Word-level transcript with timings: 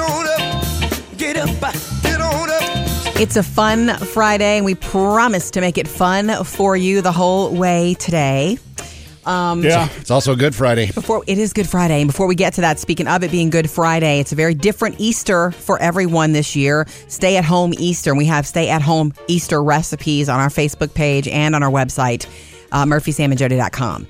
on 0.00 0.26
up, 0.26 1.18
get 1.18 1.36
up, 1.36 1.48
get 2.02 2.20
on 2.20 2.50
up. 2.50 3.20
It's 3.20 3.36
a 3.36 3.42
fun 3.42 3.96
Friday, 3.98 4.56
and 4.56 4.64
we 4.64 4.74
promise 4.74 5.50
to 5.52 5.60
make 5.60 5.78
it 5.78 5.86
fun 5.86 6.44
for 6.44 6.76
you 6.76 7.02
the 7.02 7.12
whole 7.12 7.54
way 7.54 7.94
today. 7.94 8.58
Um, 9.26 9.62
Yeah, 9.62 9.88
it's 9.98 10.10
also 10.10 10.34
Good 10.34 10.54
Friday. 10.54 10.90
Before 10.90 11.22
it 11.26 11.36
is 11.36 11.52
Good 11.52 11.68
Friday, 11.68 12.00
and 12.00 12.08
before 12.08 12.26
we 12.26 12.34
get 12.34 12.54
to 12.54 12.62
that, 12.62 12.78
speaking 12.78 13.06
of 13.06 13.22
it 13.22 13.30
being 13.30 13.50
Good 13.50 13.68
Friday, 13.68 14.18
it's 14.20 14.32
a 14.32 14.34
very 14.34 14.54
different 14.54 14.96
Easter 14.98 15.50
for 15.52 15.78
everyone 15.80 16.32
this 16.32 16.56
year. 16.56 16.86
Stay 17.08 17.36
at 17.36 17.44
home 17.44 17.74
Easter, 17.78 18.10
and 18.10 18.16
we 18.18 18.24
have 18.24 18.46
stay 18.46 18.70
at 18.70 18.80
home 18.80 19.12
Easter 19.28 19.62
recipes 19.62 20.30
on 20.30 20.40
our 20.40 20.48
Facebook 20.48 20.94
page 20.94 21.28
and 21.28 21.54
on 21.54 21.62
our 21.62 21.70
website, 21.70 22.26
uh, 22.72 22.86
murphysamandjody.com. 22.86 24.06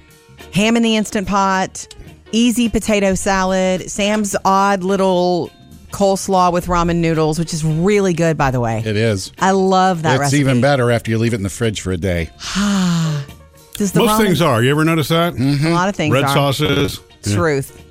Ham 0.54 0.77
in 0.77 0.82
the 0.84 0.96
instant 0.96 1.27
pot, 1.27 1.93
easy 2.30 2.68
potato 2.68 3.14
salad, 3.16 3.91
Sam's 3.91 4.36
odd 4.45 4.84
little 4.84 5.50
coleslaw 5.90 6.52
with 6.52 6.66
ramen 6.66 6.96
noodles, 6.96 7.38
which 7.38 7.52
is 7.54 7.64
really 7.64 8.12
good, 8.14 8.36
by 8.36 8.50
the 8.50 8.60
way. 8.60 8.78
It 8.84 8.96
is. 8.96 9.32
I 9.38 9.50
love 9.52 10.02
that 10.02 10.14
it's 10.14 10.20
recipe. 10.20 10.40
even 10.40 10.60
better 10.60 10.90
after 10.90 11.10
you 11.10 11.18
leave 11.18 11.32
it 11.32 11.36
in 11.36 11.42
the 11.42 11.50
fridge 11.50 11.80
for 11.80 11.92
a 11.92 11.96
day. 11.96 12.30
Does 13.74 13.92
the 13.92 14.00
Most 14.00 14.10
ramen- 14.12 14.24
things 14.26 14.42
are. 14.42 14.62
You 14.62 14.70
ever 14.70 14.84
notice 14.84 15.08
that? 15.08 15.34
Mm-hmm. 15.34 15.66
a 15.66 15.70
lot 15.70 15.88
of 15.88 15.96
things 15.96 16.12
Red 16.12 16.24
are. 16.24 16.34
sauces. 16.34 17.00
Yeah. 17.24 17.34
Truth. 17.36 17.86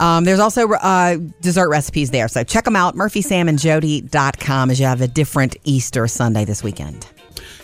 Um, 0.00 0.24
there's 0.24 0.40
also 0.40 0.70
uh, 0.72 1.16
dessert 1.40 1.68
recipes 1.68 2.10
there. 2.10 2.26
So 2.28 2.42
check 2.44 2.64
them 2.64 2.76
out, 2.76 2.96
murphysamandjody.com 2.96 4.70
as 4.70 4.80
you 4.80 4.86
have 4.86 5.00
a 5.00 5.08
different 5.08 5.56
Easter 5.64 6.06
Sunday 6.08 6.44
this 6.44 6.62
weekend. 6.64 7.06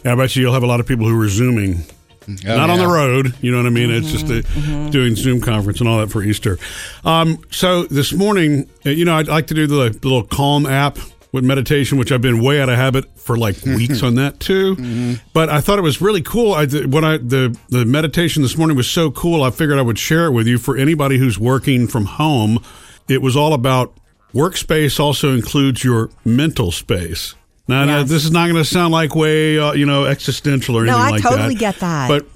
Yeah, 0.04 0.12
I 0.12 0.14
bet 0.14 0.34
you 0.36 0.42
you'll 0.42 0.54
have 0.54 0.62
a 0.62 0.66
lot 0.66 0.80
of 0.80 0.86
people 0.86 1.06
who 1.08 1.20
are 1.20 1.28
zooming. 1.28 1.84
Oh, 2.28 2.34
Not 2.44 2.70
on 2.70 2.78
the 2.78 2.86
road, 2.86 3.34
you 3.40 3.50
know 3.50 3.56
what 3.58 3.66
I 3.66 3.70
mean. 3.70 3.90
It's 3.90 4.10
just 4.12 4.26
a, 4.28 4.42
Mm-hmm, 4.42 4.90
doing 4.90 5.14
Zoom 5.16 5.40
conference 5.40 5.80
and 5.80 5.88
all 5.88 5.98
that 5.98 6.10
for 6.10 6.22
Easter. 6.22 6.58
Um, 7.04 7.42
so 7.50 7.84
this 7.84 8.12
morning, 8.12 8.68
uh, 8.84 8.90
you 8.90 9.04
know, 9.04 9.16
I'd 9.16 9.28
like 9.28 9.46
to 9.48 9.54
do 9.54 9.66
the, 9.66 9.90
the 9.90 10.08
little 10.08 10.22
Calm 10.24 10.66
app 10.66 10.98
with 11.32 11.44
meditation, 11.44 11.98
which 11.98 12.10
I've 12.12 12.20
been 12.20 12.42
way 12.42 12.60
out 12.60 12.68
of 12.68 12.76
habit 12.76 13.18
for 13.18 13.36
like 13.38 13.62
weeks 13.64 14.02
on 14.02 14.16
that 14.16 14.40
too. 14.40 14.76
Mm-hmm. 14.76 15.14
But 15.32 15.48
I 15.48 15.60
thought 15.60 15.78
it 15.78 15.82
was 15.82 16.00
really 16.00 16.22
cool. 16.22 16.52
I 16.52 16.66
when 16.66 17.04
I 17.04 17.16
the 17.18 17.56
the 17.68 17.84
meditation 17.84 18.42
this 18.42 18.56
morning 18.56 18.76
was 18.76 18.88
so 18.90 19.10
cool. 19.10 19.42
I 19.42 19.50
figured 19.50 19.78
I 19.78 19.82
would 19.82 19.98
share 19.98 20.26
it 20.26 20.32
with 20.32 20.46
you 20.46 20.58
for 20.58 20.76
anybody 20.76 21.18
who's 21.18 21.38
working 21.38 21.86
from 21.86 22.04
home. 22.04 22.62
It 23.08 23.22
was 23.22 23.36
all 23.36 23.54
about 23.54 23.94
workspace. 24.34 24.98
Also 25.00 25.32
includes 25.32 25.84
your 25.84 26.10
mental 26.24 26.72
space. 26.72 27.34
Now, 27.70 27.84
Yes. 28.00 28.08
this 28.08 28.24
is 28.24 28.30
not 28.30 28.44
going 28.48 28.56
to 28.62 28.64
sound 28.64 28.92
like 28.92 29.14
way 29.14 29.58
uh, 29.58 29.72
you 29.72 29.86
know 29.86 30.04
existential 30.04 30.76
or 30.76 30.84
No, 30.84 30.92
anything 30.96 31.06
I 31.06 31.10
like 31.10 31.22
totally 31.22 31.36
that. 31.36 31.38
No, 31.38 31.42
I 31.44 31.46
totally 31.48 31.54
get 31.60 31.80
that. 31.80 32.08
But 32.08 32.26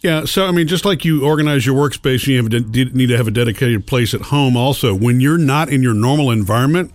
yeah, 0.00 0.24
so 0.26 0.46
I 0.46 0.50
mean, 0.50 0.68
just 0.68 0.84
like 0.84 1.04
you 1.04 1.24
organize 1.24 1.64
your 1.66 1.74
workspace, 1.76 2.26
you 2.26 2.36
have 2.36 2.46
a 2.52 2.60
de- 2.60 2.84
need 2.92 3.06
to 3.08 3.16
have 3.16 3.26
a 3.26 3.30
dedicated 3.32 3.86
place 3.86 4.12
at 4.14 4.20
home. 4.22 4.56
Also, 4.56 4.94
when 4.94 5.20
you're 5.20 5.38
not 5.38 5.68
in 5.70 5.82
your 5.82 5.94
normal 5.94 6.30
environment, 6.30 6.92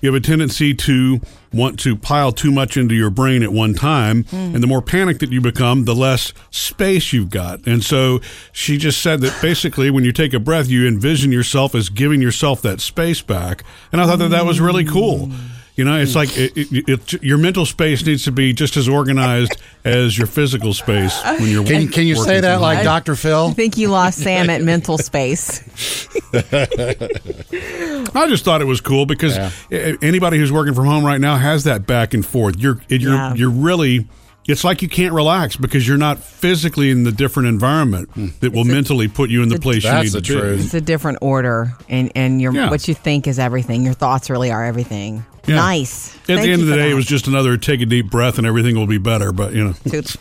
you 0.00 0.10
have 0.12 0.14
a 0.20 0.24
tendency 0.24 0.72
to 0.74 1.20
want 1.52 1.78
to 1.80 1.96
pile 1.96 2.32
too 2.32 2.50
much 2.50 2.76
into 2.76 2.94
your 2.94 3.08
brain 3.10 3.42
at 3.42 3.50
one 3.52 3.72
time, 3.74 4.24
Hmm. 4.24 4.36
and 4.54 4.62
the 4.62 4.66
more 4.66 4.82
panicked 4.82 5.20
that 5.20 5.32
you 5.32 5.40
become, 5.40 5.84
the 5.84 5.94
less 5.94 6.32
space 6.50 7.12
you've 7.14 7.30
got. 7.30 7.60
And 7.66 7.82
so 7.82 8.20
she 8.52 8.76
just 8.76 9.00
said 9.00 9.20
that 9.22 9.40
basically, 9.40 9.90
when 9.90 10.04
you 10.04 10.12
take 10.12 10.34
a 10.34 10.38
breath, 10.40 10.68
you 10.68 10.86
envision 10.86 11.32
yourself 11.32 11.74
as 11.74 11.88
giving 11.88 12.20
yourself 12.20 12.60
that 12.62 12.80
space 12.80 13.22
back. 13.22 13.64
And 13.92 14.00
I 14.00 14.06
thought 14.06 14.18
that 14.18 14.30
that 14.30 14.44
was 14.46 14.60
really 14.60 14.84
cool. 14.84 15.30
You 15.76 15.84
know, 15.84 15.98
it's 16.00 16.12
hmm. 16.12 16.18
like 16.18 16.36
it, 16.38 16.52
it, 16.56 16.88
it, 16.88 17.22
your 17.22 17.36
mental 17.36 17.66
space 17.66 18.04
needs 18.04 18.24
to 18.24 18.32
be 18.32 18.54
just 18.54 18.78
as 18.78 18.88
organized 18.88 19.60
as 19.84 20.16
your 20.16 20.26
physical 20.26 20.72
space 20.72 21.22
when 21.22 21.50
you're. 21.50 21.64
Can, 21.64 21.88
can 21.88 22.06
you 22.06 22.16
working 22.16 22.32
say 22.32 22.40
that 22.40 22.60
like. 22.62 22.82
Dr. 22.82 23.14
Phil? 23.14 23.48
I 23.48 23.52
think 23.54 23.76
you 23.76 23.88
lost 23.88 24.18
Sam 24.18 24.48
at 24.48 24.62
mental 24.62 24.96
space. 24.96 25.60
I 26.32 28.26
just 28.28 28.44
thought 28.44 28.62
it 28.62 28.66
was 28.66 28.80
cool 28.80 29.04
because 29.04 29.36
Yeah. 29.36 29.96
anybody 30.00 30.38
who's 30.38 30.50
working 30.50 30.72
from 30.72 30.86
home 30.86 31.04
right 31.04 31.20
now 31.20 31.36
has 31.36 31.64
that 31.64 31.86
back 31.86 32.14
and 32.14 32.24
forth. 32.24 32.56
You're 32.58 32.80
you're 32.88 33.12
Yeah. 33.12 33.34
you're 33.34 33.50
really. 33.50 34.06
It's 34.48 34.62
like 34.62 34.80
you 34.82 34.88
can't 34.88 35.12
relax 35.12 35.56
because 35.56 35.86
you're 35.88 35.96
not 35.96 36.18
physically 36.20 36.90
in 36.90 37.02
the 37.02 37.10
different 37.12 37.48
environment 37.48 38.10
that 38.40 38.52
will 38.52 38.64
mentally 38.64 39.08
put 39.08 39.28
you 39.30 39.42
in 39.42 39.48
the 39.48 39.58
place 39.58 39.82
you 39.84 39.92
need 40.02 40.12
the 40.12 40.20
to 40.20 40.42
be. 40.42 40.48
It's 40.62 40.74
a 40.74 40.80
different 40.80 41.18
order, 41.20 41.72
and 41.88 42.12
and 42.14 42.40
your 42.40 42.52
Yeah. 42.52 42.70
what 42.70 42.86
you 42.86 42.94
think 42.94 43.26
is 43.26 43.38
everything. 43.38 43.84
Your 43.84 43.94
thoughts 43.94 44.30
really 44.30 44.50
are 44.52 44.64
everything. 44.64 45.24
Yeah. 45.46 45.56
Nice. 45.56 46.14
At 46.16 46.22
Thank 46.26 46.40
the 46.42 46.52
end 46.52 46.62
of 46.62 46.68
the 46.68 46.74
day, 46.74 46.82
that. 46.82 46.90
it 46.90 46.94
was 46.94 47.06
just 47.06 47.28
another 47.28 47.56
take 47.56 47.80
a 47.80 47.86
deep 47.86 48.10
breath 48.10 48.38
and 48.38 48.46
everything 48.46 48.74
will 48.76 48.88
be 48.88 48.98
better. 48.98 49.30
But 49.32 49.52
you 49.52 49.64
know, 49.64 49.74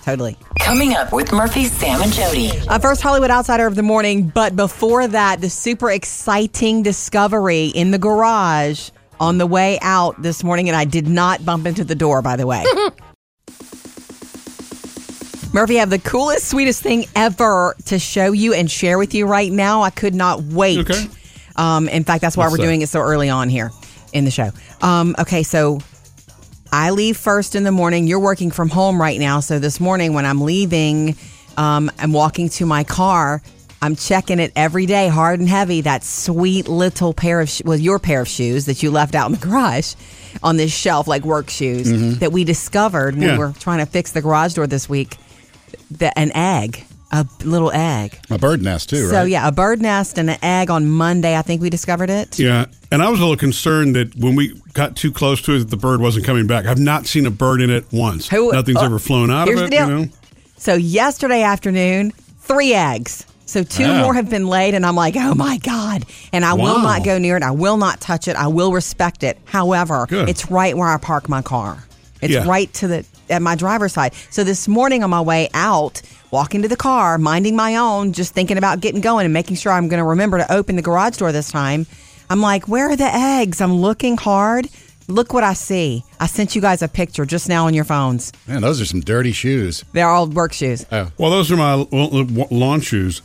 totally. 0.03 0.37
Coming 0.59 0.93
up 0.95 1.11
with 1.11 1.31
Murphy, 1.31 1.65
Sam, 1.65 2.01
and 2.01 2.13
Jody. 2.13 2.51
Uh, 2.67 2.77
first 2.79 3.01
Hollywood 3.01 3.31
Outsider 3.31 3.65
of 3.65 3.75
the 3.75 3.81
morning, 3.83 4.27
but 4.27 4.55
before 4.55 5.07
that, 5.07 5.41
the 5.41 5.49
super 5.49 5.89
exciting 5.91 6.83
discovery 6.83 7.67
in 7.67 7.89
the 7.91 7.97
garage 7.99 8.89
on 9.19 9.37
the 9.39 9.47
way 9.47 9.79
out 9.81 10.21
this 10.21 10.43
morning, 10.43 10.67
and 10.69 10.75
I 10.75 10.85
did 10.85 11.07
not 11.07 11.43
bump 11.45 11.65
into 11.65 11.83
the 11.83 11.95
door, 11.95 12.21
by 12.21 12.35
the 12.35 12.45
way. 12.45 12.63
Murphy, 15.55 15.77
I 15.77 15.79
have 15.79 15.89
the 15.89 15.99
coolest, 15.99 16.49
sweetest 16.49 16.83
thing 16.83 17.05
ever 17.15 17.77
to 17.85 17.97
show 17.97 18.33
you 18.33 18.53
and 18.53 18.69
share 18.69 18.97
with 18.97 19.13
you 19.13 19.25
right 19.25 19.49
now. 19.49 19.83
I 19.83 19.89
could 19.89 20.13
not 20.13 20.43
wait. 20.43 20.79
Okay. 20.79 21.05
Um, 21.55 21.87
in 21.87 22.03
fact, 22.03 22.19
that's 22.21 22.35
why 22.35 22.43
What's 22.43 22.51
we're 22.51 22.57
that? 22.57 22.63
doing 22.63 22.81
it 22.81 22.89
so 22.89 22.99
early 22.99 23.29
on 23.29 23.47
here 23.47 23.71
in 24.11 24.25
the 24.25 24.31
show. 24.31 24.49
Um, 24.81 25.15
okay, 25.17 25.43
so 25.43 25.79
I 26.73 26.89
leave 26.89 27.15
first 27.15 27.55
in 27.55 27.63
the 27.63 27.71
morning. 27.71 28.05
You're 28.05 28.19
working 28.19 28.51
from 28.51 28.67
home 28.67 28.99
right 28.99 29.17
now. 29.17 29.39
So 29.39 29.57
this 29.57 29.79
morning 29.79 30.13
when 30.13 30.25
I'm 30.25 30.41
leaving, 30.41 31.15
um, 31.55 31.89
I'm 31.99 32.11
walking 32.11 32.49
to 32.49 32.65
my 32.65 32.83
car. 32.83 33.41
I'm 33.81 33.95
checking 33.95 34.39
it 34.39 34.51
every 34.57 34.85
day, 34.85 35.07
hard 35.07 35.39
and 35.39 35.47
heavy. 35.47 35.79
That 35.79 36.03
sweet 36.03 36.67
little 36.67 37.13
pair 37.13 37.39
of, 37.39 37.47
sh- 37.47 37.61
well, 37.63 37.79
your 37.79 37.97
pair 37.99 38.19
of 38.19 38.27
shoes 38.27 38.65
that 38.65 38.83
you 38.83 38.91
left 38.91 39.15
out 39.15 39.27
in 39.27 39.39
the 39.39 39.45
garage 39.47 39.93
on 40.43 40.57
this 40.57 40.73
shelf, 40.75 41.07
like 41.07 41.23
work 41.23 41.49
shoes 41.49 42.19
that 42.19 42.33
we 42.33 42.43
discovered 42.43 43.13
when 43.15 43.23
Yeah. 43.23 43.31
we 43.33 43.37
were 43.37 43.53
trying 43.57 43.79
to 43.79 43.85
fix 43.85 44.11
the 44.11 44.21
garage 44.21 44.55
door 44.55 44.67
this 44.67 44.89
week. 44.89 45.15
The, 45.91 46.17
an 46.17 46.31
egg, 46.35 46.85
a 47.11 47.25
little 47.43 47.71
egg. 47.71 48.19
A 48.29 48.37
bird 48.37 48.61
nest, 48.61 48.89
too, 48.89 49.03
right? 49.03 49.09
So 49.11 49.15
right? 49.21 49.29
yeah, 49.29 49.47
a 49.47 49.51
bird 49.51 49.81
nest 49.81 50.17
and 50.17 50.29
an 50.29 50.37
egg 50.43 50.69
on 50.69 50.89
Monday. 50.89 51.37
I 51.37 51.41
think 51.41 51.61
we 51.61 51.69
discovered 51.69 52.09
it. 52.09 52.37
yeah. 52.39 52.65
And 52.91 53.01
I 53.03 53.09
was 53.09 53.19
a 53.19 53.23
little 53.23 53.37
concerned 53.37 53.95
that 53.95 54.15
when 54.15 54.35
we 54.35 54.59
got 54.73 54.95
too 54.95 55.11
close 55.11 55.41
to 55.43 55.55
it, 55.55 55.59
that 55.59 55.69
the 55.69 55.77
bird 55.77 55.99
wasn't 56.01 56.25
coming 56.25 56.47
back. 56.47 56.65
I've 56.65 56.79
not 56.79 57.05
seen 57.07 57.25
a 57.25 57.31
bird 57.31 57.61
in 57.61 57.69
it 57.69 57.85
once. 57.91 58.29
Who- 58.29 58.51
Nothing's 58.53 58.77
uh, 58.77 58.85
ever 58.85 58.99
flown 58.99 59.29
out 59.31 59.47
here's 59.47 59.59
of 59.61 59.67
it. 59.67 59.69
the 59.71 59.75
deal. 59.77 59.89
You 59.89 60.05
know. 60.05 60.11
So 60.57 60.73
yesterday 60.75 61.41
afternoon, 61.43 62.11
three 62.39 62.73
eggs. 62.73 63.25
So 63.47 63.63
two 63.63 63.83
Wow. 63.83 64.01
more 64.03 64.13
have 64.15 64.29
been 64.29 64.47
laid, 64.47 64.73
and 64.73 64.83
I'm 64.85 64.95
like, 64.95 65.15
oh 65.17 65.35
my 65.35 65.57
god! 65.59 66.05
And 66.33 66.43
I 66.43 66.53
will 66.55 66.63
Wow. 66.77 66.81
not 66.81 67.03
go 67.05 67.19
near 67.19 67.37
it. 67.37 67.43
I 67.43 67.51
will 67.51 67.77
not 67.77 68.01
touch 68.01 68.27
it. 68.27 68.35
I 68.35 68.47
will 68.47 68.71
respect 68.73 69.23
it. 69.23 69.37
However, 69.45 70.07
Good. 70.09 70.29
it's 70.29 70.49
right 70.49 70.75
where 70.75 70.87
I 70.87 70.97
park 70.97 71.29
my 71.29 71.43
car. 71.43 71.85
It's 72.21 72.33
Yeah. 72.33 72.47
right 72.47 72.73
to 72.75 72.87
the 72.87 73.05
at 73.29 73.41
my 73.41 73.55
driver's 73.55 73.93
side. 73.93 74.13
So 74.29 74.43
this 74.43 74.67
morning 74.67 75.03
on 75.03 75.09
my 75.09 75.21
way 75.21 75.49
out, 75.53 76.01
walking 76.31 76.61
to 76.63 76.67
the 76.67 76.75
car, 76.75 77.17
minding 77.17 77.55
my 77.55 77.75
own, 77.77 78.13
just 78.13 78.33
thinking 78.33 78.57
about 78.57 78.79
getting 78.81 79.01
going 79.01 79.25
and 79.25 79.33
making 79.33 79.55
sure 79.57 79.71
I'm 79.71 79.87
going 79.87 79.99
to 79.99 80.03
remember 80.05 80.37
to 80.37 80.51
open 80.53 80.75
the 80.75 80.81
garage 80.81 81.17
door 81.17 81.31
this 81.31 81.51
time. 81.51 81.85
I'm 82.29 82.41
like, 82.41 82.67
where 82.67 82.89
are 82.89 82.95
the 82.95 83.05
eggs? 83.13 83.61
I'm 83.61 83.73
looking 83.75 84.17
hard. 84.17 84.67
Look 85.07 85.33
what 85.33 85.43
I 85.43 85.53
see. 85.53 86.03
I 86.19 86.25
sent 86.25 86.55
you 86.55 86.61
guys 86.61 86.81
a 86.81 86.87
picture 86.87 87.25
just 87.25 87.47
now 87.47 87.67
on 87.67 87.75
your 87.75 87.83
phones. 87.83 88.31
Man, 88.47 88.61
those 88.63 88.81
are 88.81 88.85
some 88.85 89.01
dirty 89.01 89.31
shoes. 89.31 89.85
They're 89.93 90.09
all 90.09 90.25
work 90.27 90.51
shoes. 90.51 90.83
Oh, 90.91 91.11
Well, 91.19 91.29
those 91.29 91.51
are 91.51 91.55
my 91.57 91.75
lawn 92.49 92.81
shoes. 92.81 93.21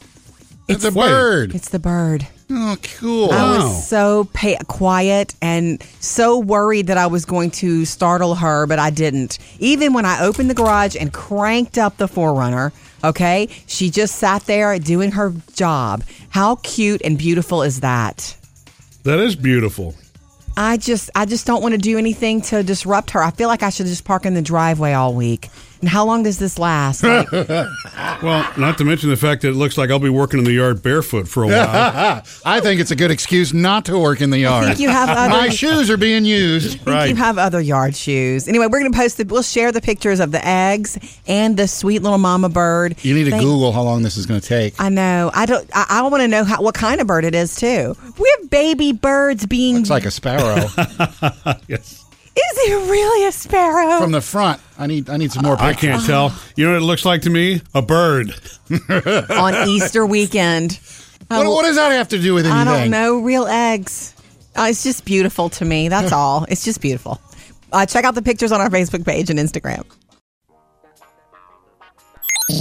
it's 0.68 0.84
a 0.84 0.88
Wait. 0.92 1.08
bird. 1.08 1.54
It's 1.54 1.70
the 1.70 1.78
bird. 1.78 2.28
Oh, 2.52 2.76
cool. 2.98 3.30
I 3.30 3.36
Wow. 3.42 3.56
was 3.58 3.86
so 3.88 4.28
pa- 4.32 4.56
quiet 4.66 5.34
and 5.40 5.82
so 6.00 6.38
worried 6.38 6.88
that 6.88 6.96
I 6.98 7.06
was 7.06 7.24
going 7.24 7.50
to 7.52 7.84
startle 7.84 8.34
her, 8.36 8.66
but 8.66 8.78
I 8.80 8.90
didn't. 8.90 9.38
Even 9.60 9.92
when 9.92 10.04
I 10.04 10.20
opened 10.22 10.50
the 10.50 10.54
garage 10.54 10.96
and 10.98 11.12
cranked 11.12 11.78
up 11.78 11.96
the 11.98 12.08
Forerunner, 12.08 12.72
okay, 13.04 13.48
she 13.66 13.88
just 13.88 14.16
sat 14.16 14.46
there 14.46 14.76
doing 14.80 15.12
her 15.12 15.32
job. 15.54 16.02
How 16.30 16.56
cute 16.56 17.00
and 17.04 17.16
beautiful 17.16 17.62
is 17.62 17.80
that? 17.80 18.36
That 19.04 19.20
is 19.20 19.36
beautiful. 19.36 19.94
I 20.56 20.76
just, 20.76 21.08
I 21.14 21.26
just 21.26 21.46
don't 21.46 21.62
want 21.62 21.72
to 21.74 21.78
do 21.78 21.96
anything 21.98 22.40
to 22.42 22.62
disrupt 22.64 23.12
her. 23.12 23.22
I 23.22 23.30
feel 23.30 23.48
like 23.48 23.62
I 23.62 23.70
should 23.70 23.86
just 23.86 24.04
park 24.04 24.26
in 24.26 24.34
the 24.34 24.42
driveway 24.42 24.92
all 24.92 25.14
week. 25.14 25.48
And 25.80 25.88
how 25.88 26.04
long 26.04 26.22
does 26.24 26.38
this 26.38 26.58
last? 26.58 27.02
Like, 27.02 27.30
Well, 28.22 28.52
not 28.58 28.76
to 28.78 28.84
mention 28.84 29.08
the 29.08 29.16
fact 29.16 29.40
that 29.42 29.48
it 29.48 29.54
looks 29.54 29.78
like 29.78 29.90
I'll 29.90 29.98
be 29.98 30.10
working 30.10 30.38
in 30.38 30.44
the 30.44 30.52
yard 30.52 30.82
barefoot 30.82 31.26
for 31.26 31.44
a 31.44 31.46
while. 31.48 32.22
I 32.44 32.60
think 32.60 32.80
it's 32.82 32.90
a 32.90 32.96
good 32.96 33.10
excuse 33.10 33.54
not 33.54 33.86
to 33.86 33.98
work 33.98 34.20
in 34.20 34.28
the 34.28 34.38
yard. 34.38 34.64
I 34.64 34.66
yard. 34.66 34.76
think 34.76 34.80
you 34.80 34.90
have 34.90 35.08
other. 35.16 35.30
My 35.30 35.48
shoes 35.48 35.88
are 35.88 35.96
being 35.96 36.26
used. 36.26 36.86
I 36.86 37.06
think 37.06 37.16
you 37.16 37.22
have 37.24 37.38
other 37.38 37.60
yard 37.62 37.96
shoes. 37.96 38.46
Anyway, 38.46 38.66
we're 38.66 38.80
going 38.80 38.92
to 38.92 38.98
post 38.98 39.16
the, 39.16 39.24
we'll 39.24 39.42
share 39.42 39.72
the 39.72 39.80
pictures 39.80 40.20
of 40.20 40.32
the 40.32 40.46
eggs 40.46 40.98
and 41.26 41.56
the 41.56 41.66
sweet 41.66 42.02
little 42.02 42.18
mama 42.18 42.50
bird. 42.50 42.96
You 43.02 43.14
need 43.14 43.24
to 43.24 43.30
Thank- 43.30 43.42
Google 43.42 43.72
how 43.72 43.82
long 43.82 44.02
this 44.02 44.18
is 44.18 44.26
going 44.26 44.40
to 44.40 44.46
take. 44.46 44.74
I 44.78 44.90
know. 44.90 45.30
I 45.32 45.46
don't. 45.46 45.68
I, 45.74 45.86
I 45.88 46.02
want 46.02 46.20
to 46.20 46.28
know 46.28 46.44
how, 46.44 46.60
what 46.62 46.74
kind 46.74 47.00
of 47.00 47.06
bird 47.06 47.24
it 47.24 47.34
is 47.34 47.56
too. 47.56 47.96
We 48.18 48.36
have 48.38 48.50
baby 48.50 48.92
birds 48.92 49.46
being. 49.46 49.76
Looks 49.76 49.88
like 49.90 50.04
a 50.04 50.10
sparrow. 50.10 50.66
yes. 51.68 52.04
Is 52.36 52.64
he 52.64 52.74
really 52.74 53.26
a 53.26 53.32
sparrow? 53.32 53.98
From 54.00 54.12
the 54.12 54.20
front, 54.20 54.60
I 54.78 54.86
need 54.86 55.10
I 55.10 55.16
need 55.16 55.32
some 55.32 55.44
more 55.44 55.60
I 55.60 55.72
can't 55.74 56.04
tell. 56.04 56.34
You 56.56 56.66
know 56.66 56.72
what 56.72 56.82
it 56.82 56.86
looks 56.86 57.04
like 57.04 57.22
to 57.22 57.30
me? 57.30 57.62
A 57.74 57.82
bird. 57.82 58.34
on 59.30 59.68
Easter 59.68 60.06
weekend. 60.06 60.78
What, 61.28 61.46
what 61.46 61.62
does 61.62 61.76
that 61.76 61.92
have 61.92 62.08
to 62.08 62.18
do 62.18 62.34
with 62.34 62.46
anything? 62.46 62.68
I 62.68 62.80
don't 62.80 62.90
know. 62.90 63.20
Real 63.20 63.46
eggs. 63.46 64.14
Uh, 64.56 64.66
it's 64.70 64.82
just 64.82 65.04
beautiful 65.04 65.48
to 65.50 65.64
me. 65.64 65.88
That's 65.88 66.12
all. 66.12 66.44
It's 66.48 66.64
just 66.64 66.80
beautiful. 66.80 67.20
Uh, 67.72 67.86
check 67.86 68.04
out 68.04 68.14
the 68.14 68.22
pictures 68.22 68.50
on 68.52 68.60
our 68.60 68.68
Facebook 68.68 69.04
page 69.04 69.30
and 69.30 69.38
Instagram. 69.38 69.84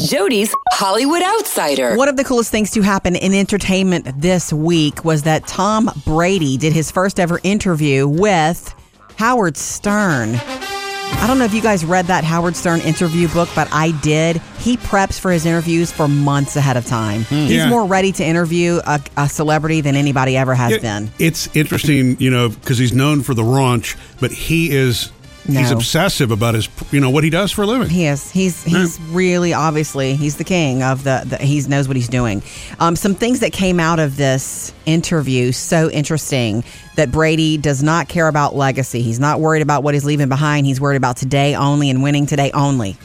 Jody's 0.08 0.54
Hollywood 0.74 1.24
Outsider. 1.24 1.96
One 1.96 2.10
of 2.10 2.16
the 2.16 2.24
coolest 2.24 2.52
things 2.52 2.70
to 2.72 2.82
happen 2.82 3.16
in 3.16 3.34
entertainment 3.34 4.22
this 4.22 4.54
week 4.54 5.04
was 5.04 5.24
that 5.24 5.48
Tom 5.48 5.90
Brady 6.06 6.58
did 6.58 6.74
his 6.74 6.92
first 6.92 7.20
ever 7.20 7.40
interview 7.44 8.08
with 8.08 8.72
Howard 9.20 9.58
Stern. 9.58 10.36
I 10.36 11.26
don't 11.28 11.40
know 11.40 11.44
if 11.44 11.54
you 11.54 11.62
guys 11.62 11.84
read 11.84 12.06
that 12.06 12.24
Howard 12.24 12.56
Stern 12.56 12.80
interview 12.80 13.28
book, 13.28 13.50
but 13.54 13.68
I 13.70 13.92
did. 14.02 14.38
He 14.60 14.78
preps 14.78 15.20
for 15.20 15.30
his 15.30 15.46
interviews 15.46 15.92
for 15.92 16.08
months 16.08 16.56
ahead 16.56 16.78
of 16.78 16.86
time. 16.86 17.24
Hmm. 17.24 17.36
He's 17.36 17.52
Yeah. 17.52 17.68
more 17.70 17.84
ready 17.86 18.14
to 18.14 18.24
interview 18.26 18.80
a, 18.88 19.02
a 19.18 19.28
celebrity 19.28 19.82
than 19.82 19.98
anybody 19.98 20.38
ever 20.38 20.56
has 20.56 20.72
It- 20.72 20.82
been. 20.82 21.12
It's 21.20 21.50
interesting, 21.54 22.16
you 22.22 22.30
know, 22.30 22.48
because 22.48 22.78
he's 22.78 22.94
known 22.94 23.22
for 23.22 23.34
the 23.34 23.42
raunch, 23.42 23.98
but 24.22 24.32
he 24.32 24.72
is 24.72 25.12
he's 25.58 25.72
obsessive 25.72 26.32
about 26.32 26.56
his, 26.56 26.70
you 26.92 27.00
know, 27.00 27.10
what 27.10 27.24
he 27.24 27.30
does 27.30 27.52
for 27.52 27.64
a 27.64 27.66
living. 27.66 27.90
He 27.90 28.06
is. 28.06 28.30
He's 28.32 28.64
he's 28.64 29.00
really 29.02 29.54
obviously 29.54 30.16
he's 30.16 30.38
the 30.38 30.44
king 30.44 30.84
of 30.84 31.04
the. 31.04 31.24
the 31.26 31.38
he 31.38 31.60
knows 31.62 31.88
what 31.88 31.98
he's 31.98 32.08
doing. 32.10 32.42
Um, 32.80 32.96
some 32.96 33.16
things 33.16 33.42
that 33.42 33.52
came 33.52 33.80
out 33.80 34.00
of 34.00 34.18
this 34.18 34.74
interview 34.86 35.52
so 35.52 35.90
interesting 35.90 36.64
that 36.96 37.12
Brady 37.12 37.58
does 37.58 37.84
not 37.84 38.10
care 38.10 38.28
about 38.28 38.56
legacy. 38.56 39.02
He's 39.02 39.20
not 39.20 39.40
worried 39.40 39.62
about 39.62 39.84
what 39.84 39.94
he's 39.94 40.06
leaving 40.06 40.30
behind. 40.30 40.66
He's 40.66 40.82
worried 40.82 40.98
about 40.98 41.18
today 41.18 41.56
only 41.56 41.90
and 41.90 42.04
winning 42.04 42.26
today 42.26 42.52
only. 42.52 42.98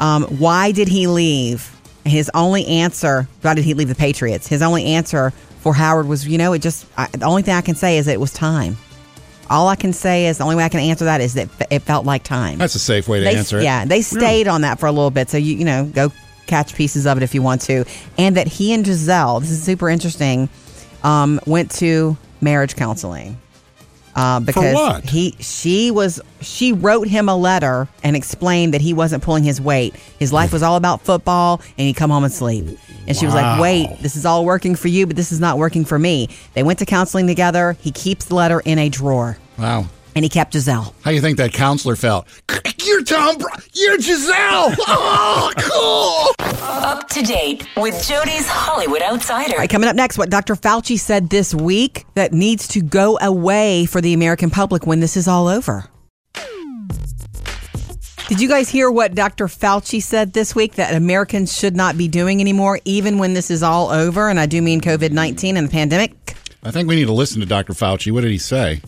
Um, 0.00 0.24
why 0.24 0.72
did 0.72 0.88
he 0.88 1.06
leave? 1.06 1.68
His 2.04 2.30
only 2.34 2.66
answer. 2.66 3.28
Why 3.42 3.54
did 3.54 3.64
he 3.64 3.74
leave 3.74 3.88
the 3.88 3.94
Patriots? 3.94 4.48
His 4.48 4.60
only 4.62 4.84
answer 4.86 5.30
for 5.60 5.72
Howard 5.72 6.08
was, 6.08 6.26
you 6.26 6.36
know, 6.38 6.52
it 6.52 6.60
just. 6.60 6.84
I, 6.96 7.06
the 7.06 7.24
only 7.26 7.42
thing 7.42 7.54
I 7.54 7.60
can 7.60 7.76
say 7.76 7.98
is 7.98 8.08
it 8.08 8.18
was 8.18 8.32
time. 8.32 8.76
All 9.52 9.68
I 9.68 9.76
can 9.76 9.92
say 9.92 10.26
is 10.26 10.38
the 10.38 10.44
only 10.44 10.56
way 10.56 10.64
I 10.64 10.68
can 10.68 10.80
answer 10.80 11.04
that 11.04 11.20
is 11.20 11.34
that 11.34 11.48
it 11.70 11.80
felt 11.80 12.06
like 12.06 12.24
time 12.24 12.58
That's 12.58 12.74
a 12.74 12.78
safe 12.78 13.06
way 13.06 13.18
to 13.18 13.24
they, 13.24 13.36
answer 13.36 13.58
it. 13.58 13.64
Yeah, 13.64 13.84
they 13.84 14.02
stayed 14.02 14.48
on 14.48 14.62
that 14.62 14.80
for 14.80 14.86
a 14.86 14.92
little 14.92 15.10
bit. 15.10 15.28
So 15.28 15.36
you 15.36 15.54
you 15.56 15.64
know 15.64 15.84
go 15.84 16.10
catch 16.46 16.74
pieces 16.74 17.06
of 17.06 17.16
it 17.16 17.22
if 17.22 17.34
you 17.34 17.42
want 17.42 17.60
to. 17.62 17.84
And 18.18 18.36
that 18.36 18.48
he 18.48 18.72
and 18.72 18.84
Gisele, 18.84 19.40
this 19.40 19.50
is 19.50 19.62
super 19.62 19.88
interesting, 19.88 20.48
um, 21.02 21.40
went 21.46 21.70
to 21.72 22.16
marriage 22.40 22.76
counseling. 22.76 23.38
Uh, 24.14 24.40
because 24.40 24.74
what? 24.74 25.04
he 25.04 25.34
she 25.40 25.90
was 25.90 26.20
she 26.40 26.72
wrote 26.72 27.08
him 27.08 27.28
a 27.28 27.36
letter 27.36 27.88
and 28.02 28.14
explained 28.14 28.74
that 28.74 28.80
he 28.82 28.92
wasn't 28.92 29.22
pulling 29.22 29.42
his 29.44 29.60
weight. 29.60 29.94
His 30.18 30.32
life 30.32 30.52
was 30.52 30.62
all 30.62 30.76
about 30.76 31.00
football, 31.02 31.60
and 31.78 31.86
he'd 31.86 31.94
come 31.96 32.10
home 32.10 32.24
and 32.24 32.32
sleep. 32.32 32.78
And 33.06 33.16
she 33.16 33.24
was 33.24 33.34
like, 33.34 33.60
"Wait, 33.60 33.88
this 34.00 34.14
is 34.14 34.26
all 34.26 34.44
working 34.44 34.74
for 34.76 34.88
you, 34.88 35.06
but 35.06 35.16
this 35.16 35.32
is 35.32 35.40
not 35.40 35.56
working 35.58 35.84
for 35.84 35.98
me." 35.98 36.28
They 36.54 36.62
went 36.62 36.78
to 36.80 36.86
counseling 36.86 37.26
together. 37.26 37.76
He 37.80 37.90
keeps 37.90 38.26
the 38.26 38.34
letter 38.34 38.60
in 38.60 38.78
a 38.78 38.88
drawer, 38.88 39.38
Wow. 39.58 39.86
and 40.14 40.24
he 40.24 40.28
kept 40.28 40.52
Gisele. 40.52 40.94
How 41.02 41.10
do 41.10 41.14
you 41.14 41.20
think 41.22 41.38
that 41.38 41.52
counselor 41.52 41.96
felt? 41.96 42.26
You're 42.84 43.02
Tom. 43.04 43.38
Br- 43.38 43.46
You're 43.74 43.96
Gisele. 43.98 44.74
Oh, 44.86 45.52
cool. 45.58 46.46
Up 46.62 47.08
to 47.10 47.22
date 47.22 47.66
with 47.76 47.94
Jody's 48.06 48.46
Hollywood 48.48 49.02
Outsider. 49.02 49.52
All 49.54 49.58
right, 49.58 49.70
coming 49.70 49.88
up 49.88 49.96
next, 49.96 50.18
what 50.18 50.30
Dr. 50.30 50.54
Fauci 50.56 50.98
said 50.98 51.30
this 51.30 51.54
week 51.54 52.06
that 52.14 52.32
needs 52.32 52.66
to 52.68 52.80
go 52.82 53.18
away 53.20 53.86
for 53.86 54.00
the 54.00 54.14
American 54.14 54.50
public 54.50 54.86
when 54.86 55.00
this 55.00 55.16
is 55.16 55.28
all 55.28 55.48
over. 55.48 55.84
Did 58.28 58.40
you 58.40 58.48
guys 58.48 58.68
hear 58.68 58.90
what 58.90 59.14
Dr. 59.14 59.46
Fauci 59.46 60.02
said 60.02 60.32
this 60.32 60.54
week 60.54 60.76
that 60.76 60.94
Americans 60.94 61.56
should 61.56 61.76
not 61.76 61.98
be 61.98 62.08
doing 62.08 62.40
anymore, 62.40 62.80
even 62.84 63.18
when 63.18 63.34
this 63.34 63.50
is 63.50 63.62
all 63.62 63.90
over? 63.90 64.28
And 64.28 64.40
I 64.40 64.46
do 64.46 64.62
mean 64.62 64.80
COVID 64.80 65.10
19 65.10 65.56
and 65.56 65.68
the 65.68 65.70
pandemic. 65.70 66.12
I 66.62 66.70
think 66.70 66.88
we 66.88 66.94
need 66.96 67.06
to 67.06 67.12
listen 67.12 67.40
to 67.40 67.46
Dr. 67.46 67.74
Fauci. 67.74 68.10
What 68.12 68.22
did 68.22 68.30
he 68.30 68.38
say? 68.38 68.80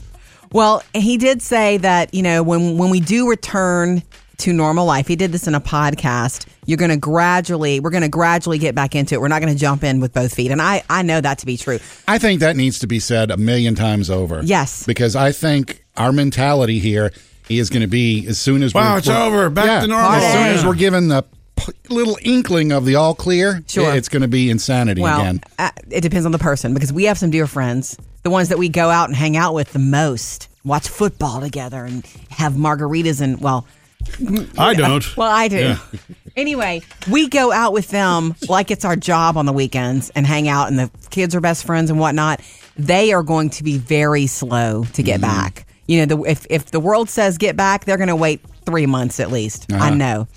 Well, 0.53 0.83
he 0.95 1.17
did 1.17 1.43
say 1.43 1.79
that, 1.79 2.15
you 2.15 2.23
know, 2.23 2.43
when, 2.43 2.79
when 2.79 2.91
we 2.91 3.01
do 3.01 3.29
return 3.29 4.03
to 4.39 4.53
normal 4.53 4.85
life, 4.87 5.07
he 5.07 5.17
did 5.17 5.33
this 5.33 5.47
in 5.47 5.55
a 5.55 5.61
podcast, 5.61 6.47
you're 6.67 6.77
going 6.79 6.91
to 6.91 6.97
gradually, 6.97 7.79
we're 7.81 7.91
going 7.91 8.03
to 8.03 8.09
gradually 8.09 8.59
get 8.59 8.75
back 8.75 8.95
into 8.95 9.15
it. 9.15 9.21
We're 9.21 9.29
not 9.29 9.41
going 9.41 9.53
to 9.53 9.59
jump 9.59 9.85
in 9.85 10.01
with 10.01 10.13
both 10.13 10.35
feet. 10.35 10.51
And 10.51 10.61
I, 10.61 10.83
I 10.91 11.03
know 11.03 11.21
that 11.21 11.39
to 11.39 11.47
be 11.47 11.57
true. 11.57 11.79
I 12.09 12.19
think 12.19 12.41
that 12.41 12.57
needs 12.57 12.79
to 12.81 12.87
be 12.87 12.99
said 13.01 13.31
a 13.31 13.37
million 13.37 13.75
times 13.75 14.11
over. 14.11 14.41
Yes. 14.43 14.85
Because 14.87 15.15
I 15.15 15.31
think 15.33 15.85
our 15.97 16.13
mentality 16.13 16.79
here 16.81 17.13
is 17.49 17.71
going 17.71 17.83
to 17.83 17.87
be 17.87 18.27
as 18.27 18.39
soon 18.39 18.63
as 18.63 18.75
Wow, 18.75 18.93
we're, 18.95 18.99
it's 18.99 19.09
we're- 19.09 19.21
over. 19.23 19.51
Back 19.51 19.67
yeah, 19.67 19.81
to 19.83 19.87
normal. 19.87 20.11
As 20.13 20.33
soon 20.33 20.47
as 20.49 20.65
we're 20.67 20.75
given 20.75 21.09
the 21.09 21.25
little 21.89 22.19
inkling 22.23 22.73
of 22.73 22.85
the 22.85 22.97
all 22.97 23.15
clear, 23.15 23.63
Sure. 23.69 23.95
it's 23.95 24.09
going 24.09 24.23
to 24.23 24.29
be 24.29 24.51
insanity 24.51 25.01
Well, 25.01 25.21
again. 25.21 25.41
uh, 25.59 25.71
it 25.91 26.01
depends 26.01 26.27
on 26.27 26.33
the 26.33 26.39
person 26.39 26.75
because 26.75 26.93
we 26.93 27.05
have 27.05 27.19
some 27.19 27.31
dear 27.31 27.47
friends, 27.47 27.97
the 28.25 28.31
ones 28.31 28.49
that 28.49 28.59
we 28.59 28.69
go 28.69 28.91
out 28.91 29.09
and 29.09 29.17
hang 29.17 29.37
out 29.37 29.55
with 29.55 29.73
the 29.73 29.79
most, 29.79 30.49
watch 30.65 30.89
football 30.89 31.41
together 31.41 31.85
and 31.85 32.05
have 32.31 32.55
margaritas 32.55 33.21
and 33.21 33.41
well, 33.41 33.67
I 34.59 34.75
don't. 34.75 35.17
well, 35.17 35.31
I 35.31 35.49
do. 35.49 35.57
Yeah. 35.59 35.79
Anyway, 36.37 36.83
we 37.09 37.29
go 37.29 37.53
out 37.53 37.73
with 37.73 37.89
them 37.89 38.35
like 38.49 38.71
it's 38.71 38.85
our 38.85 38.97
job 38.97 39.37
on 39.37 39.47
the 39.47 39.53
weekends 39.53 40.11
and 40.11 40.27
hang 40.27 40.49
out, 40.49 40.69
and 40.69 40.79
the 40.79 40.91
kids 41.11 41.35
are 41.35 41.41
best 41.41 41.65
friends 41.65 41.91
and 41.91 41.99
whatnot. 42.01 42.41
They 42.77 43.13
are 43.13 43.23
going 43.23 43.51
to 43.51 43.63
be 43.65 43.79
very 43.79 44.27
slow 44.27 44.85
to 44.95 45.03
get 45.03 45.21
Mm-hmm. 45.21 45.31
back. 45.41 45.67
You 45.87 46.01
know, 46.07 46.17
the, 46.17 46.31
if 46.31 46.47
if 46.51 46.67
the 46.71 46.81
world 46.81 47.09
says 47.11 47.39
get 47.39 47.57
back, 47.57 47.85
they're 47.85 47.97
going 47.99 48.09
to 48.09 48.17
wait 48.17 48.41
three 48.65 48.87
months 48.87 49.21
at 49.21 49.31
least. 49.31 49.71
I 49.71 49.77
Uh-huh. 49.77 49.91
know. 49.95 50.29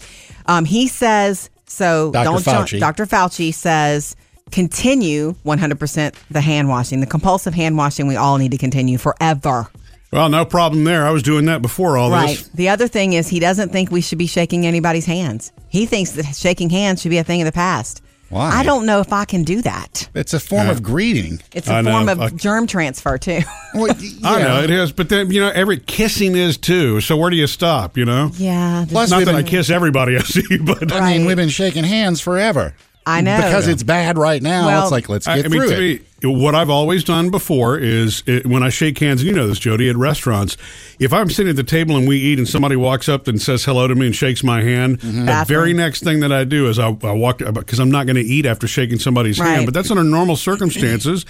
Um, 0.46 0.66
he 0.66 0.88
says 0.88 1.50
so. 1.66 2.12
Dr. 2.12 2.24
Don't 2.26 2.44
jump- 2.44 2.68
Fauci. 2.70 2.80
Dr. 2.80 3.06
Fauci 3.06 3.54
says 3.54 4.16
continue 4.52 5.34
100% 5.46 6.14
the 6.32 6.42
hand 6.42 6.70
washing, 6.70 7.00
the 7.00 7.06
compulsive 7.06 7.54
hand 7.54 7.78
washing. 7.78 8.08
We 8.08 8.16
all 8.16 8.38
need 8.38 8.52
to 8.52 8.58
continue 8.58 8.98
forever. 8.98 9.68
Well, 10.12 10.30
no 10.30 10.46
problem 10.46 10.84
there. 10.86 11.06
I 11.06 11.12
was 11.12 11.22
doing 11.24 11.46
that 11.46 11.62
before 11.62 11.98
all 11.98 12.10
Right. 12.10 12.38
this. 12.38 12.48
The 12.50 12.70
other 12.70 12.88
thing 12.88 13.14
is 13.14 13.28
he 13.28 13.40
doesn't 13.40 13.72
think 13.72 13.92
we 13.92 14.02
should 14.02 14.18
be 14.18 14.28
shaking 14.28 14.66
anybody's 14.66 15.06
hands. 15.06 15.52
He 15.70 15.86
thinks 15.86 16.12
that 16.12 16.34
shaking 16.36 16.70
hands 16.70 17.02
should 17.02 17.10
be 17.10 17.18
a 17.18 17.24
thing 17.26 17.42
of 17.42 17.46
the 17.46 17.52
past. 17.52 18.02
Why? 18.30 18.50
I 18.52 18.64
don't 18.64 18.86
know 18.86 19.00
if 19.00 19.14
I 19.14 19.24
can 19.24 19.44
do 19.46 19.62
that. 19.62 20.10
It's 20.14 20.34
a 20.34 20.40
form 20.42 20.68
of 20.68 20.84
greeting. 20.84 21.40
It's 21.54 21.70
a 21.70 21.76
I 21.76 21.82
know. 21.82 21.92
form 21.92 22.10
of 22.10 22.20
I- 22.22 22.30
germ 22.30 22.68
transfer 22.68 23.18
too. 23.18 23.40
Well, 23.74 23.96
I 24.24 24.42
know 24.42 24.64
it 24.64 24.70
is, 24.70 24.92
but 24.92 25.08
then 25.08 25.32
you 25.32 25.40
know 25.40 25.50
every 25.50 25.78
kissing 25.78 26.36
is 26.36 26.58
too. 26.58 27.00
So 27.00 27.16
where 27.16 27.30
do 27.30 27.38
you 27.38 27.48
stop? 27.48 27.96
You 27.98 28.04
know. 28.04 28.32
yeah. 28.36 28.86
Plus, 28.90 29.12
Not 29.12 29.20
we've 29.20 29.30
I 29.30 29.34
been- 29.34 29.46
kiss 29.46 29.70
everybody 29.70 30.18
I 30.18 30.22
see, 30.24 30.58
but 30.58 30.92
I 30.92 31.12
mean, 31.12 31.22
Right. 31.22 31.28
we've 31.28 31.36
been 31.38 31.48
shaking 31.50 31.86
hands 31.86 32.20
forever. 32.20 32.74
I 33.08 33.22
know. 33.22 33.38
Because 33.38 33.68
it's 33.68 33.84
bad 33.84 34.18
right 34.18 34.42
now. 34.42 34.66
Well- 34.68 34.84
it's 34.84 34.92
like, 34.92 35.10
let's 35.10 35.26
get 35.26 35.46
I 35.46 35.48
mean, 35.48 35.62
through 35.62 35.70
to 35.70 35.76
it. 35.76 36.02
me, 36.02 36.04
what 36.24 36.56
I've 36.56 36.70
always 36.72 37.04
done 37.04 37.30
before 37.30 37.78
is 37.78 38.24
it, 38.26 38.46
when 38.48 38.64
I 38.64 38.70
shake 38.70 38.98
hands, 38.98 39.22
and 39.22 39.30
you 39.30 39.36
know 39.36 39.48
this, 39.48 39.60
Jody, 39.60 39.88
at 39.88 39.96
restaurants, 39.96 40.58
if 41.00 41.14
I'm 41.14 41.30
sitting 41.30 41.52
at 41.52 41.56
the 41.58 41.64
table 41.64 41.96
and 41.96 42.08
we 42.08 42.18
eat 42.18 42.40
and 42.40 42.48
somebody 42.48 42.76
walks 42.76 43.08
up 43.08 43.28
and 43.28 43.40
says 43.40 43.64
hello 43.66 43.88
to 43.88 43.94
me 43.94 44.08
and 44.08 44.16
shakes 44.16 44.44
my 44.44 44.64
hand, 44.64 45.00
Mm-hmm. 45.00 45.20
the 45.20 45.26
Bathroom. 45.26 45.60
very 45.60 45.74
next 45.74 46.04
thing 46.04 46.22
that 46.22 46.32
I 46.32 46.44
do 46.44 46.68
is 46.70 46.80
I, 46.80 46.88
I 47.04 47.12
walk, 47.12 47.38
because 47.38 47.80
I'm 47.80 47.92
not 47.92 48.08
going 48.08 48.16
to 48.16 48.24
eat 48.24 48.46
after 48.48 48.68
shaking 48.68 48.98
somebody's 48.98 49.40
Right. 49.40 49.50
hand. 49.50 49.66
But 49.66 49.76
that's 49.76 49.92
under 49.92 50.04
normal 50.04 50.36
circumstances. 50.36 51.24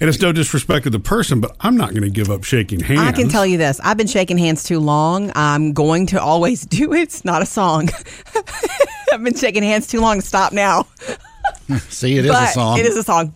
And 0.00 0.08
it's 0.08 0.18
no 0.22 0.32
disrespect 0.32 0.84
to 0.84 0.90
the 0.90 0.98
person, 0.98 1.40
but 1.40 1.54
I'm 1.60 1.76
not 1.76 1.90
going 1.90 2.04
to 2.04 2.08
give 2.08 2.30
up 2.30 2.42
shaking 2.42 2.80
hands. 2.80 3.00
I 3.00 3.12
can 3.12 3.28
tell 3.28 3.44
you 3.44 3.58
this. 3.58 3.78
I've 3.84 3.98
been 3.98 4.06
shaking 4.06 4.38
hands 4.38 4.64
too 4.64 4.80
long. 4.80 5.30
I'm 5.34 5.74
going 5.74 6.06
to 6.06 6.22
always 6.22 6.64
do 6.64 6.94
it. 6.94 7.00
It's 7.02 7.22
not 7.22 7.42
a 7.42 7.46
song. 7.46 7.90
I've 9.12 9.22
been 9.24 9.34
shaking 9.34 9.62
hands 9.62 9.86
too 9.86 10.00
long 10.00 10.20
stop 10.20 10.52
now. 10.52 10.86
See, 11.88 12.16
it 12.18 12.24
is 12.24 12.30
but 12.32 12.50
a 12.50 12.52
song. 12.52 12.78
it 12.78 12.86
is 12.86 12.96
a 12.96 13.02
song. 13.02 13.32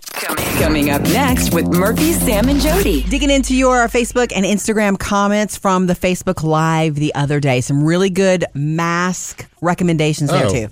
Coming 0.59 0.91
up 0.91 1.03
next 1.03 1.53
with 1.55 1.67
Murphy, 1.67 2.13
Sam, 2.13 2.49
and 2.49 2.61
Jody. 2.61 3.03
Digging 3.05 3.31
into 3.31 3.55
your 3.57 3.87
Facebook 3.89 4.33
and 4.35 4.45
Instagram 4.45 4.99
comments 4.99 5.57
from 5.57 5.87
the 5.87 5.95
Facebook 5.95 6.43
Live 6.43 6.97
the 6.97 7.15
other 7.15 7.41
day. 7.41 7.61
Some 7.61 7.83
really 7.85 8.11
good 8.11 8.45
mask 8.55 9.47
recommendations 9.61 10.31
there, 10.31 10.47
Oh. 10.47 10.53
too. 10.53 10.69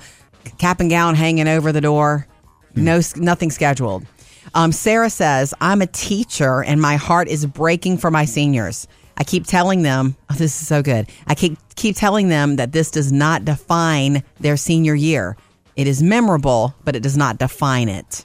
cap 0.58 0.80
and 0.80 0.90
gown 0.90 1.16
hanging 1.16 1.48
over 1.48 1.72
the 1.72 1.82
door, 1.82 2.28
no, 2.76 3.02
nothing 3.16 3.52
scheduled. 3.52 4.06
Um, 4.54 4.72
Sarah 4.72 5.10
says, 5.10 5.54
I'm 5.60 5.82
a 5.82 5.88
teacher 5.88 6.64
and 6.64 6.82
my 6.82 6.96
heart 6.96 7.28
is 7.28 7.46
breaking 7.46 7.98
for 7.98 8.12
my 8.12 8.26
seniors. 8.26 8.88
I 9.18 9.24
keep 9.24 9.46
telling 9.46 9.82
them, 9.82 10.16
oh, 10.30 10.34
this 10.36 10.62
is 10.62 10.68
so 10.68 10.82
good. 10.82 11.08
I 11.28 11.36
keep, 11.36 11.58
keep 11.76 11.96
telling 11.96 12.30
them 12.30 12.58
that 12.58 12.72
this 12.72 12.92
does 12.92 13.12
not 13.12 13.46
define 13.46 14.24
their 14.40 14.58
senior 14.58 14.96
year. 14.96 15.38
It 15.76 15.88
is 15.88 16.02
memorable, 16.02 16.74
but 16.84 16.96
it 16.96 17.04
does 17.04 17.18
not 17.18 17.38
define 17.38 17.90
it. 17.90 18.24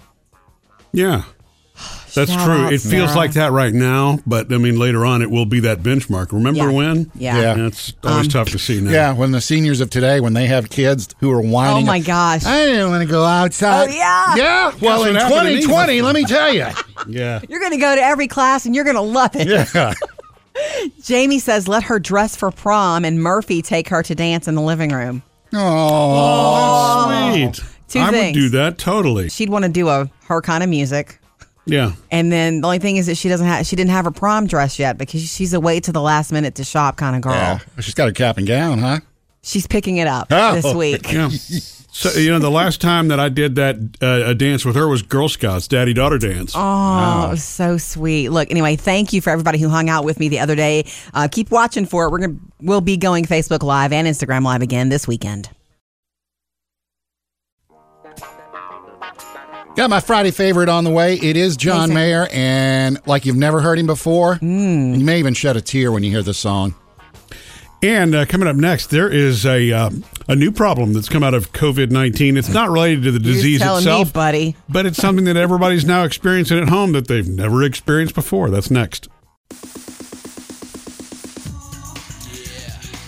Yeah. 0.92 1.24
That's 2.14 2.30
Shout 2.32 2.44
true. 2.44 2.54
out, 2.66 2.72
It 2.72 2.80
feels 2.80 3.10
Sarah. 3.10 3.14
like 3.20 3.32
that 3.34 3.52
right 3.52 3.72
now, 3.72 4.18
but 4.26 4.52
I 4.52 4.58
mean, 4.58 4.78
later 4.78 5.04
on, 5.06 5.22
it 5.22 5.30
will 5.30 5.46
be 5.46 5.60
that 5.60 5.82
benchmark. 5.82 6.32
Remember 6.32 6.64
Yeah. 6.70 6.76
when? 6.76 7.10
Yeah. 7.14 7.40
Yeah. 7.56 7.66
It's 7.66 7.92
always 8.04 8.26
Um, 8.26 8.28
tough 8.30 8.48
to 8.50 8.58
see 8.58 8.80
now. 8.80 8.90
Yeah, 8.90 9.12
when 9.12 9.30
the 9.32 9.40
seniors 9.40 9.80
of 9.80 9.90
today, 9.90 10.20
when 10.20 10.32
they 10.34 10.46
have 10.46 10.70
kids 10.70 11.08
who 11.20 11.30
are 11.30 11.40
whining. 11.40 11.84
Oh 11.84 11.86
my 11.86 12.00
gosh. 12.00 12.44
I 12.44 12.66
didn't 12.66 12.90
want 12.90 13.02
to 13.02 13.08
go 13.10 13.24
outside. 13.24 13.88
Oh, 13.90 13.92
yeah. 13.92 14.34
Yeah. 14.36 14.72
Well, 14.80 15.00
what 15.00 15.08
in 15.10 15.14
happened 15.16 15.40
to 15.40 15.44
me. 15.54 15.60
2020, 15.62 16.02
let 16.02 16.14
me 16.14 16.24
tell 16.24 16.52
you. 16.52 16.66
Yeah. 17.08 17.40
You're 17.48 17.60
going 17.60 17.72
to 17.72 17.78
go 17.78 17.94
to 17.94 18.02
every 18.02 18.28
class 18.28 18.66
and 18.66 18.74
you're 18.74 18.84
going 18.84 18.96
to 18.96 19.00
love 19.02 19.30
it. 19.34 19.48
Yeah. 19.48 19.94
Jamie 21.02 21.38
says, 21.38 21.66
let 21.66 21.84
her 21.84 21.98
dress 21.98 22.36
for 22.36 22.50
prom 22.50 23.04
and 23.06 23.22
Murphy 23.22 23.62
take 23.62 23.88
her 23.88 24.02
to 24.02 24.14
dance 24.14 24.46
in 24.48 24.54
the 24.54 24.60
living 24.60 24.90
room. 24.92 25.22
Oh. 25.54 27.30
Sweet. 27.32 27.60
Two 27.88 28.00
I 28.00 28.10
things. 28.10 28.36
would 28.36 28.40
do 28.40 28.48
that 28.50 28.78
totally. 28.78 29.28
She'd 29.30 29.48
want 29.48 29.64
to 29.64 29.70
do 29.70 29.88
a 29.88 30.10
her 30.26 30.40
kind 30.40 30.62
of 30.62 30.68
music. 30.68 31.19
Yeah. 31.70 31.92
And 32.10 32.30
then 32.30 32.60
the 32.60 32.66
only 32.66 32.78
thing 32.78 32.96
is 32.96 33.06
that 33.06 33.16
she 33.16 33.28
doesn't 33.28 33.46
have 33.46 33.66
she 33.66 33.76
didn't 33.76 33.90
have 33.90 34.04
her 34.04 34.10
prom 34.10 34.46
dress 34.46 34.78
yet 34.78 34.98
because 34.98 35.22
she's 35.28 35.52
a 35.54 35.60
wait 35.60 35.84
to 35.84 35.92
the 35.92 36.00
last 36.02 36.32
minute 36.32 36.56
to 36.56 36.64
shop 36.64 36.96
kind 36.96 37.16
of 37.16 37.22
girl. 37.22 37.32
Yeah. 37.34 37.58
She's 37.80 37.94
got 37.94 38.06
her 38.08 38.12
cap 38.12 38.38
and 38.38 38.46
gown, 38.46 38.78
huh? 38.78 39.00
She's 39.42 39.66
picking 39.66 39.96
it 39.96 40.06
up 40.06 40.28
Oh. 40.30 40.54
this 40.54 40.74
week. 40.74 41.10
Yeah. 41.12 41.30
So 41.92 42.12
you 42.12 42.30
know, 42.30 42.38
the 42.38 42.50
last 42.52 42.80
time 42.80 43.08
that 43.08 43.18
I 43.18 43.28
did 43.28 43.56
that 43.56 43.76
uh, 44.00 44.30
a 44.30 44.34
dance 44.34 44.64
with 44.64 44.76
her 44.76 44.86
was 44.86 45.02
Girl 45.02 45.28
Scouts 45.28 45.66
daddy 45.66 45.92
daughter 45.92 46.18
dance. 46.18 46.52
Oh, 46.54 47.26
it 47.26 47.30
was 47.30 47.42
so 47.42 47.78
sweet. 47.78 48.28
Look, 48.28 48.48
anyway, 48.52 48.76
thank 48.76 49.12
you 49.12 49.20
for 49.20 49.30
everybody 49.30 49.58
who 49.58 49.68
hung 49.68 49.88
out 49.88 50.04
with 50.04 50.20
me 50.20 50.28
the 50.28 50.38
other 50.38 50.54
day. 50.54 50.84
Uh, 51.12 51.26
keep 51.30 51.50
watching 51.50 51.86
for 51.86 52.04
it. 52.06 52.10
We're 52.12 52.18
gonna 52.20 52.36
we'll 52.60 52.80
be 52.80 52.96
going 52.96 53.24
Facebook 53.24 53.64
Live 53.64 53.92
and 53.92 54.06
Instagram 54.06 54.44
Live 54.44 54.62
again 54.62 54.88
this 54.88 55.08
weekend. 55.08 55.50
Got 59.80 59.88
my 59.88 60.00
Friday 60.00 60.30
favorite 60.30 60.68
on 60.68 60.84
the 60.84 60.90
way. 60.90 61.14
It 61.14 61.38
is 61.38 61.56
John 61.56 61.90
Amazing. 61.90 61.94
Mayer, 61.94 62.28
and 62.32 62.98
like 63.06 63.24
you've 63.24 63.38
never 63.38 63.62
heard 63.62 63.78
him 63.78 63.86
before, 63.86 64.38
you 64.42 64.46
may 64.46 65.18
even 65.20 65.32
shed 65.32 65.56
a 65.56 65.62
tear 65.62 65.90
when 65.90 66.02
you 66.02 66.10
hear 66.10 66.22
the 66.22 66.34
song. 66.34 66.74
And 67.82 68.14
uh, 68.14 68.26
coming 68.26 68.46
up 68.46 68.56
next, 68.56 68.88
there 68.88 69.08
is 69.08 69.46
a 69.46 69.72
uh, 69.72 69.90
a 70.28 70.36
new 70.36 70.52
problem 70.52 70.92
that's 70.92 71.08
come 71.08 71.22
out 71.22 71.32
of 71.32 71.54
COVID 71.54 71.90
nineteen. 71.90 72.36
It's 72.36 72.50
not 72.50 72.68
related 72.68 73.04
to 73.04 73.10
the 73.12 73.20
You're 73.20 73.34
disease 73.36 73.62
itself, 73.62 74.08
me, 74.08 74.12
buddy. 74.12 74.56
but 74.68 74.84
it's 74.84 74.98
something 74.98 75.24
that 75.24 75.38
everybody's 75.38 75.86
now 75.86 76.04
experiencing 76.04 76.58
at 76.58 76.68
home 76.68 76.92
that 76.92 77.08
they've 77.08 77.26
never 77.26 77.62
experienced 77.62 78.14
before. 78.14 78.50
That's 78.50 78.70
next. 78.70 79.08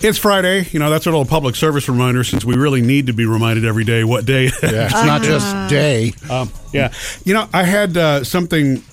It's 0.03 0.17
Friday. 0.17 0.67
You 0.71 0.79
know, 0.79 0.89
that's 0.89 1.05
a 1.05 1.09
little 1.09 1.25
public 1.25 1.55
service 1.55 1.87
reminder 1.87 2.25
since 2.25 2.43
we 2.43 2.55
really 2.55 2.81
need 2.81 3.07
to 3.07 3.13
be 3.13 3.25
reminded 3.25 3.63
every 3.63 3.85
day 3.85 4.03
what 4.03 4.25
day. 4.25 4.51
Yeah, 4.61 4.85
it's 4.85 4.93
not 4.93 5.21
just 5.21 5.69
day. 5.69 6.13
Um, 6.29 6.51
yeah. 6.73 6.91
You 7.23 7.33
know, 7.33 7.47
I 7.53 7.63
had 7.63 7.95
uh, 7.95 8.23
something 8.25 8.83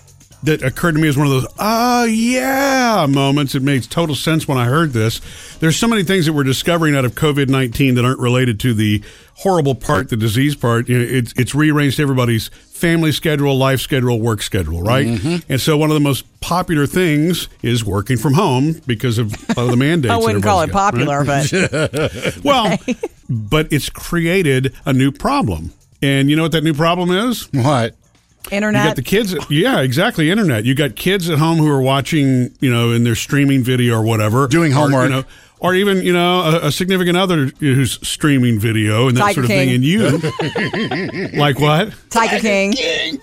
that 0.42 0.62
occurred 0.62 0.92
to 0.92 1.00
me 1.00 1.09
as 1.09 1.16
one 1.16 1.26
of 1.26 1.32
those, 1.32 1.47
oh, 1.59 2.04
yeah 2.04 3.06
moments. 3.09 3.54
It 3.54 3.62
makes 3.62 3.87
total 3.87 4.14
sense 4.14 4.49
when 4.49 4.59
I 4.59 4.64
heard 4.66 4.92
this. 4.92 5.20
There's 5.59 5.76
so 5.76 5.87
many 5.87 6.02
things 6.02 6.26
that 6.26 6.32
we're 6.32 6.44
discovering 6.44 6.97
out 6.97 7.04
of 7.04 7.14
COVID 7.14 7.49
19 7.49 7.94
that 7.97 8.04
aren't 8.04 8.20
related 8.20 8.59
to 8.61 8.75
the 8.75 9.02
horrible 9.35 9.75
part, 9.75 10.09
the 10.09 10.16
disease 10.16 10.54
part. 10.54 10.88
You 10.88 10.99
know, 10.99 11.04
it's, 11.04 11.32
it's 11.37 11.54
rearranged 11.54 12.00
everybody's 12.00 12.49
family 12.49 13.12
schedule, 13.12 13.56
life 13.56 13.80
schedule, 13.80 14.18
work 14.20 14.42
schedule, 14.42 14.82
right? 14.82 15.06
And 15.49 15.61
so 15.61 15.76
one 15.76 15.90
of 15.90 15.94
the 15.94 16.00
most 16.00 16.25
popular 16.40 16.87
things 16.87 17.49
is 17.62 17.85
working 17.85 18.16
from 18.16 18.35
home 18.35 18.80
because 18.87 19.18
of 19.18 19.35
uh, 19.56 19.66
the 19.66 19.76
mandates. 19.78 20.12
I 20.12 20.16
wouldn't 20.16 20.42
call 20.42 20.62
it 20.62 20.70
got, 20.70 20.94
right? 20.94 21.11
popular, 21.11 21.25
but 21.25 22.37
Well, 22.44 22.78
but 23.28 23.73
it's 23.73 23.90
created 23.90 24.75
a 24.87 24.92
new 24.92 25.12
problem. 25.12 25.73
And 26.02 26.30
you 26.30 26.37
know 26.37 26.42
what 26.42 26.52
that 26.52 26.64
new 26.64 26.73
problem 26.75 27.11
is? 27.11 27.49
What? 27.52 27.94
You 28.50 28.61
got 28.61 28.97
the 28.97 29.02
kids. 29.02 29.35
Yeah, 29.49 29.80
exactly. 29.80 30.30
Internet. 30.30 30.64
You 30.64 30.75
got 30.75 30.97
kids 30.97 31.28
at 31.30 31.38
home 31.38 31.59
who 31.59 31.68
are 31.70 31.80
watching, 31.82 32.50
you 32.61 32.70
know, 32.70 32.90
in 32.92 33.04
their 33.04 33.14
streaming 33.14 33.62
video 33.62 33.94
or 33.97 34.02
whatever, 34.02 34.49
Doing 34.49 34.73
or, 34.73 34.76
homework. 34.76 35.04
you 35.04 35.16
know, 35.16 35.25
or 35.61 35.75
even 35.75 35.99
you 36.02 36.12
know 36.12 36.40
a, 36.40 36.66
a 36.68 36.73
significant 36.73 37.16
other 37.16 37.47
who's 37.61 38.00
streaming 38.06 38.59
video 38.59 39.09
and 39.09 39.16
that 39.16 39.20
Tiger 39.20 39.35
sort 39.35 39.44
of 39.44 39.49
King. 39.50 39.68
thing. 39.68 39.75
And 39.75 39.85
you, 41.32 41.38
like 41.38 41.61
what? 41.61 41.94
Tiger 42.09 42.40
King. 42.40 42.75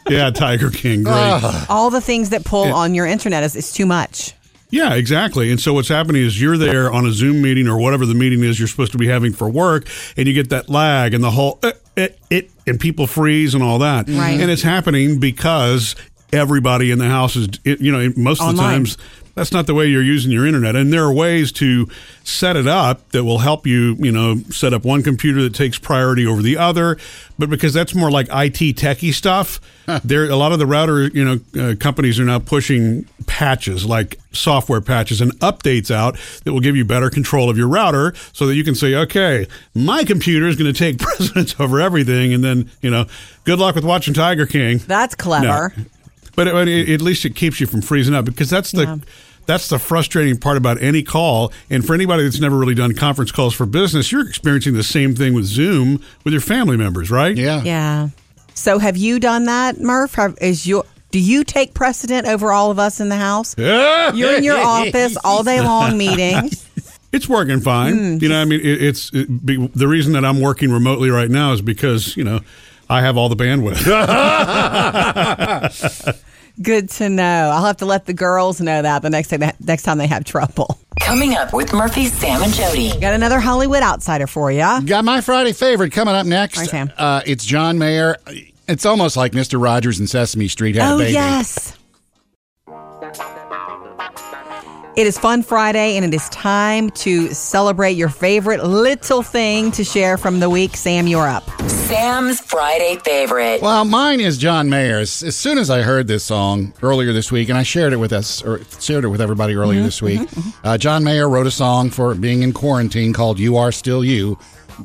Yeah, 0.07 0.29
Tiger 0.29 0.69
King. 0.69 1.03
Great. 1.03 1.65
All 1.69 1.89
the 1.89 2.01
things 2.01 2.29
that 2.29 2.45
pull 2.45 2.71
on 2.71 2.93
your 2.93 3.05
internet 3.05 3.43
is 3.43 3.55
it's 3.55 3.73
too 3.73 3.85
much. 3.85 4.33
Yeah, 4.69 4.95
exactly. 4.95 5.49
And 5.49 5.61
so 5.61 5.73
what's 5.73 5.87
happening 5.87 6.23
is 6.23 6.41
you're 6.41 6.57
there 6.57 6.91
on 6.91 7.05
a 7.05 7.11
Zoom 7.13 7.41
meeting 7.41 7.69
or 7.69 7.77
whatever 7.79 8.05
the 8.05 8.13
meeting 8.13 8.43
is 8.43 8.59
you're 8.59 8.67
supposed 8.67 8.91
to 8.91 8.97
be 8.97 9.07
having 9.07 9.31
for 9.31 9.49
work, 9.49 9.87
and 10.17 10.27
you 10.27 10.33
get 10.33 10.49
that 10.49 10.67
lag 10.69 11.13
and 11.13 11.23
the 11.23 11.31
whole 11.31 11.57
uh, 11.63 11.71
it, 11.97 12.19
it 12.29 12.51
and 12.65 12.79
people 12.79 13.07
freeze 13.07 13.53
and 13.53 13.63
all 13.63 13.79
that. 13.79 14.07
Right. 14.07 14.39
And 14.39 14.49
it's 14.49 14.61
happening 14.61 15.19
because 15.19 15.95
everybody 16.31 16.91
in 16.91 16.99
the 16.99 17.07
house 17.07 17.35
is, 17.35 17.49
you 17.63 17.91
know, 17.91 18.13
most 18.15 18.41
of 18.41 18.47
the 18.47 18.61
Online. 18.61 18.75
times 18.75 18.97
that's 19.37 19.51
not 19.51 19.67
the 19.67 19.75
way 19.75 19.85
you're 19.85 20.01
using 20.01 20.31
your 20.31 20.47
internet. 20.47 20.75
And 20.75 20.91
there 20.91 21.03
are 21.03 21.13
ways 21.13 21.51
to 21.53 21.87
set 22.23 22.55
it 22.55 22.65
up 22.65 23.07
that 23.11 23.23
will 23.23 23.37
help 23.37 23.67
you, 23.67 23.93
you 23.99 24.11
know, 24.11 24.37
set 24.49 24.73
up 24.73 24.83
one 24.83 25.03
computer 25.03 25.43
that 25.43 25.53
takes 25.53 25.77
priority 25.77 26.25
over 26.25 26.41
the 26.41 26.57
other. 26.57 26.97
But 27.37 27.51
because 27.51 27.71
that's 27.71 27.93
more 27.93 28.09
like 28.09 28.25
IT 28.29 28.75
techie 28.77 29.13
stuff, 29.13 29.61
there 30.03 30.27
a 30.27 30.35
lot 30.35 30.53
of 30.53 30.59
the 30.59 30.65
router, 30.65 31.05
you 31.09 31.23
know, 31.23 31.69
uh, 31.69 31.75
companies 31.79 32.19
are 32.19 32.25
now 32.25 32.39
pushing 32.39 33.05
patches 33.27 33.85
like 33.85 34.19
software 34.31 34.81
patches 34.81 35.21
and 35.21 35.31
updates 35.39 35.91
out 35.91 36.17
that 36.43 36.51
will 36.51 36.59
give 36.59 36.75
you 36.75 36.83
better 36.83 37.11
control 37.11 37.47
of 37.47 37.59
your 37.59 37.67
router 37.67 38.15
so 38.33 38.47
that 38.47 38.55
you 38.55 38.63
can 38.63 38.73
say, 38.73 38.95
okay, 38.95 39.47
my 39.75 40.03
computer 40.03 40.47
is 40.47 40.55
going 40.55 40.73
to 40.73 40.77
take 40.77 40.97
precedence 40.99 41.53
over 41.59 41.79
everything. 41.79 42.33
And 42.33 42.43
then, 42.43 42.71
you 42.81 42.89
know, 42.89 43.05
good 43.43 43.59
luck 43.59 43.75
with 43.75 43.85
watching 43.85 44.15
Tiger 44.15 44.47
King. 44.47 44.79
That's 44.79 45.13
clever. 45.13 45.73
But, 46.35 46.51
but 46.51 46.67
it, 46.67 46.89
at 46.89 47.01
least 47.01 47.23
it 47.25 47.35
keeps 47.35 47.59
you 47.59 47.67
from 47.67 47.81
freezing 47.81 48.13
up 48.15 48.25
because 48.25 48.49
that's 48.49 48.71
the 48.71 48.83
Yeah. 48.83 48.97
That's 49.47 49.69
the 49.69 49.79
frustrating 49.79 50.37
part 50.37 50.57
about 50.57 50.81
any 50.81 51.01
call. 51.01 51.51
And 51.69 51.83
for 51.85 51.95
anybody 51.95 52.23
that's 52.23 52.39
never 52.39 52.57
really 52.57 52.75
done 52.75 52.93
conference 52.93 53.31
calls 53.31 53.53
for 53.53 53.65
business, 53.65 54.11
you're 54.11 54.27
experiencing 54.27 54.73
the 54.73 54.83
same 54.83 55.15
thing 55.15 55.33
with 55.33 55.45
Zoom 55.45 56.03
with 56.23 56.33
your 56.33 56.41
family 56.41 56.77
members, 56.77 57.09
right? 57.09 57.35
Yeah. 57.35 57.63
Yeah. 57.63 58.09
So 58.53 58.77
have 58.77 58.97
you 58.97 59.19
done 59.19 59.45
that, 59.45 59.79
Murph? 59.79 60.13
Have, 60.15 60.37
is 60.41 60.67
your 60.67 60.83
do 61.11 61.19
you 61.19 61.43
take 61.43 61.73
precedent 61.73 62.27
over 62.27 62.51
all 62.51 62.69
of 62.69 62.79
us 62.79 62.99
in 62.99 63.07
the 63.09 63.15
house? 63.15 63.55
You're 63.57 64.35
in 64.35 64.43
your 64.43 64.59
office 64.59 65.17
all 65.23 65.41
day 65.41 65.61
long 65.61 65.97
meeting. 65.97 66.51
It's 67.13 67.29
working 67.29 67.61
fine. 67.61 67.97
Hmm. 67.97 68.17
you 68.21 68.27
know, 68.27 68.41
I 68.41 68.45
mean, 68.45 68.59
it, 68.59 68.83
it's 68.83 69.09
it, 69.13 69.45
be, 69.45 69.67
the 69.67 69.87
reason 69.87 70.13
that 70.13 70.25
I'm 70.25 70.41
working 70.41 70.69
remotely 70.69 71.09
right 71.09 71.29
now 71.29 71.53
is 71.53 71.61
because 71.61 72.17
you 72.17 72.25
know 72.25 72.41
I 72.89 73.01
have 73.01 73.15
all 73.15 73.29
the 73.29 73.35
bandwidth. 73.35 73.85
Good 76.61 76.89
to 76.91 77.09
know. 77.09 77.23
I'll 77.53 77.65
have 77.65 77.77
to 77.77 77.85
let 77.85 78.05
the 78.05 78.13
girls 78.13 78.59
know 78.59 78.81
that 78.81 79.01
the 79.03 79.09
next 79.09 79.27
time 79.29 79.41
they, 79.41 79.51
next 79.59 79.83
time 79.83 79.97
they 79.99 80.07
have 80.07 80.23
trouble. 80.23 80.79
Coming 80.99 81.35
up 81.35 81.53
with 81.53 81.71
Murphy, 81.73 82.05
Sam, 82.07 82.41
and 82.41 82.53
Jody. 82.53 82.89
Got 82.99 83.13
another 83.13 83.39
Hollywood 83.39 83.83
outsider 83.83 84.25
for 84.27 84.51
you. 84.51 84.59
Got 84.85 85.05
my 85.05 85.21
Friday 85.21 85.53
favorite 85.53 85.91
coming 85.91 86.15
up 86.15 86.25
next. 86.25 86.57
All 86.57 86.63
right, 86.63 86.69
Sam. 86.69 86.91
Uh, 86.97 87.21
it's 87.25 87.45
John 87.45 87.77
Mayer. 87.77 88.17
It's 88.67 88.85
almost 88.85 89.15
like 89.15 89.31
Mr. 89.33 89.61
Rogers 89.61 89.99
and 89.99 90.09
Sesame 90.09 90.47
Street 90.47 90.75
had 90.75 90.89
a 90.89 90.93
Oh 90.93 90.97
baby. 90.97 91.13
yes. 91.13 91.77
It 94.95 95.05
is 95.05 95.17
Fun 95.19 95.43
Friday, 95.43 95.95
and 95.95 96.03
it 96.03 96.13
is 96.13 96.27
time 96.29 96.89
to 96.89 97.31
celebrate 97.31 97.91
your 97.91 98.09
favorite 98.09 98.63
little 98.63 99.21
thing 99.21 99.69
to 99.73 99.83
share 99.83 100.17
from 100.17 100.39
the 100.39 100.49
week. 100.49 100.75
Sam, 100.75 101.05
you're 101.05 101.27
up. 101.27 101.43
Sam's 101.87 102.41
Friday 102.41 102.97
favorite. 102.97 103.61
Well, 103.61 103.85
mine 103.85 104.19
is 104.19 104.37
John 104.37 104.69
Mayer. 104.69 104.99
As, 104.99 105.23
as 105.23 105.37
soon 105.37 105.57
as 105.57 105.69
I 105.69 105.83
heard 105.83 106.07
this 106.07 106.21
song 106.21 106.73
earlier 106.81 107.13
this 107.13 107.31
week, 107.31 107.47
and 107.47 107.57
I 107.57 107.63
shared 107.63 107.93
it 107.93 107.95
with 107.95 108.11
us, 108.11 108.43
or 108.43 108.59
shared 108.81 109.05
it 109.05 109.07
with 109.07 109.21
everybody 109.21 109.55
earlier 109.55 109.79
mm-hmm, 109.79 109.85
this 109.85 110.01
week, 110.01 110.19
mm-hmm, 110.19 110.39
mm-hmm. 110.41 110.67
uh, 110.67 110.77
John 110.77 111.05
Mayer 111.05 111.29
wrote 111.29 111.47
a 111.47 111.51
song 111.51 111.89
for 111.89 112.13
being 112.13 112.43
in 112.43 112.51
quarantine 112.51 113.13
called 113.13 113.39
"You 113.39 113.55
Are 113.55 113.71
Still 113.71 114.03
You." 114.03 114.37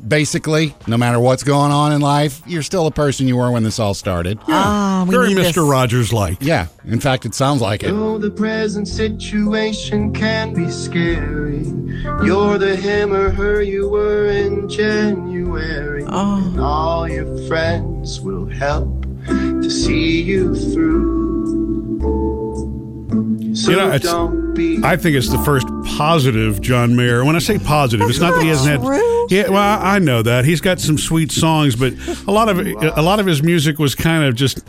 Basically, 0.07 0.75
no 0.87 0.97
matter 0.97 1.19
what's 1.19 1.43
going 1.43 1.71
on 1.71 1.91
in 1.91 2.01
life, 2.01 2.41
you're 2.45 2.63
still 2.63 2.87
a 2.87 2.91
person 2.91 3.27
you 3.27 3.37
were 3.37 3.51
when 3.51 3.63
this 3.63 3.79
all 3.79 3.93
started. 3.93 4.39
Ah, 4.47 5.05
we 5.07 5.15
Very 5.15 5.29
need 5.29 5.37
Mr. 5.37 5.53
this. 5.53 5.57
Rogers 5.57 6.13
like. 6.13 6.37
Yeah, 6.41 6.67
in 6.85 6.99
fact, 6.99 7.25
it 7.25 7.33
sounds 7.33 7.61
like 7.61 7.83
it. 7.83 7.91
Though 7.91 8.17
the 8.17 8.31
present 8.31 8.87
situation 8.87 10.13
can 10.13 10.53
be 10.53 10.69
scary, 10.69 11.65
you're 12.23 12.57
the 12.57 12.75
him 12.75 13.13
or 13.13 13.29
her 13.31 13.61
you 13.61 13.89
were 13.89 14.27
in 14.27 14.67
January. 14.69 16.03
And 16.03 16.59
all 16.59 17.07
your 17.07 17.37
friends 17.47 18.21
will 18.21 18.45
help 18.47 19.05
to 19.27 19.69
see 19.69 20.21
you 20.21 20.55
through. 20.73 21.32
So 23.53 23.71
You 23.71 23.77
know, 23.77 23.97
don't 23.97 24.53
be 24.53 24.79
I 24.83 24.97
think 24.97 25.15
it's 25.15 25.29
the 25.29 25.37
first 25.39 25.67
positive 25.97 26.59
John 26.61 26.95
Mayer. 26.95 27.23
When 27.23 27.35
I 27.35 27.39
say 27.39 27.59
positive, 27.59 28.09
it's 28.09 28.19
not 28.19 28.33
that 28.33 28.41
he 28.43 28.49
hasn't 28.49 28.81
had. 28.81 29.01
Yeah, 29.29 29.49
well, 29.49 29.79
I 29.81 29.99
know 29.99 30.21
that 30.21 30.43
he's 30.45 30.59
got 30.61 30.79
some 30.79 30.97
sweet 30.97 31.31
songs, 31.31 31.75
but 31.75 31.93
a 32.27 32.31
lot 32.31 32.49
of 32.49 32.57
a 32.59 33.01
lot 33.01 33.19
of 33.19 33.25
his 33.25 33.41
music 33.43 33.79
was 33.79 33.95
kind 33.95 34.23
of 34.25 34.35
just. 34.35 34.61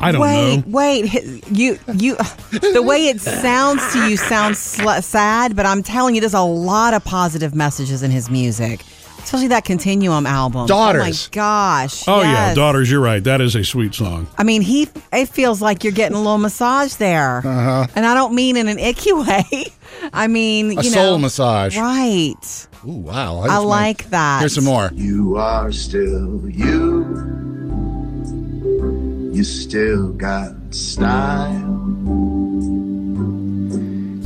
I 0.00 0.12
don't 0.12 0.20
Wait, 0.20 0.56
know. 0.58 0.62
wait. 0.68 1.48
You, 1.50 1.76
you. 1.92 2.14
The 2.52 2.82
way 2.86 3.08
it 3.08 3.20
sounds 3.20 3.82
to 3.92 4.08
you 4.08 4.16
sounds 4.16 4.56
sl- 4.60 5.00
sad, 5.00 5.56
but 5.56 5.66
I'm 5.66 5.82
telling 5.82 6.14
you, 6.14 6.20
there's 6.20 6.34
a 6.34 6.40
lot 6.40 6.94
of 6.94 7.04
positive 7.04 7.52
messages 7.52 8.04
in 8.04 8.12
his 8.12 8.30
music, 8.30 8.84
especially 9.18 9.48
that 9.48 9.64
Continuum 9.64 10.26
album. 10.26 10.66
Daughters. 10.66 11.02
Oh 11.02 11.04
my 11.06 11.34
gosh. 11.34 12.08
Oh 12.08 12.22
yeah, 12.22 12.54
daughters, 12.54 12.90
you're 12.90 13.00
right. 13.00 13.22
That 13.22 13.40
is 13.40 13.54
a 13.54 13.64
sweet 13.64 13.94
song. 13.94 14.26
I 14.36 14.42
mean, 14.44 14.62
he. 14.62 14.88
It 15.12 15.28
feels 15.28 15.60
like 15.62 15.84
you're 15.84 15.92
getting 15.92 16.16
a 16.16 16.20
little 16.20 16.38
massage 16.38 16.94
there, 16.94 17.38
uh-huh. 17.38 17.86
and 17.94 18.06
I 18.06 18.14
don't 18.14 18.34
mean 18.34 18.56
in 18.56 18.68
an 18.68 18.78
icky 18.78 19.12
way. 19.14 19.44
I 20.12 20.26
mean, 20.26 20.78
A 20.78 20.82
you 20.82 20.90
soul 20.90 21.12
know, 21.12 21.18
massage. 21.18 21.76
Right. 21.76 22.66
Ooh, 22.86 22.90
wow. 22.92 23.40
I 23.40 23.46
just 23.48 23.62
might- 23.64 23.68
like 23.68 24.10
that. 24.10 24.38
Here's 24.40 24.54
some 24.54 24.64
more. 24.64 24.90
You 24.94 25.36
are 25.36 25.72
still 25.72 26.48
you. 26.48 27.34
You 29.32 29.44
still 29.44 30.12
got 30.14 30.52
style. 30.74 31.87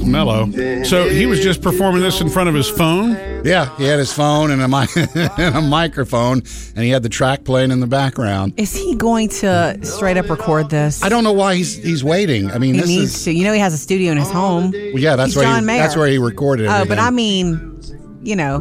Mellow. 0.05 0.51
So 0.85 1.09
he 1.09 1.27
was 1.27 1.41
just 1.41 1.63
performing 1.63 2.03
this 2.03 2.21
in 2.21 2.29
front 2.29 2.49
of 2.49 2.55
his 2.55 2.69
phone. 2.69 3.11
Yeah, 3.45 3.77
he 3.77 3.85
had 3.85 3.99
his 3.99 4.13
phone 4.13 4.51
and 4.51 4.63
a, 4.63 4.69
mic- 4.69 4.97
and 5.39 5.57
a 5.57 5.61
microphone, 5.61 6.39
and 6.75 6.85
he 6.85 6.91
had 6.91 7.03
the 7.03 7.09
track 7.09 7.45
playing 7.45 7.71
in 7.71 7.81
the 7.81 7.87
background. 7.87 8.55
Is 8.57 8.75
he 8.75 8.95
going 8.95 9.29
to 9.31 9.79
straight 9.85 10.17
up 10.17 10.29
record 10.31 10.71
this? 10.71 11.03
I 11.03 11.09
don't 11.09 11.25
know 11.25 11.33
why 11.33 11.57
he's 11.57 11.77
he's 11.83 12.05
waiting. 12.05 12.51
I 12.51 12.59
mean, 12.59 12.75
He 12.75 12.81
this 12.81 12.89
needs 12.89 13.15
is 13.17 13.25
to. 13.25 13.33
You 13.33 13.45
know, 13.45 13.53
he 13.53 13.59
has 13.61 13.75
a 13.75 13.79
studio 13.79 14.13
in 14.13 14.19
his 14.19 14.31
home. 14.31 14.71
well, 14.73 14.99
yeah, 14.99 15.17
that's 15.17 15.31
He's 15.31 15.37
where 15.37 15.45
John 15.47 15.61
he, 15.61 15.67
Mayer. 15.67 15.79
that's 15.83 15.97
where 15.97 16.07
he 16.09 16.19
recorded. 16.19 16.67
Oh, 16.67 16.71
but 16.87 16.99
everything. 16.99 16.99
I 16.99 17.11
mean, 17.11 17.81
you 18.23 18.37
know, 18.37 18.61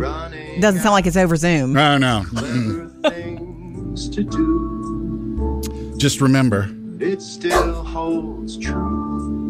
doesn't 0.60 0.82
sound 0.82 0.94
like 0.94 1.06
it's 1.06 1.18
over 1.18 1.36
Zoom. 1.36 1.74
no, 1.74 1.98
no. 1.98 2.24
Mm-mm. 2.32 3.10
Things 3.12 4.10
to 4.10 4.24
do. 4.24 5.62
Just 5.98 6.22
remember, 6.22 6.68
It 7.00 7.22
still 7.22 7.84
holds 7.84 8.58
true. 8.58 9.41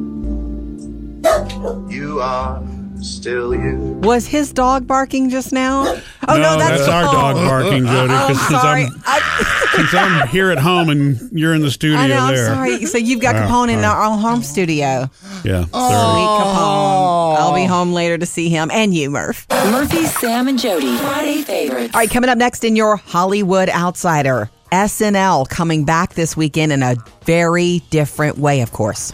You 1.90 2.20
are 2.22 2.62
still 3.02 3.54
you. 3.56 3.78
Was 4.04 4.28
his 4.28 4.52
dog 4.54 4.88
barking 4.88 5.30
just 5.30 5.52
now? 5.52 5.84
Oh 6.28 6.38
no, 6.38 6.58
that's, 6.58 6.88
our 6.88 7.04
oh. 7.04 7.12
dog 7.12 7.36
barking, 7.36 7.86
Jody. 7.86 8.14
Oh, 8.14 8.28
'cause 8.28 8.30
I'm 8.30 8.36
since 8.36 8.62
sorry. 8.62 8.88
I'm, 9.06 9.46
since 9.76 9.94
I'm 9.94 10.28
here 10.28 10.52
at 10.52 10.58
home 10.58 10.90
and 10.90 11.30
you're 11.32 11.54
in 11.54 11.62
the 11.62 11.72
studio 11.72 11.98
I 12.00 12.08
know. 12.08 12.18
I'm 12.18 12.36
sorry. 12.36 12.86
So 12.86 12.98
you've 12.98 13.22
got 13.22 13.36
Capone 13.36 13.70
in 13.70 13.84
our 13.84 14.04
own 14.04 14.20
home 14.20 14.44
studio. 14.44 15.10
Yeah. 15.44 15.64
Sweet 15.64 15.72
Capone. 15.72 17.38
I'll 17.38 17.56
be 17.56 17.66
home 17.66 17.94
later 17.94 18.18
to 18.18 18.26
see 18.26 18.50
him 18.50 18.70
and 18.72 18.94
you, 18.94 19.10
Murph. 19.10 19.48
Murphy, 19.50 20.06
Sam, 20.06 20.48
and 20.48 20.60
Jody. 20.60 20.96
Friday 20.98 21.42
favorites. 21.42 21.94
All 21.94 22.02
right, 22.02 22.10
coming 22.10 22.30
up 22.30 22.38
next 22.38 22.64
in 22.64 22.76
your 22.76 22.98
Hollywood 22.98 23.70
Outsider, 23.70 24.50
SNL 24.72 25.50
coming 25.50 25.86
back 25.86 26.14
this 26.14 26.38
weekend 26.38 26.72
in 26.72 26.84
a 26.84 26.96
very 27.24 27.82
different 27.90 28.38
way, 28.38 28.62
of 28.62 28.72
course. 28.72 29.14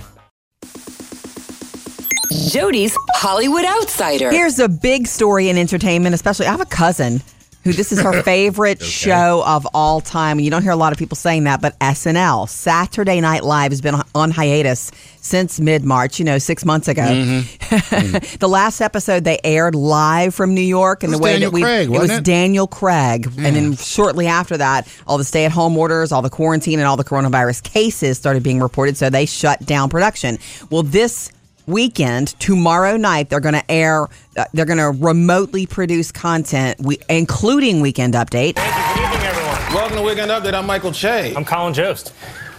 Jody's 2.31 2.95
Hollywood 3.13 3.65
Outsider. 3.65 4.31
Here's 4.31 4.59
a 4.59 4.69
big 4.69 5.07
story 5.07 5.49
in 5.49 5.57
entertainment, 5.57 6.15
especially 6.15 6.47
I 6.47 6.51
have 6.51 6.61
a 6.61 6.65
cousin 6.65 7.21
who 7.67 7.73
this 7.73 7.91
is 7.91 8.01
her 8.01 8.23
favorite 8.23 8.81
show 8.81 9.43
of 9.45 9.67
all 9.73 10.01
time. 10.01 10.37
And 10.37 10.45
you 10.45 10.51
don't 10.51 10.63
hear 10.63 10.71
a 10.71 10.77
lot 10.77 10.93
of 10.93 10.99
people 10.99 11.15
saying 11.15 11.43
that, 11.43 11.61
but 11.61 11.77
SNL, 11.79 12.47
Saturday 12.49 13.19
Night 13.21 13.43
Live, 13.43 13.71
has 13.71 13.81
been 13.81 13.95
on 14.15 14.31
hiatus 14.31 14.91
since 15.19 15.59
mid 15.59 15.83
March, 15.83 16.19
you 16.19 16.25
know, 16.25 16.37
six 16.37 16.63
months 16.65 16.87
ago. 16.87 17.03
Mm-hmm. 17.03 17.55
Mm-hmm. 17.67 18.37
the 18.37 18.47
last 18.47 18.79
episode 18.79 19.23
they 19.23 19.39
aired 19.43 19.75
live 19.75 20.33
from 20.33 20.53
New 20.53 20.61
York, 20.61 21.03
and 21.03 21.11
the 21.11 21.17
way 21.17 21.33
Daniel 21.33 21.51
that 21.51 21.55
we 21.55 21.61
Craig, 21.61 21.87
it 21.89 21.91
was 21.91 22.11
it? 22.11 22.23
Daniel 22.23 22.67
Craig, 22.67 23.25
and 23.37 23.55
then 23.55 23.75
shortly 23.75 24.27
after 24.27 24.55
that, 24.57 24.87
all 25.05 25.17
the 25.17 25.23
stay 25.23 25.45
at 25.45 25.51
home 25.51 25.77
orders, 25.77 26.11
all 26.11 26.21
the 26.21 26.29
quarantine, 26.29 26.79
and 26.79 26.87
all 26.87 26.95
the 26.95 27.03
coronavirus 27.03 27.63
cases 27.63 28.17
started 28.17 28.43
being 28.43 28.59
reported, 28.61 28.95
so 28.97 29.09
they 29.09 29.25
shut 29.25 29.65
down 29.65 29.89
production. 29.89 30.37
Well, 30.69 30.83
this 30.83 31.31
weekend 31.67 32.29
tomorrow 32.39 32.95
night 32.97 33.29
they're 33.29 33.39
going 33.41 33.53
to 33.53 33.71
air 33.71 34.07
uh, 34.37 34.45
they're 34.53 34.65
going 34.65 34.77
to 34.77 34.89
remotely 35.05 35.65
produce 35.67 36.11
content 36.11 36.79
we, 36.79 36.97
including 37.09 37.81
weekend 37.81 38.13
update 38.13 38.55
Good 38.55 39.03
evening, 39.03 39.27
everyone. 39.27 39.73
Welcome 39.73 39.97
to 39.97 40.03
Weekend 40.03 40.31
Update. 40.31 40.53
I'm 40.53 40.65
Michael 40.65 40.91
Che. 40.93 41.35
I'm 41.35 41.43
Colin 41.43 41.73
Jost. 41.73 42.13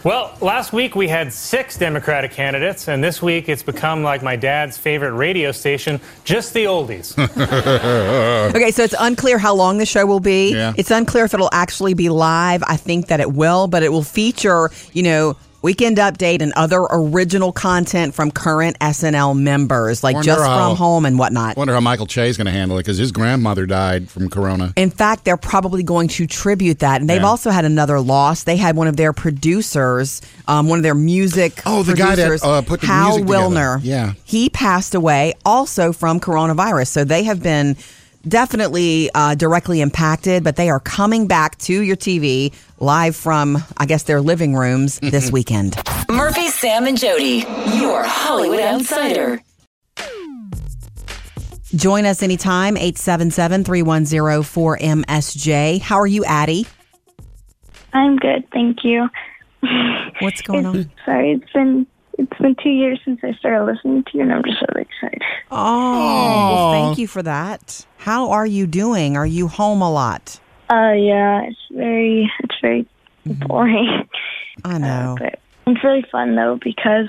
Well, 0.05 0.37
last 0.41 0.73
week 0.73 0.95
we 0.95 1.09
had 1.09 1.33
six 1.33 1.77
Democratic 1.77 2.31
candidates, 2.33 2.87
and 2.89 3.03
this 3.03 3.21
week 3.23 3.49
it's 3.49 3.63
become 3.65 4.03
like 4.03 4.23
my 4.23 4.37
dad's 4.37 4.77
favorite 4.79 5.13
radio 5.13 5.51
station, 5.51 6.01
just 6.25 6.53
the 6.55 6.65
oldies. 6.65 7.17
okay 8.55 8.71
so 8.71 8.85
it's 8.85 8.95
unclear 8.99 9.39
how 9.39 9.55
long 9.55 9.79
the 9.79 9.87
show 9.87 10.05
will 10.07 10.21
be 10.21 10.53
Yeah. 10.55 10.73
it's 10.77 10.91
unclear 10.91 11.25
if 11.25 11.35
it'll 11.35 11.51
actually 11.53 11.95
be 11.95 12.09
live 12.11 12.63
i 12.67 12.77
think 12.77 13.07
that 13.09 13.21
it 13.21 13.33
will 13.33 13.67
but 13.69 13.83
it 13.83 13.91
will 13.91 14.03
feature 14.03 14.71
you 14.93 15.03
know 15.03 15.37
weekend 15.63 15.97
update 15.99 16.41
and 16.41 16.53
other 16.55 16.87
original 16.91 17.51
content 17.53 18.15
from 18.15 18.31
current 18.31 18.79
snl 18.79 19.37
members 19.39 20.05
like 20.05 20.15
Wonder 20.15 20.27
just 20.27 20.43
how- 20.45 20.69
from 20.69 20.77
home 20.77 21.05
and 21.05 21.19
whatnot 21.19 21.57
wonder 21.57 21.75
how 21.75 21.81
Michael 21.81 22.07
Che 22.07 22.29
is 22.29 22.37
going 22.37 22.47
to 22.47 22.53
handle 22.53 22.79
it 22.79 22.83
because 22.83 22.97
his 22.99 23.11
grandmother 23.13 23.67
died 23.67 24.09
from 24.09 24.29
corona. 24.31 24.73
In 24.77 24.91
fact, 24.91 25.25
they're 25.25 25.37
probably 25.37 25.83
going 25.83 26.09
to 26.09 26.27
tribute 26.27 26.79
that. 26.81 27.01
And 27.01 27.11
they've 27.11 27.21
Yeah. 27.23 27.27
also 27.27 27.51
had 27.51 27.65
another 27.65 28.01
loss. 28.01 28.45
They 28.45 28.57
had 28.57 28.77
one 28.77 28.87
of 28.87 28.97
their 28.97 29.13
producers, 29.13 30.21
um, 30.47 30.69
one 30.69 30.79
of 30.79 30.83
their 30.83 30.95
music 30.95 31.61
Oh, 31.67 31.83
the 31.83 31.95
guy 31.95 32.15
that, 32.15 32.27
producers, 32.29 32.43
uh, 32.45 32.63
put 32.63 32.81
the 32.81 32.87
Hal 32.87 33.09
music 33.19 33.27
together. 33.27 33.45
Willner. 33.49 33.81
Yeah. 33.83 34.13
He 34.25 34.49
passed 34.51 34.95
away 34.95 35.35
also 35.45 35.93
from 35.93 36.21
coronavirus. 36.21 36.89
So 36.89 37.05
they 37.05 37.25
have 37.25 37.43
been 37.43 37.77
definitely 38.27 39.11
uh, 39.15 39.35
directly 39.35 39.81
impacted, 39.81 40.45
but 40.45 40.57
they 40.57 40.71
are 40.71 40.81
coming 40.81 41.27
back 41.27 41.59
to 41.59 41.81
your 41.83 41.97
TV 41.97 42.55
live 42.81 43.17
from, 43.17 43.59
I 43.77 43.87
guess, 43.87 44.05
their 44.05 44.21
living 44.21 44.55
rooms 44.55 44.99
this 45.01 45.31
weekend. 45.33 45.77
Murphy, 46.09 46.49
Sam, 46.49 46.87
and 46.87 46.99
Jody. 46.99 47.45
Your 47.75 48.03
Hollywood 48.05 48.61
Outsider. 48.61 49.41
Join 51.75 52.07
us 52.07 52.23
anytime, 52.23 52.77
877 52.77 53.65
310 53.65 54.43
4MSJ. 54.43 55.81
How 55.81 55.99
are 55.99 56.07
you, 56.07 56.25
Addie? 56.25 56.67
I'm 57.93 58.17
good, 58.17 58.49
thank 58.53 58.85
you. 58.85 59.09
What's 60.21 60.41
going 60.43 60.65
on? 60.65 60.91
Sorry, 61.05 61.33
it's 61.33 61.53
been 61.53 61.87
it's 62.19 62.39
been 62.39 62.57
two 62.63 62.71
years 62.71 63.01
since 63.05 63.21
I 63.23 63.33
started 63.35 63.65
listening 63.65 64.05
to 64.05 64.11
you, 64.15 64.23
and 64.23 64.33
I'm 64.33 64.43
just 64.45 64.61
really 64.69 64.83
excited. 64.83 65.23
Oh, 65.51 66.53
well, 66.53 66.73
thank 66.73 66.99
you 66.99 67.07
for 67.07 67.23
that. 67.23 67.87
How 67.99 68.31
are 68.31 68.47
you 68.47 68.67
doing? 68.67 69.17
Are 69.17 69.27
you 69.27 69.49
home 69.49 69.81
a 69.81 69.91
lot? 69.91 70.41
Uh, 70.71 70.93
yeah, 70.93 71.43
it's 71.43 71.59
very 71.71 72.31
it's 72.43 72.57
very 72.61 72.87
boring, 73.25 74.09
I 74.65 74.79
know. 74.79 75.17
but 75.19 75.41
it's 75.67 75.83
really 75.85 76.05
fun 76.11 76.35
though 76.35 76.59
because 76.63 77.09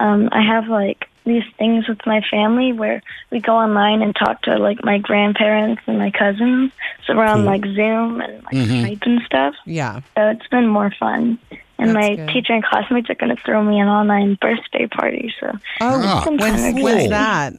um, 0.00 0.28
I 0.32 0.42
have 0.42 0.68
like 0.68 1.06
these 1.24 1.44
things 1.58 1.86
with 1.88 1.98
my 2.06 2.22
family 2.30 2.72
where 2.72 3.02
we 3.30 3.40
go 3.40 3.54
online 3.54 4.02
and 4.02 4.14
talk 4.16 4.42
to 4.42 4.56
like 4.56 4.84
my 4.84 4.98
grandparents 4.98 5.82
and 5.86 5.98
my 5.98 6.10
cousins. 6.10 6.72
So 7.06 7.14
we're 7.14 7.24
on 7.24 7.44
like 7.44 7.64
Zoom 7.64 8.20
and 8.20 8.42
like 8.44 8.54
Skype 8.54 9.06
and 9.06 9.20
stuff. 9.26 9.54
Yeah. 9.64 10.00
So 10.16 10.28
it's 10.28 10.46
been 10.48 10.66
more 10.66 10.92
fun. 10.98 11.38
And 11.80 11.96
That's 11.96 12.08
my 12.08 12.14
good. 12.16 12.28
teacher 12.28 12.52
and 12.52 12.62
classmates 12.62 13.08
are 13.10 13.14
going 13.14 13.34
to 13.34 13.42
throw 13.42 13.62
me 13.64 13.80
an 13.80 13.88
online 13.88 14.36
birthday 14.40 14.86
party. 14.86 15.32
So 15.40 15.48
Oh, 15.80 16.00
Ah. 16.04 16.24
I'm 16.26 16.36
when's, 16.36 16.60
kinda 16.60 16.82
when's 16.82 17.04
excited. 17.06 17.10
that? 17.10 17.54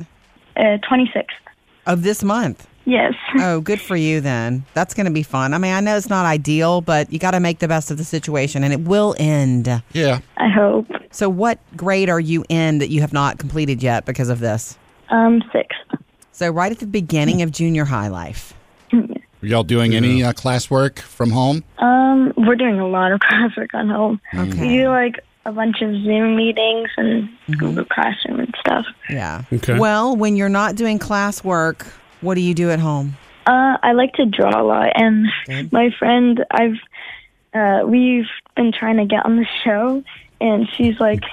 uh, 0.57 0.77
26th. 0.87 1.25
Of 1.87 2.03
this 2.03 2.23
month. 2.23 2.67
Yes. 2.85 3.13
Oh, 3.39 3.59
good 3.61 3.79
for 3.81 3.95
you 3.95 4.21
then. 4.21 4.63
That's 4.73 4.93
going 4.93 5.05
to 5.05 5.11
be 5.11 5.23
fun. 5.23 5.53
I 5.53 5.57
mean, 5.59 5.73
I 5.73 5.79
know 5.81 5.97
it's 5.97 6.09
not 6.09 6.25
ideal, 6.25 6.81
but 6.81 7.11
you 7.13 7.19
got 7.19 7.31
to 7.31 7.39
make 7.39 7.59
the 7.59 7.67
best 7.67 7.89
of 7.91 7.97
the 7.97 8.03
situation 8.03 8.63
and 8.63 8.73
it 8.73 8.81
will 8.81 9.15
end. 9.19 9.67
Yeah. 9.93 10.19
I 10.37 10.49
hope. 10.49 10.87
So, 11.11 11.29
what 11.29 11.59
grade 11.75 12.09
are 12.09 12.19
you 12.19 12.43
in 12.49 12.77
that 12.79 12.89
you 12.89 13.01
have 13.01 13.13
not 13.13 13.37
completed 13.37 13.81
yet 13.83 14.05
because 14.05 14.29
of 14.29 14.39
this? 14.39 14.77
Um, 15.09 15.43
sixth. 15.51 15.79
So, 16.31 16.49
right 16.49 16.71
at 16.71 16.79
the 16.79 16.87
beginning 16.87 17.41
of 17.41 17.51
junior 17.51 17.85
high 17.85 18.07
life. 18.07 18.53
Are 19.41 19.47
y'all 19.47 19.63
doing 19.63 19.95
any 19.95 20.23
uh, 20.23 20.33
classwork 20.33 20.99
from 20.99 21.31
home? 21.31 21.63
Um, 21.79 22.31
we're 22.37 22.55
doing 22.55 22.79
a 22.79 22.87
lot 22.87 23.11
of 23.11 23.19
classwork 23.31 23.73
on 23.73 23.89
home. 23.89 24.21
We 24.33 24.49
do 24.51 24.89
like 24.89 25.19
a 25.45 25.51
bunch 25.51 25.81
of 25.81 25.91
Zoom 26.03 26.35
meetings 26.35 26.89
and 26.97 27.27
Google 27.57 27.85
Classroom 27.85 28.41
and 28.41 28.55
stuff. 28.59 28.85
Yeah. 29.09 29.43
Okay. 29.51 29.79
Well, 29.79 30.15
when 30.15 30.35
you're 30.35 30.49
not 30.49 30.75
doing 30.75 30.99
classwork, 30.99 31.87
what 32.21 32.35
do 32.35 32.41
you 32.41 32.53
do 32.53 32.69
at 32.69 32.79
home? 32.79 33.17
Uh, 33.47 33.77
I 33.81 33.93
like 33.93 34.13
to 34.13 34.25
draw 34.27 34.61
a 34.61 34.63
lot, 34.63 34.91
and 34.93 35.25
my 35.71 35.89
friend, 35.97 36.45
I've 36.51 36.77
uh, 37.55 37.81
we've 37.87 38.27
been 38.55 38.71
trying 38.71 38.97
to 38.97 39.05
get 39.05 39.25
on 39.25 39.37
the 39.37 39.47
show, 39.63 40.03
and 40.39 40.69
she's 40.77 40.99
like 40.99 41.23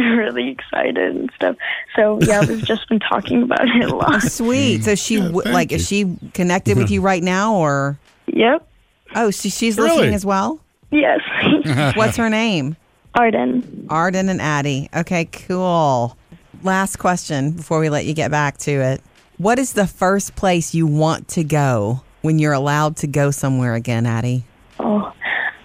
really 0.16 0.48
excited 0.50 0.98
and 0.98 1.30
stuff. 1.34 1.56
So 1.96 2.18
yeah, 2.22 2.44
we've 2.46 2.64
just 2.64 2.88
been 2.88 3.00
talking 3.00 3.42
about 3.42 3.68
it 3.68 3.84
a 3.84 3.94
lot. 3.96 4.22
Sweet. 4.22 4.84
So 4.84 4.94
she 4.94 5.16
w 5.16 5.42
thank 5.42 5.54
like 5.54 5.70
you. 5.70 5.76
is 5.76 5.86
she 5.86 6.16
connected 6.34 6.76
with 6.76 6.86
mm-hmm. 6.86 6.94
you 6.94 7.00
right 7.00 7.22
now 7.22 7.54
or 7.54 7.98
Yep. 8.26 8.66
Oh, 9.14 9.30
she, 9.30 9.50
she's 9.50 9.76
Really? 9.76 9.90
listening 9.90 10.14
as 10.14 10.24
well? 10.24 10.60
Yes. 10.90 11.20
What's 11.96 12.16
her 12.16 12.30
name? 12.30 12.76
Arden. 13.14 13.86
Arden 13.90 14.28
and 14.28 14.40
Addie. 14.40 14.88
Okay, 14.94 15.24
cool. 15.24 16.16
Last 16.62 16.96
question 16.96 17.52
before 17.52 17.80
we 17.80 17.88
let 17.88 18.04
you 18.04 18.14
get 18.14 18.30
back 18.30 18.58
to 18.58 18.70
it. 18.70 19.00
What 19.38 19.58
is 19.58 19.72
the 19.72 19.86
first 19.86 20.36
place 20.36 20.74
you 20.74 20.86
want 20.86 21.28
to 21.28 21.44
go 21.44 22.02
when 22.22 22.38
you're 22.38 22.52
allowed 22.52 22.96
to 22.98 23.06
go 23.06 23.30
somewhere 23.30 23.74
again, 23.74 24.06
Addie? 24.06 24.44
Oh, 24.78 25.12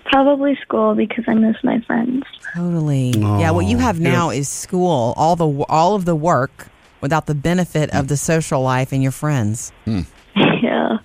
probably 0.06 0.56
school 0.62 0.96
because 0.96 1.26
I 1.28 1.34
miss 1.34 1.58
my 1.64 1.80
friends. 1.82 2.24
Totally. 2.56 3.10
yeah, 3.10 3.52
what 3.52 3.66
you 3.66 3.78
have 3.78 4.00
now 4.00 4.30
is 4.30 4.48
school, 4.48 5.14
all 5.18 5.36
the 5.36 5.66
all 5.70 5.96
of 5.96 6.06
the 6.06 6.16
work 6.16 6.68
without 7.02 7.26
the 7.26 7.36
benefit 7.36 7.94
of 7.94 8.08
the 8.08 8.18
social 8.18 8.62
life 8.62 8.92
and 8.92 9.04
your 9.04 9.12
friends. 9.12 9.72
Hmm. 9.86 10.02
yeah. 10.36 10.98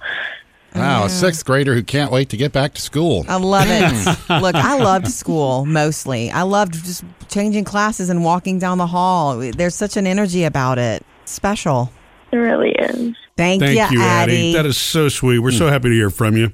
Wow, 0.74 1.04
a 1.04 1.10
sixth 1.10 1.44
grader 1.44 1.74
who 1.74 1.82
can't 1.82 2.12
wait 2.12 2.28
to 2.28 2.36
get 2.36 2.52
back 2.52 2.74
to 2.74 2.80
school. 2.80 3.24
I 3.28 3.36
love 3.36 3.66
it. 3.68 3.82
Hmm. 3.82 4.34
Look, 4.42 4.54
I 4.54 4.78
loved 4.78 5.08
school 5.08 5.66
mostly. 5.66 6.30
I 6.30 6.42
loved 6.42 6.74
just 6.74 7.04
changing 7.28 7.64
classes 7.64 8.08
and 8.08 8.24
walking 8.24 8.58
down 8.58 8.78
the 8.78 8.86
hall. 8.86 9.38
There's 9.38 9.74
such 9.74 9.96
an 9.96 10.06
energy 10.06 10.44
about 10.44 10.78
it. 10.78 11.04
Special. 11.24 11.92
It 12.32 12.36
really 12.36 12.70
is. 12.70 13.16
Thank, 13.36 13.62
Thank 13.62 13.90
you, 13.90 13.98
you, 13.98 14.04
Addie. 14.04 14.32
Addie. 14.32 14.52
That 14.52 14.66
is 14.66 14.76
so 14.76 15.08
sweet. 15.08 15.40
We're 15.40 15.50
so 15.50 15.66
hmm. 15.66 15.72
happy 15.72 15.88
to 15.88 15.94
hear 15.94 16.10
from 16.10 16.36
you. 16.36 16.52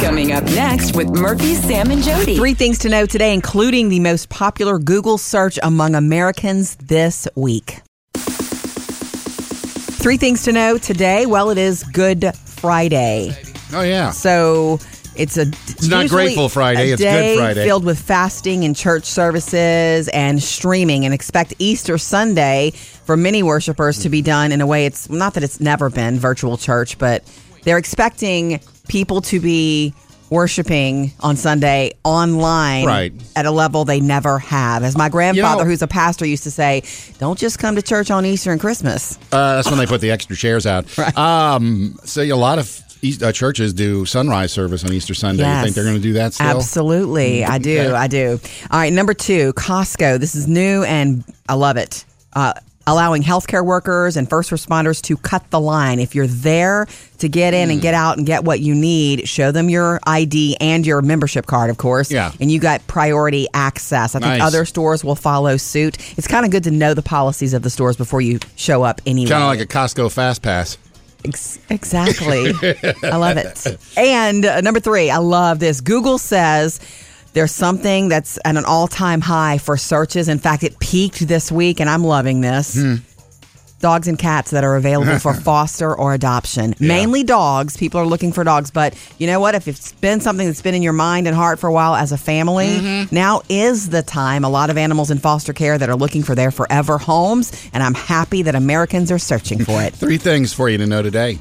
Coming 0.00 0.32
up 0.32 0.44
next 0.44 0.96
with 0.96 1.08
Murphy, 1.08 1.54
Sam, 1.54 1.90
and 1.90 2.02
Jody. 2.02 2.36
Three 2.36 2.54
things 2.54 2.78
to 2.78 2.88
know 2.88 3.04
today, 3.04 3.34
including 3.34 3.88
the 3.88 3.98
most 4.00 4.28
popular 4.28 4.78
Google 4.78 5.18
search 5.18 5.58
among 5.62 5.94
Americans 5.96 6.76
this 6.76 7.26
week. 7.34 7.80
Three 10.00 10.16
things 10.16 10.44
to 10.44 10.52
know 10.52 10.78
today. 10.78 11.26
Well, 11.26 11.50
it 11.50 11.58
is 11.58 11.82
Good 11.82 12.32
Friday. 12.36 13.36
Oh 13.72 13.82
yeah. 13.82 14.10
So 14.12 14.78
it's 15.16 15.36
a 15.36 15.42
it's 15.42 15.88
not 15.88 16.08
Grateful 16.08 16.48
Friday, 16.48 16.90
a 16.90 16.92
it's 16.94 17.02
Good 17.02 17.38
Friday. 17.38 17.64
filled 17.64 17.84
with 17.84 17.98
fasting 18.00 18.64
and 18.64 18.76
church 18.76 19.04
services 19.04 20.08
and 20.08 20.40
streaming. 20.40 21.04
And 21.04 21.12
expect 21.12 21.54
Easter 21.58 21.98
Sunday 21.98 22.70
for 22.70 23.16
many 23.16 23.42
worshipers 23.42 23.98
to 24.00 24.08
be 24.08 24.22
done 24.22 24.52
in 24.52 24.60
a 24.60 24.66
way 24.66 24.86
it's 24.86 25.10
not 25.10 25.34
that 25.34 25.42
it's 25.42 25.60
never 25.60 25.90
been 25.90 26.18
virtual 26.18 26.56
church, 26.56 26.98
but 26.98 27.24
they're 27.64 27.78
expecting 27.78 28.60
people 28.88 29.20
to 29.22 29.38
be 29.40 29.94
worshiping 30.30 31.10
on 31.20 31.36
Sunday 31.36 31.92
online 32.04 32.84
Right. 32.84 33.12
at 33.34 33.46
a 33.46 33.50
level 33.50 33.84
they 33.86 33.98
never 34.00 34.38
have. 34.38 34.82
As 34.84 34.96
my 34.96 35.08
grandfather, 35.08 35.64
know- 35.64 35.70
who's 35.70 35.80
a 35.80 35.86
pastor, 35.86 36.26
used 36.26 36.42
to 36.42 36.50
say, 36.50 36.82
"Don't 37.18 37.38
just 37.38 37.58
come 37.58 37.76
to 37.76 37.82
church 37.82 38.10
on 38.10 38.26
Easter 38.26 38.52
and 38.52 38.60
Christmas." 38.60 39.18
Uh, 39.32 39.54
that's 39.56 39.70
when 39.70 39.78
they 39.78 39.86
put 39.86 40.00
the 40.02 40.10
extra 40.10 40.36
chairs 40.36 40.66
out. 40.66 40.84
Um, 41.16 41.98
so 42.04 42.20
a 42.22 42.32
lot 42.34 42.58
of 42.58 42.80
East, 43.00 43.22
uh, 43.22 43.32
churches 43.32 43.72
do 43.72 44.04
sunrise 44.04 44.52
service 44.52 44.84
on 44.84 44.92
Easter 44.92 45.14
Sunday. 45.14 45.44
You 45.44 45.48
Yes. 45.48 45.62
think 45.64 45.74
they're 45.76 45.84
going 45.84 45.96
to 45.96 46.02
do 46.02 46.12
that 46.14 46.34
still? 46.34 46.46
Absolutely. 46.48 47.44
I 47.44 47.58
do. 47.58 47.78
Okay. 47.78 47.92
I 47.92 48.06
do. 48.08 48.40
All 48.70 48.78
right. 48.80 48.92
Number 48.92 49.14
two, 49.14 49.52
Costco. 49.54 50.18
This 50.20 50.34
is 50.34 50.46
new 50.48 50.82
and 50.82 51.24
I 51.48 51.54
love 51.54 51.76
it. 51.76 52.04
Uh, 52.34 52.52
allowing 52.88 53.22
healthcare 53.22 53.64
workers 53.64 54.16
and 54.16 54.28
first 54.28 54.50
responders 54.50 55.00
to 55.02 55.16
cut 55.16 55.48
the 55.50 55.60
line. 55.60 56.00
If 56.00 56.14
you're 56.14 56.26
there 56.26 56.86
to 57.18 57.28
get 57.28 57.54
in 57.54 57.66
Hmm. 57.68 57.72
and 57.72 57.80
get 57.80 57.94
out 57.94 58.16
and 58.16 58.26
get 58.26 58.44
what 58.44 58.60
you 58.60 58.74
need, 58.74 59.28
show 59.28 59.52
them 59.52 59.68
your 59.68 60.00
ID 60.06 60.56
and 60.60 60.86
your 60.86 61.02
membership 61.02 61.46
card, 61.46 61.68
of 61.70 61.76
course. 61.78 62.10
Yeah. 62.10 62.32
And 62.40 62.50
you 62.50 62.58
got 62.60 62.86
priority 62.86 63.46
access. 63.54 64.14
I 64.14 64.20
think 64.20 64.38
Nice. 64.38 64.42
other 64.42 64.64
stores 64.64 65.04
will 65.04 65.14
follow 65.16 65.56
suit. 65.56 65.98
It's 66.16 66.26
kind 66.26 66.44
of 66.44 66.50
good 66.50 66.64
to 66.64 66.70
know 66.70 66.94
the 66.94 67.02
policies 67.02 67.54
of 67.54 67.62
the 67.62 67.70
stores 67.70 67.96
before 67.96 68.20
you 68.20 68.38
show 68.56 68.82
up 68.82 69.00
anyway. 69.06 69.30
Kind 69.30 69.42
of 69.44 69.48
like 69.48 69.60
a 69.60 69.66
Costco 69.66 70.10
Fast 70.10 70.42
Pass. 70.42 70.78
Ex- 71.24 71.58
exactly. 71.68 72.52
I 73.02 73.16
love 73.16 73.36
it. 73.36 73.76
And 73.96 74.44
uh, 74.46 74.60
number 74.60 74.78
three, 74.80 75.10
I 75.10 75.16
love 75.18 75.58
this. 75.58 75.80
Google 75.80 76.16
says 76.18 76.78
there's 77.32 77.52
something 77.52 78.08
that's 78.08 78.38
at 78.44 78.56
an 78.56 78.64
all 78.64 78.88
time 78.88 79.20
high 79.20 79.58
for 79.58 79.76
searches. 79.76 80.28
In 80.28 80.38
fact, 80.38 80.62
it 80.62 80.78
peaked 80.78 81.26
this 81.26 81.52
week, 81.52 81.80
and 81.80 81.88
I'm 81.88 82.04
loving 82.04 82.40
this. 82.40 82.74
Hmm. 82.74 82.96
Dogs 83.80 84.08
and 84.08 84.18
cats 84.18 84.50
that 84.50 84.64
are 84.64 84.74
available 84.74 85.20
for 85.20 85.32
foster 85.48 85.94
or 85.94 86.12
adoption. 86.12 86.74
Mainly 86.80 87.22
dogs. 87.22 87.76
People 87.76 88.00
are 88.00 88.06
looking 88.06 88.32
for 88.32 88.42
dogs. 88.42 88.72
But 88.72 88.98
you 89.18 89.28
know 89.28 89.38
what? 89.38 89.54
If 89.54 89.68
it's 89.68 89.92
been 89.92 90.20
something 90.20 90.48
that's 90.48 90.62
been 90.62 90.74
in 90.74 90.82
your 90.82 90.92
mind 90.92 91.28
and 91.28 91.36
heart 91.36 91.60
for 91.60 91.68
a 91.68 91.72
while 91.72 91.94
as 91.94 92.10
a 92.10 92.18
family, 92.18 92.66
mm-hmm. 92.66 93.14
now 93.14 93.42
is 93.48 93.90
the 93.90 94.02
time. 94.02 94.42
A 94.42 94.48
lot 94.48 94.70
of 94.70 94.76
animals 94.76 95.12
in 95.12 95.18
foster 95.18 95.52
care 95.52 95.78
that 95.78 95.88
are 95.88 95.94
looking 95.94 96.24
for 96.24 96.34
their 96.34 96.50
forever 96.50 96.98
homes. 96.98 97.70
And 97.72 97.84
I'm 97.84 97.94
happy 97.94 98.42
that 98.42 98.56
Americans 98.56 99.12
are 99.12 99.18
searching 99.18 99.64
for 99.64 99.80
it. 99.80 99.94
Three 99.94 100.18
things 100.18 100.52
for 100.52 100.68
you 100.68 100.78
to 100.78 100.86
know 100.86 101.02
today. 101.02 101.38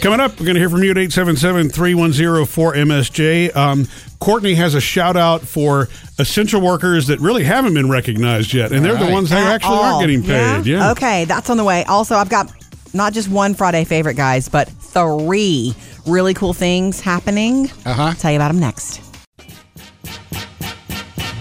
Coming 0.00 0.20
up, 0.20 0.38
we're 0.38 0.46
going 0.46 0.54
to 0.54 0.60
hear 0.60 0.70
from 0.70 0.84
you 0.84 0.92
at 0.92 0.98
877 0.98 1.70
310 1.70 2.46
4MSJ. 2.46 3.56
Um, 3.56 3.86
Courtney 4.20 4.54
has 4.54 4.74
a 4.76 4.80
shout 4.80 5.16
out 5.16 5.40
for 5.42 5.88
essential 6.20 6.60
workers 6.60 7.08
that 7.08 7.18
really 7.18 7.42
haven't 7.42 7.74
been 7.74 7.90
recognized 7.90 8.54
yet, 8.54 8.70
and 8.70 8.84
they're 8.84 8.96
the 8.96 9.10
ones 9.10 9.30
that 9.30 9.44
At 9.44 9.54
actually 9.54 9.76
all. 9.76 9.96
are 9.96 10.00
getting 10.00 10.22
paid. 10.22 10.66
Yeah. 10.66 10.92
Okay, 10.92 11.24
that's 11.24 11.50
on 11.50 11.56
the 11.56 11.64
way. 11.64 11.82
Also, 11.84 12.14
I've 12.14 12.28
got 12.28 12.48
not 12.94 13.12
just 13.12 13.28
one 13.28 13.54
Friday 13.54 13.82
favorite, 13.82 14.14
guys, 14.14 14.48
but 14.48 14.68
three 14.68 15.74
really 16.06 16.32
cool 16.32 16.52
things 16.54 17.00
happening. 17.00 17.68
Uh-huh. 17.84 18.14
Tell 18.14 18.30
you 18.30 18.36
about 18.36 18.48
them 18.52 18.60
next. 18.60 19.00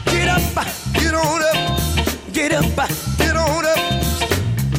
Get 0.06 0.28
up, 0.30 0.66
get 0.96 1.14
on 1.14 1.42
up, 1.44 2.34
get 2.34 2.52
up, 2.54 2.66
get 3.20 3.36
on 3.36 3.66
up. 3.68 3.77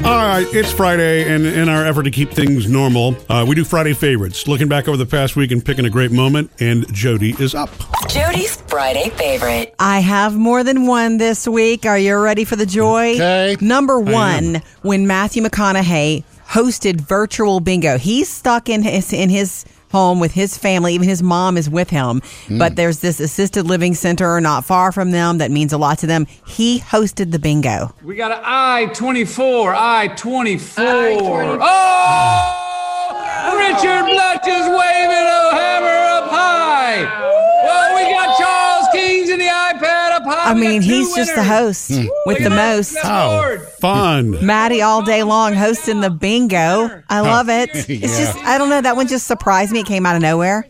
All 0.04 0.14
right, 0.16 0.46
it's 0.52 0.72
Friday, 0.72 1.28
and 1.28 1.44
in 1.44 1.68
our 1.68 1.84
effort 1.84 2.04
to 2.04 2.10
keep 2.10 2.30
things 2.30 2.68
normal, 2.70 3.16
uh, 3.28 3.44
we 3.46 3.56
do 3.56 3.64
Friday 3.64 3.92
favorites, 3.94 4.46
looking 4.46 4.68
back 4.68 4.86
over 4.86 4.96
the 4.96 5.04
past 5.04 5.34
week 5.34 5.50
and 5.50 5.62
picking 5.62 5.84
a 5.84 5.90
great 5.90 6.12
moment. 6.12 6.50
And 6.60 6.90
Jody 6.94 7.34
is 7.40 7.54
up. 7.54 7.68
Jody's 8.08 8.56
Friday 8.68 9.10
favorite. 9.10 9.74
I 9.80 9.98
have 10.00 10.36
more 10.36 10.62
than 10.62 10.86
one 10.86 11.18
this 11.18 11.48
week. 11.48 11.84
Are 11.84 11.98
you 11.98 12.16
ready 12.16 12.44
for 12.44 12.54
the 12.56 12.64
joy? 12.64 13.14
Okay. 13.14 13.56
Number 13.60 13.98
one, 13.98 14.62
when 14.82 15.06
Matthew 15.06 15.42
McConaughey 15.42 16.22
hosted 16.48 17.00
virtual 17.00 17.58
bingo, 17.60 17.98
he's 17.98 18.28
stuck 18.28 18.68
in 18.68 18.82
his 18.84 19.12
in 19.12 19.28
his 19.30 19.64
home 19.90 20.20
with 20.20 20.32
his 20.32 20.56
family. 20.56 20.94
Even 20.94 21.08
his 21.08 21.22
mom 21.22 21.56
is 21.56 21.68
with 21.70 21.90
him. 21.90 22.20
Hmm. 22.46 22.58
But 22.58 22.76
there's 22.76 23.00
this 23.00 23.20
assisted 23.20 23.66
living 23.66 23.94
center 23.94 24.40
not 24.40 24.64
far 24.64 24.92
from 24.92 25.10
them 25.10 25.38
that 25.38 25.50
means 25.50 25.72
a 25.72 25.78
lot 25.78 25.98
to 26.00 26.06
them. 26.06 26.26
He 26.46 26.80
hosted 26.80 27.32
the 27.32 27.38
bingo. 27.38 27.94
We 28.02 28.16
got 28.16 28.32
an 28.32 28.40
I 28.42 28.86
24, 28.94 29.74
I 29.74 30.08
24. 30.08 31.58
Oh! 31.60 32.64
Richard 33.56 34.04
Blunt 34.06 34.46
is 34.46 34.66
waving 34.66 35.28
a 35.28 35.54
hammer 35.54 35.77
I 40.50 40.54
mean, 40.54 40.80
got 40.80 40.86
two 40.86 40.92
he's 40.94 41.14
just 41.14 41.34
the 41.34 41.40
winners. 41.42 41.58
host 41.58 41.88
hmm. 41.92 42.06
with 42.26 42.38
Look 42.40 42.44
the 42.44 42.50
most. 42.50 42.92
Bless 42.92 43.04
Oh, 43.04 43.28
Lord. 43.36 43.62
fun. 43.80 44.44
Maddie 44.46 44.82
all 44.82 45.02
day 45.02 45.22
long 45.22 45.54
hosting 45.54 46.00
the 46.00 46.10
bingo. 46.10 47.02
I 47.08 47.20
love 47.20 47.48
it. 47.48 47.70
It's 47.88 47.88
Yeah. 47.88 48.06
just 48.32 48.38
I 48.44 48.58
don't 48.58 48.68
know. 48.70 48.80
That 48.80 48.96
one 48.96 49.08
just 49.08 49.26
surprised 49.26 49.72
me. 49.72 49.80
It 49.80 49.86
came 49.86 50.06
out 50.06 50.16
of 50.16 50.22
nowhere. 50.22 50.66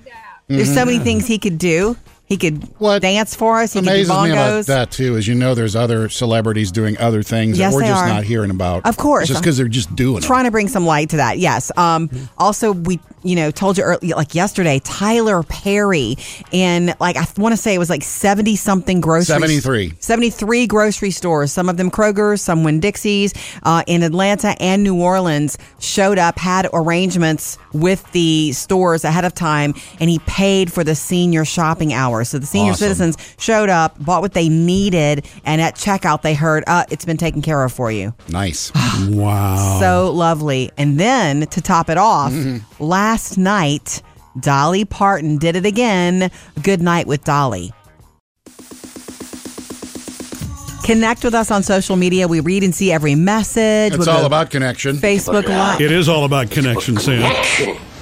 There's 0.49 0.69
so 0.73 0.81
mm-hmm. 0.81 0.87
many 0.91 0.99
things 1.05 1.27
he 1.27 1.39
could 1.39 1.59
do. 1.59 1.97
He 2.29 2.37
could 2.37 2.63
What 2.79 3.01
dance 3.01 3.35
for 3.35 3.61
us. 3.61 3.73
He 3.73 3.81
could 3.81 3.87
do 3.87 3.91
Amazes 3.93 4.09
me 4.23 4.31
about 4.33 4.67
that 4.67 4.91
too 4.91 5.17
is 5.17 5.27
you 5.27 5.35
know 5.35 5.55
there's 5.55 5.75
other 5.75 6.09
celebrities 6.11 6.71
doing 6.71 6.99
other 6.99 7.23
things 7.23 7.59
Yes, 7.59 7.73
that 7.73 7.77
we're 7.77 7.83
just 7.89 8.03
are. 8.03 8.09
not 8.09 8.25
hearing 8.25 8.51
about. 8.51 8.85
Of 8.87 8.97
course. 8.99 9.25
It's 9.25 9.31
just 9.31 9.43
because 9.43 9.57
they're 9.57 9.67
just 9.69 9.95
doing 9.97 10.19
it. 10.19 10.27
Trying 10.27 10.45
to 10.45 10.51
bring 10.51 10.69
some 10.69 10.85
light 10.85 11.11
to 11.11 11.17
that. 11.17 11.39
Yes. 11.39 11.73
Um, 11.79 12.11
also, 12.37 12.73
we 12.73 13.01
you 13.25 13.35
know 13.35 13.51
told 13.51 13.79
you 13.79 13.85
early, 13.85 14.09
like 14.13 14.35
yesterday, 14.35 14.79
Tyler 14.85 15.43
Perry 15.43 16.17
in 16.53 16.95
like 17.01 17.17
I 17.17 17.27
want 17.39 17.53
to 17.55 17.57
say 17.57 17.75
it 17.75 17.79
was 17.79 17.91
like 17.91 18.03
seventy 18.03 18.57
something 18.57 19.01
grocery 19.01 19.25
73. 19.35 19.95
73 19.99 20.67
grocery 20.67 21.11
stores, 21.11 21.51
some 21.51 21.69
of 21.69 21.77
them 21.79 21.91
Kroger's, 21.91 22.43
some 22.43 22.63
Winn 22.63 22.81
Dixie's, 22.81 23.33
uh, 23.63 23.83
in 23.87 24.03
Atlanta 24.03 24.55
and 24.61 24.83
New 24.85 25.01
Orleans, 25.01 25.57
showed 25.81 26.19
up, 26.19 26.39
had 26.39 26.69
arrangements 26.75 27.59
with 27.73 28.11
the 28.13 28.53
stores 28.53 29.05
ahead 29.05 29.25
of 29.25 29.35
time, 29.35 29.75
and 30.01 30.11
he 30.11 30.19
paid 30.21 30.73
for 30.73 30.85
the 30.85 30.95
senior 30.95 31.45
shopping 31.45 31.93
hours. 32.19 32.29
So 32.29 32.39
the 32.39 32.47
senior 32.47 32.73
Awesome. 32.73 32.79
citizens 32.85 33.17
showed 33.39 33.69
up, 33.69 34.03
bought 34.05 34.23
what 34.23 34.35
they 34.35 34.49
needed, 34.49 35.27
and 35.45 35.61
at 35.61 35.75
checkout 35.77 36.23
they 36.23 36.35
heard, 36.35 36.65
uh, 36.67 36.85
it's 36.91 37.05
been 37.05 37.17
taken 37.17 37.43
care 37.43 37.63
of 37.63 37.73
for 37.73 37.91
you. 37.91 38.15
Nice. 38.29 38.73
Wow. 39.09 39.79
So 39.81 40.11
lovely. 40.13 40.71
And 40.77 40.99
then 40.99 41.47
to 41.47 41.61
top 41.61 41.89
it 41.89 41.97
off, 41.99 42.33
last 42.81 43.39
night, 43.39 44.03
Dolly 44.41 44.85
Parton 44.85 45.39
did 45.39 45.55
it 45.57 45.65
again. 45.65 46.31
Good 46.63 46.83
night 46.83 47.07
with 47.07 47.23
Dolly. 47.25 47.73
Connect 50.85 51.23
with 51.23 51.35
us 51.35 51.51
on 51.51 51.63
social 51.63 51.97
media. 51.97 52.27
We 52.27 52.41
read 52.41 52.65
and 52.65 52.75
see 52.75 52.91
every 52.91 53.15
message. 53.15 53.95
It's 53.95 54.09
all 54.09 54.25
about 54.25 54.51
connection. 54.51 54.97
Facebook 54.97 55.47
Live. 55.47 55.81
It 55.81 55.93
is 55.93 56.09
all 56.09 56.25
about 56.25 56.51
connection, 56.51 56.97
Sam. 56.97 57.23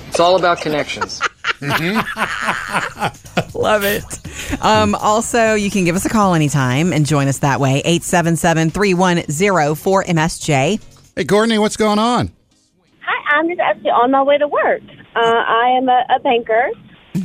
It's 0.08 0.20
all 0.20 0.36
about 0.36 0.60
connections. 0.60 1.20
Love 3.54 3.84
it. 3.84 4.04
Um, 4.62 4.94
also, 4.94 5.54
you 5.54 5.70
can 5.70 5.84
give 5.84 5.96
us 5.96 6.04
a 6.04 6.08
call 6.08 6.34
anytime 6.34 6.92
and 6.92 7.06
join 7.06 7.28
us 7.28 7.38
that 7.38 7.60
way. 7.60 7.78
877 7.84 8.70
310 8.70 9.26
4MSJ. 9.74 10.80
Hey, 11.16 11.24
Courtney, 11.24 11.58
what's 11.58 11.76
going 11.76 11.98
on? 11.98 12.30
Hi, 13.00 13.38
I'm 13.38 13.48
just 13.48 13.60
actually 13.60 13.90
on 13.90 14.10
my 14.10 14.22
way 14.22 14.38
to 14.38 14.48
work. 14.48 14.82
Uh, 15.14 15.20
I 15.20 15.68
am 15.76 15.88
a, 15.88 16.04
a 16.14 16.20
banker. 16.20 16.70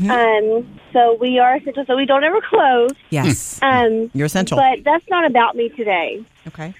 Um, 0.09 0.79
so 0.93 1.17
we 1.19 1.39
are 1.39 1.57
essential, 1.57 1.83
so 1.85 1.97
we 1.97 2.05
don't 2.05 2.23
ever 2.23 2.39
close. 2.41 2.91
Yes. 3.09 3.59
Um, 3.71 4.09
You're 4.13 4.25
essential. 4.25 4.57
But 4.57 4.83
that's 4.83 5.07
not 5.09 5.25
about 5.25 5.55
me 5.55 5.69
today. 5.69 6.25
Okay. 6.47 6.73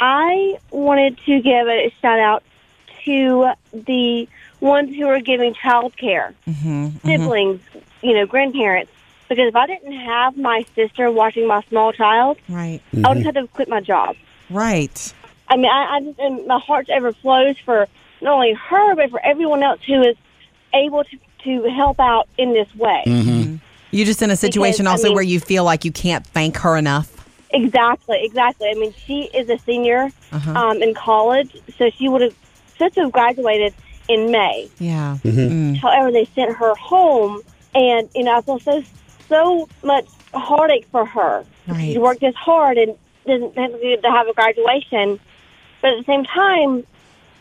I 0.00 0.58
wanted 0.70 1.18
to 1.26 1.40
give 1.40 1.68
a 1.68 1.92
shout 2.02 2.18
out 2.18 2.42
to 3.04 3.52
the 3.72 4.28
ones 4.64 4.94
who 4.96 5.06
are 5.06 5.20
giving 5.20 5.54
child 5.54 5.96
care, 5.96 6.34
Mm-hmm. 6.48 7.06
siblings, 7.06 7.60
you 8.02 8.14
know, 8.14 8.26
grandparents. 8.26 8.90
Because 9.28 9.48
if 9.48 9.56
I 9.56 9.66
didn't 9.66 9.92
have 9.92 10.36
my 10.36 10.64
sister 10.74 11.10
watching 11.10 11.46
my 11.46 11.62
small 11.68 11.92
child, 11.92 12.38
Right. 12.48 12.80
I 12.92 13.08
would 13.08 13.18
have 13.18 13.24
had 13.26 13.34
to 13.36 13.46
quit 13.48 13.68
my 13.68 13.80
job. 13.80 14.16
Right. 14.50 15.14
I 15.48 15.56
mean, 15.56 15.66
I, 15.70 15.96
I 15.96 16.00
just 16.00 16.18
and 16.18 16.46
my 16.46 16.58
heart 16.58 16.88
overflows 16.90 17.56
for 17.64 17.86
not 18.20 18.32
only 18.34 18.52
her 18.54 18.94
but 18.96 19.10
for 19.10 19.20
everyone 19.24 19.62
else 19.62 19.80
who 19.86 20.02
is 20.02 20.16
able 20.72 21.04
to 21.04 21.16
to 21.44 21.62
help 21.70 22.00
out 22.00 22.26
in 22.38 22.52
this 22.54 22.74
way. 22.74 23.02
Mm-hmm. 23.06 23.56
You're 23.90 24.06
just 24.06 24.22
in 24.22 24.30
a 24.30 24.36
situation 24.36 24.84
Because, 24.84 24.86
I 24.86 24.90
also 24.92 25.08
mean- 25.08 25.14
where 25.14 25.24
you 25.24 25.40
feel 25.40 25.64
like 25.64 25.84
you 25.84 25.92
can't 25.92 26.26
thank 26.26 26.56
her 26.58 26.76
enough. 26.76 27.10
Exactly, 27.50 28.18
exactly. 28.24 28.68
I 28.68 28.74
mean, 28.74 28.92
she 29.06 29.24
is 29.34 29.48
a 29.48 29.58
senior 29.58 30.10
Uh-huh. 30.32 30.50
um, 30.52 30.82
in 30.82 30.92
college, 30.94 31.54
so 31.78 31.88
she 31.90 32.08
would 32.08 32.22
have 32.22 32.34
supposed 32.72 32.94
to 32.94 33.02
have 33.02 33.12
graduated 33.12 33.72
in 34.08 34.30
May. 34.30 34.68
Yeah. 34.78 35.18
Mm. 35.24 35.76
However, 35.76 36.10
they 36.10 36.24
sent 36.26 36.56
her 36.56 36.74
home, 36.74 37.42
and 37.74 38.08
you 38.14 38.24
know, 38.24 38.36
I 38.36 38.40
feel 38.42 38.58
so 38.60 38.82
so 39.28 39.68
much 39.82 40.06
heartache 40.32 40.86
for 40.90 41.04
her. 41.04 41.44
Right. 41.66 41.92
She 41.92 41.98
worked 41.98 42.20
this 42.20 42.34
hard 42.34 42.78
and 42.78 42.96
doesn't 43.26 43.56
have 43.56 43.72
to 43.72 43.96
to 43.96 44.10
have 44.10 44.28
a 44.28 44.32
graduation, 44.34 45.18
but 45.80 45.92
at 45.92 45.98
the 45.98 46.04
same 46.04 46.24
time, 46.24 46.84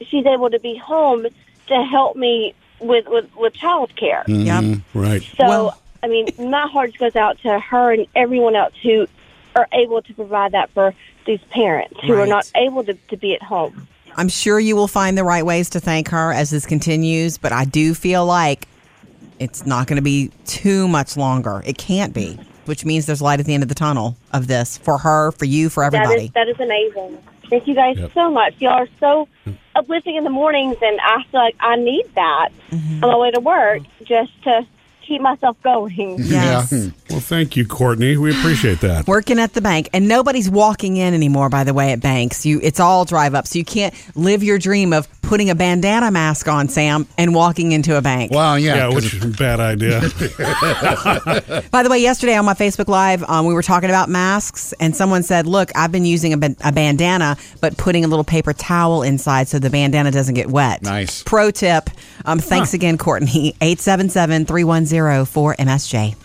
she's 0.02 0.26
able 0.26 0.49
to 0.49 0.60
be 0.60 0.78
home 0.78 1.28
to 1.67 1.84
help 1.84 2.15
me 2.15 2.54
with 2.80 3.08
with 3.08 3.30
with 3.36 3.54
child 3.54 3.95
care. 3.95 4.23
Yep. 4.28 4.82
Right. 4.93 5.21
So, 5.38 5.73
I 6.02 6.08
mean, 6.08 6.28
my 6.38 6.67
heart 6.67 6.97
goes 6.97 7.15
out 7.15 7.39
to 7.39 7.60
her 7.60 7.91
and 7.91 8.08
everyone 8.15 8.56
else 8.56 8.73
who 8.82 9.08
are 9.56 9.67
able 9.71 10.02
to 10.02 10.13
provide 10.13 10.54
that 10.54 10.69
for 10.71 10.93
these 11.26 11.41
parents 11.49 11.99
who 12.02 12.13
are 12.13 12.26
not 12.26 12.49
able 12.56 12.84
to, 12.84 12.93
to 12.93 13.17
be 13.17 13.34
at 13.34 13.41
home. 13.41 13.88
I'm 14.17 14.30
sure 14.30 14.60
you 14.60 14.76
will 14.76 14.88
find 14.88 15.17
the 15.17 15.23
right 15.23 15.45
ways 15.45 15.69
to 15.71 15.80
thank 15.80 16.10
her 16.10 16.32
as 16.32 16.49
this 16.49 16.65
continues, 16.65 17.38
but 17.38 17.52
I 17.52 17.65
do 17.65 17.93
feel 17.93 18.26
like 18.26 18.67
it's 19.39 19.65
not 19.65 19.88
going 19.88 19.97
to 19.97 20.02
be 20.04 20.32
too 20.45 20.88
much 20.88 21.17
longer. 21.17 21.62
It 21.65 21.78
can't 21.78 22.13
be, 22.13 22.38
which 22.65 22.86
means 22.86 23.06
there's 23.06 23.21
light 23.21 23.39
at 23.39 23.45
the 23.45 23.54
end 23.54 23.63
of 23.63 23.69
the 23.69 23.76
tunnel 23.76 24.15
of 24.32 24.47
this 24.47 24.78
for 24.78 24.97
her, 24.99 25.32
for 25.32 25.45
you, 25.45 25.69
for 25.69 25.84
everybody. 25.84 26.26
is 26.26 26.32
that 26.32 26.47
is 26.47 26.60
amazing. 26.60 27.17
Thank 27.49 27.67
you 27.67 27.76
guys 27.76 27.97
Yep. 27.97 28.12
so 28.13 28.32
much. 28.32 28.56
Y'all 28.60 28.71
are 28.71 28.88
so 28.99 29.28
uplifting 29.76 30.15
in 30.15 30.23
the 30.23 30.30
mornings, 30.30 30.78
and 30.82 30.99
I 31.04 31.23
feel 31.32 31.39
like 31.41 31.56
I 31.60 31.76
need 31.76 32.06
that 32.15 32.49
Mm-hmm. 32.71 33.04
on 33.04 33.10
my 33.12 33.17
way 33.17 33.32
to 33.32 33.39
work 33.39 33.82
just 34.04 34.32
to 34.43 34.65
keep 35.13 35.21
myself 35.21 35.56
going. 35.63 36.19
Yes. 36.34 36.71
Well, 37.10 37.19
thank 37.19 37.56
you, 37.56 37.65
Courtney. 37.67 38.17
We 38.17 38.32
appreciate 38.32 38.82
that. 38.82 39.08
Working 39.08 39.38
at 39.38 39.54
the 39.54 39.62
bank, 39.62 39.89
and 39.93 40.08
nobody's 40.08 40.49
walking 40.49 40.97
in 40.97 41.13
anymore. 41.13 41.47
By 41.49 41.63
the 41.63 41.73
way, 41.73 41.91
at 41.91 42.02
banks, 42.02 42.43
you 42.45 42.60
it's 42.63 42.80
all 42.80 43.06
drive 43.06 43.36
up, 43.36 43.45
so 43.45 43.60
you 43.60 43.65
can't 43.65 43.93
live 44.15 44.41
your 44.43 44.58
dream 44.58 44.93
of 44.93 45.08
putting 45.21 45.49
a 45.52 45.56
bandana 45.56 46.10
mask 46.12 46.47
on, 46.47 46.69
Sam, 46.69 47.08
and 47.17 47.36
walking 47.36 47.71
into 47.71 47.97
a 47.97 48.02
bank. 48.02 48.32
Well, 48.32 48.58
Yeah, 48.58 48.89
which 48.89 49.13
is 49.13 49.23
a 49.23 49.28
bad 49.28 49.60
idea. 49.60 49.99
By 51.71 51.84
the 51.84 51.89
way, 51.89 51.99
yesterday 51.99 52.36
on 52.36 52.45
my 52.45 52.54
Facebook 52.56 52.88
Live, 52.88 53.23
um, 53.30 53.45
we 53.45 53.54
were 53.54 53.63
talking 53.63 53.89
about 53.89 54.10
masks, 54.10 54.73
and 54.80 54.95
someone 54.95 55.21
said, 55.23 55.45
"Look, 55.45 55.71
I've 55.76 55.91
been 55.91 56.06
using 56.06 56.34
a, 56.34 56.38
ba- 56.38 56.56
a 56.63 56.71
bandana, 56.71 57.38
but 57.62 57.78
putting 57.78 58.06
a 58.06 58.08
little 58.08 58.26
paper 58.26 58.54
towel 58.54 59.04
inside 59.04 59.47
so 59.47 59.60
the 59.60 59.69
bandana 59.69 60.10
doesn't 60.12 60.36
get 60.36 60.49
wet." 60.49 60.82
Nice. 60.82 61.21
Pro 61.23 61.52
tip. 61.52 61.89
Um, 62.26 62.39
thanks 62.39 62.73
again, 62.73 62.97
Courtney. 62.97 63.56
877-310-4MSJ. 65.08 66.16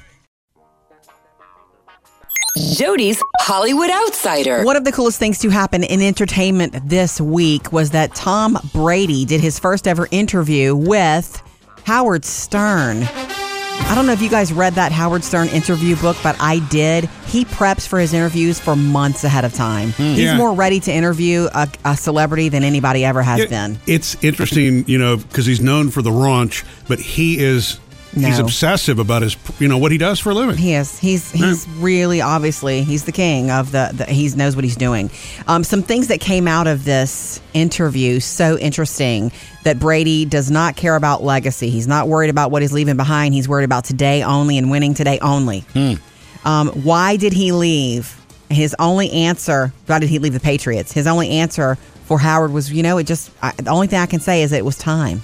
Jody's 2.77 3.23
Hollywood 3.41 3.91
Outsider. 3.91 4.64
One 4.64 4.77
of 4.77 4.85
the 4.85 4.91
coolest 4.91 5.19
things 5.19 5.38
to 5.41 5.49
happen 5.51 5.85
in 5.85 6.01
entertainment 6.03 6.75
this 6.88 7.21
week 7.21 7.73
was 7.73 7.91
that 7.91 8.14
Tom 8.14 8.59
Brady 8.73 9.25
did 9.25 9.41
his 9.41 9.59
first 9.61 9.87
ever 9.87 10.09
interview 10.11 10.75
with 10.75 11.41
Howard 11.85 12.25
Stern. 12.25 13.05
I 13.05 13.93
don't 13.95 14.07
know 14.07 14.12
if 14.12 14.21
you 14.21 14.29
guys 14.29 14.53
read 14.53 14.75
that 14.75 14.91
Howard 14.91 15.23
Stern 15.23 15.49
interview 15.49 15.95
book, 15.97 16.17
but 16.23 16.35
I 16.41 16.59
did. 16.69 17.05
He 17.29 17.45
preps 17.45 17.87
for 17.87 18.01
his 18.01 18.12
interviews 18.12 18.59
for 18.59 18.75
months 18.75 19.23
ahead 19.23 19.45
of 19.45 19.55
time. 19.55 19.91
He's 19.93 20.19
Yeah. 20.19 20.37
more 20.37 20.53
ready 20.53 20.81
to 20.81 20.93
interview 20.93 21.49
a, 21.55 21.69
a 21.85 21.97
celebrity 21.97 22.49
than 22.49 22.64
anybody 22.64 23.05
ever 23.05 23.23
has 23.23 23.41
It- 23.41 23.51
been. 23.51 23.79
It's 23.87 24.17
interesting, 24.21 24.85
you 24.88 24.99
know, 24.99 25.17
because 25.19 25.47
he's 25.47 25.61
known 25.61 25.91
for 25.91 26.03
the 26.03 26.11
raunch, 26.11 26.64
but 26.88 26.99
he 26.99 27.38
is 27.38 27.79
he's 28.14 28.38
obsessive 28.38 28.99
about 28.99 29.23
his, 29.23 29.37
you 29.59 29.68
know, 29.68 29.79
what 29.79 29.92
he 29.92 29.99
does 29.99 30.18
for 30.18 30.31
a 30.31 30.35
living. 30.35 30.57
He 30.57 30.75
is. 30.75 30.99
He's 30.99 31.31
he's 31.31 31.68
really 31.77 32.21
obviously 32.21 32.83
he's 32.83 33.05
the 33.05 33.12
king 33.12 33.51
of 33.51 33.73
the. 33.73 33.90
the 33.94 34.05
he 34.07 34.29
knows 34.31 34.57
what 34.57 34.64
he's 34.64 34.77
doing. 34.77 35.11
Um, 35.47 35.64
some 35.64 35.83
things 35.83 36.09
that 36.09 36.21
came 36.21 36.49
out 36.49 36.66
of 36.66 36.85
this 36.85 37.40
interview 37.55 38.21
so 38.21 38.59
interesting 38.59 39.33
that 39.64 39.79
Brady 39.79 40.25
does 40.25 40.51
not 40.51 40.77
care 40.77 40.97
about 40.97 41.23
legacy. 41.23 41.71
He's 41.71 41.87
not 41.87 42.09
worried 42.09 42.31
about 42.31 42.51
what 42.51 42.62
he's 42.62 42.73
leaving 42.73 42.97
behind. 42.97 43.35
He's 43.35 43.49
worried 43.49 43.64
about 43.64 43.85
today 43.85 44.23
only 44.23 44.59
and 44.59 44.71
winning 44.71 44.94
today 44.94 45.18
only. 45.21 45.64
Um, 46.44 46.68
why 46.68 47.16
did 47.16 47.33
he 47.33 47.53
leave? 47.53 48.14
His 48.51 48.75
only 48.79 49.11
answer. 49.11 49.73
Why 49.87 49.99
did 49.99 50.09
he 50.09 50.18
leave 50.18 50.33
the 50.33 50.40
Patriots? 50.40 50.92
His 50.92 51.07
only 51.07 51.31
answer 51.31 51.77
for 52.07 52.18
Howard 52.18 52.53
was, 52.53 52.73
you 52.73 52.83
know, 52.83 52.97
it 52.97 53.05
just. 53.05 53.31
I, 53.42 53.53
the 53.53 53.71
only 53.71 53.87
thing 53.87 53.99
I 53.99 54.07
can 54.07 54.21
say 54.21 54.42
is 54.42 54.53
it 54.53 54.64
was 54.64 54.79
time. 54.79 55.21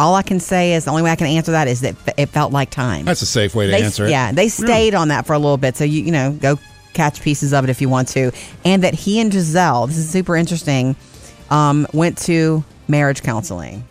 All 0.00 0.14
I 0.14 0.22
can 0.22 0.40
say 0.40 0.72
is 0.72 0.86
the 0.86 0.90
only 0.90 1.02
way 1.02 1.10
I 1.10 1.16
can 1.16 1.26
answer 1.26 1.52
that 1.52 1.68
is 1.68 1.82
that 1.82 1.94
it 2.16 2.30
felt 2.30 2.52
like 2.52 2.70
time. 2.70 3.04
That's 3.04 3.20
a 3.20 3.26
safe 3.26 3.54
way 3.54 3.66
to 3.66 3.70
They- 3.72 3.82
answer 3.82 4.06
it. 4.06 4.10
Yeah, 4.10 4.32
they 4.32 4.48
stayed 4.48 4.94
on 4.94 5.08
that 5.08 5.26
for 5.26 5.34
a 5.34 5.38
little 5.38 5.58
bit, 5.58 5.76
so 5.76 5.84
you 5.84 6.02
you 6.02 6.10
know 6.10 6.32
go 6.32 6.58
catch 6.94 7.20
pieces 7.20 7.52
of 7.52 7.64
it 7.64 7.70
if 7.70 7.80
you 7.80 7.88
want 7.88 8.08
to. 8.08 8.32
And 8.64 8.82
that 8.82 8.94
he 8.94 9.20
and 9.20 9.30
Gisele, 9.30 9.86
this 9.86 9.98
is 9.98 10.08
super 10.08 10.36
interesting, 10.36 10.96
um, 11.50 11.86
went 11.92 12.16
to 12.18 12.64
marriage 12.88 13.22
counseling. 13.22 13.84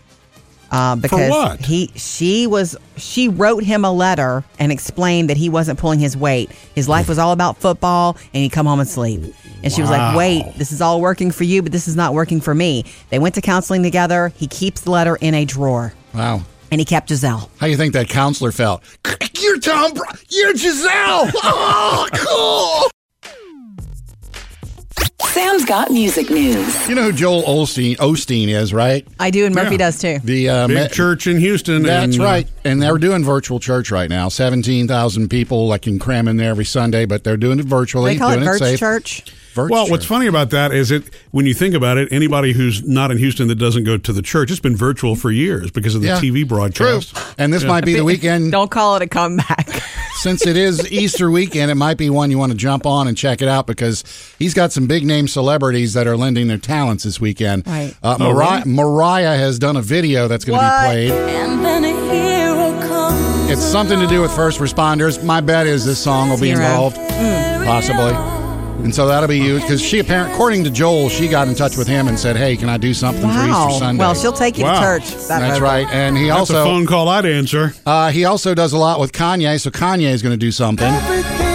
Uh, 0.72 0.95
because 0.95 1.32
what? 1.32 1.60
he 1.65 1.91
she 1.95 2.45
was 2.45 2.78
she 2.95 3.28
wrote 3.28 3.63
him 3.63 3.84
a 3.84 3.91
letter 3.91 4.43
and 4.60 4.72
explained 4.72 5.30
that 5.30 5.38
he 5.38 5.50
wasn't 5.50 5.80
pulling 5.80 6.00
his 6.00 6.15
weight. 6.15 6.52
His 6.76 6.88
life 6.88 7.08
was 7.10 7.17
all 7.17 7.32
about 7.32 7.58
football, 7.58 8.17
and 8.34 8.43
he'd 8.43 8.52
come 8.52 8.67
home 8.67 8.80
and 8.80 8.88
sleep. 8.89 9.22
And 9.63 9.74
she 9.74 9.82
was 9.82 9.89
like, 9.89 10.15
"Wait, 10.15 10.45
this 10.58 10.72
is 10.72 10.80
all 10.80 11.02
working 11.02 11.32
for 11.32 11.43
you, 11.43 11.62
but 11.63 11.72
this 11.72 11.88
is 11.88 11.95
not 11.95 12.13
working 12.13 12.39
for 12.39 12.54
me." 12.54 12.86
They 13.10 13.17
went 13.17 13.34
to 13.36 13.41
counseling 13.41 13.82
together. 13.84 14.32
He 14.36 14.45
keeps 14.48 14.82
the 14.82 14.91
letter 14.91 15.15
in 15.15 15.34
a 15.34 15.43
drawer, 15.43 15.93
Wow. 16.13 16.41
and 16.72 16.80
he 16.82 16.86
kept 16.86 17.10
Gisele. 17.10 17.50
How 17.60 17.65
do 17.67 17.72
you 17.72 17.78
think 17.78 17.93
that 17.93 18.10
counselor 18.10 18.52
felt? 18.52 18.84
You're 19.39 19.60
Tom. 19.60 19.93
Br- 19.93 20.04
You're 20.30 20.54
Gisele. 20.54 21.30
Oh, 21.43 22.08
cool. 22.13 22.91
Sam's 25.30 25.63
got 25.65 25.91
music 25.91 26.30
news. 26.30 26.89
You 26.89 26.95
know 26.95 27.04
who 27.04 27.12
Joel 27.12 27.43
Osteen, 27.43 27.95
Osteen 27.98 28.48
is, 28.48 28.74
right? 28.74 29.08
I 29.19 29.30
do, 29.30 29.45
and 29.45 29.54
Murphy 29.54 29.72
Yeah. 29.74 29.78
does 29.78 30.02
too. 30.02 30.17
The 30.24 30.50
uh, 30.50 30.67
Big 30.67 30.78
me- 30.78 30.88
church 30.89 31.28
in 31.28 31.38
Houston. 31.38 31.84
That's 31.84 32.15
and, 32.15 32.22
uh, 32.22 32.26
right. 32.26 32.48
And 32.65 32.82
they're 32.82 32.98
doing 32.98 33.24
virtual 33.24 33.60
church 33.60 33.91
right 33.91 34.10
now. 34.10 34.30
17,000 34.30 35.30
people 35.30 35.69
that 35.69 35.82
can 35.84 36.00
cram 36.00 36.28
in 36.28 36.38
there 36.38 36.50
every 36.50 36.65
Sunday, 36.65 37.06
but 37.06 37.24
they're 37.24 37.38
doing 37.38 37.60
it 37.60 37.65
virtually. 37.65 38.13
They 38.13 38.19
call 38.19 38.32
it 38.32 38.38
doing 38.38 38.48
Virch 38.50 38.60
safe. 38.60 38.80
Church. 38.80 39.24
Virch 39.60 39.69
well, 39.72 39.86
church. 39.86 39.91
what's 39.91 40.06
funny 40.06 40.28
about 40.28 40.50
that 40.52 40.72
is 40.72 40.91
it 40.91 41.04
when 41.32 41.45
you 41.45 41.54
think 41.54 41.76
about 41.76 41.98
it, 41.98 42.08
anybody 42.12 42.54
who's 42.54 42.84
not 42.88 43.12
in 43.12 43.17
Houston 43.17 43.48
that 43.50 43.56
doesn't 43.56 43.84
go 43.84 43.98
to 43.98 44.13
the 44.13 44.22
church, 44.22 44.52
it's 44.52 44.60
been 44.60 44.76
virtual 44.76 45.15
for 45.15 45.32
years 45.32 45.72
because 45.72 45.95
of 45.95 46.02
the 46.02 46.08
Yeah. 46.08 46.19
TV 46.19 46.39
True. 46.39 46.45
broadcast. 46.58 47.15
And 47.38 47.52
this 47.54 47.63
Yeah. 47.63 47.69
might 47.69 47.86
be 47.86 47.93
the 47.95 48.04
weekend. 48.04 48.52
Don't 48.52 48.72
call 48.72 48.95
it 48.95 49.02
a 49.02 49.08
comeback. 49.08 49.69
Since 50.22 50.45
it 50.45 50.58
is 50.58 50.91
Easter 50.91 51.32
weekend, 51.32 51.72
it 51.72 51.76
might 51.76 51.98
be 51.98 52.10
one 52.10 52.30
you 52.32 52.38
want 52.38 52.52
to 52.52 52.58
jump 52.58 52.86
on 52.86 53.08
and 53.08 53.15
check 53.15 53.41
it 53.41 53.48
out 53.48 53.67
because 53.67 54.04
he's 54.38 54.54
got 54.54 54.72
some 54.74 54.86
big 54.86 55.06
name 55.06 55.28
celebrities 55.30 55.93
that 55.93 56.08
are 56.08 56.17
lending 56.17 56.48
their 56.48 56.58
talents 56.58 57.06
this 57.06 57.22
weekend. 57.22 57.65
Right. 57.65 57.95
Uh, 58.04 58.17
Oh, 58.19 58.34
Mariah, 58.34 58.60
really? 58.65 58.72
Mariah 58.76 59.38
has 59.38 59.60
done 59.60 59.78
a 59.78 59.82
video 59.82 60.28
that's 60.28 60.43
going 60.43 60.60
to 60.60 60.65
be 60.65 60.86
played. 60.88 61.12
And 61.12 61.63
then 61.63 61.86
a 61.86 62.12
hero 62.12 62.80
comes. 62.88 63.50
It's 63.50 63.63
something 63.63 63.98
to 64.00 64.08
do 64.08 64.22
with 64.22 64.32
first 64.36 64.60
responders. 64.60 65.24
My 65.24 65.39
bet 65.41 65.67
is 65.67 65.86
this 65.86 66.00
song 66.00 66.30
will 66.30 66.38
be 66.39 66.48
Hero. 66.50 66.60
involved, 66.65 66.98
possibly. 67.65 68.38
And 68.83 68.95
so 68.95 69.07
that'll 69.07 69.27
be 69.29 69.37
used 69.37 69.63
because 69.65 69.81
she 69.81 69.99
apparently, 69.99 70.33
according 70.33 70.63
to 70.63 70.69
Joel, 70.71 71.09
she 71.09 71.27
got 71.27 71.47
in 71.47 71.53
touch 71.55 71.75
with 71.77 71.87
him 71.87 72.07
and 72.07 72.17
said, 72.17 72.35
"Hey, 72.37 72.55
can 72.55 72.69
I 72.69 72.77
do 72.77 72.93
something 72.93 73.21
for 73.21 73.27
Easter 73.45 73.77
Sunday?" 73.79 73.99
Well, 73.99 74.15
she'll 74.15 74.31
take 74.33 74.57
you 74.57 74.63
Wow. 74.63 74.73
to 74.79 74.79
church. 74.99 75.11
That 75.27 75.39
That's 75.39 75.59
vote. 75.59 75.65
right. 75.65 75.87
And 75.91 76.17
he 76.17 76.27
That's 76.27 76.35
a 76.37 76.39
also 76.39 76.63
phone 76.63 76.85
call 76.87 77.07
I'd 77.09 77.25
answer. 77.25 77.73
uh, 77.85 78.09
he 78.11 78.25
also 78.25 78.53
does 78.55 78.73
a 78.73 78.77
lot 78.77 78.99
with 78.99 79.11
Kanye. 79.11 79.59
So 79.59 79.69
Kanye 79.69 80.11
is 80.11 80.21
going 80.21 80.33
to 80.33 80.37
do 80.37 80.51
something. 80.51 80.87
Everything 80.87 81.48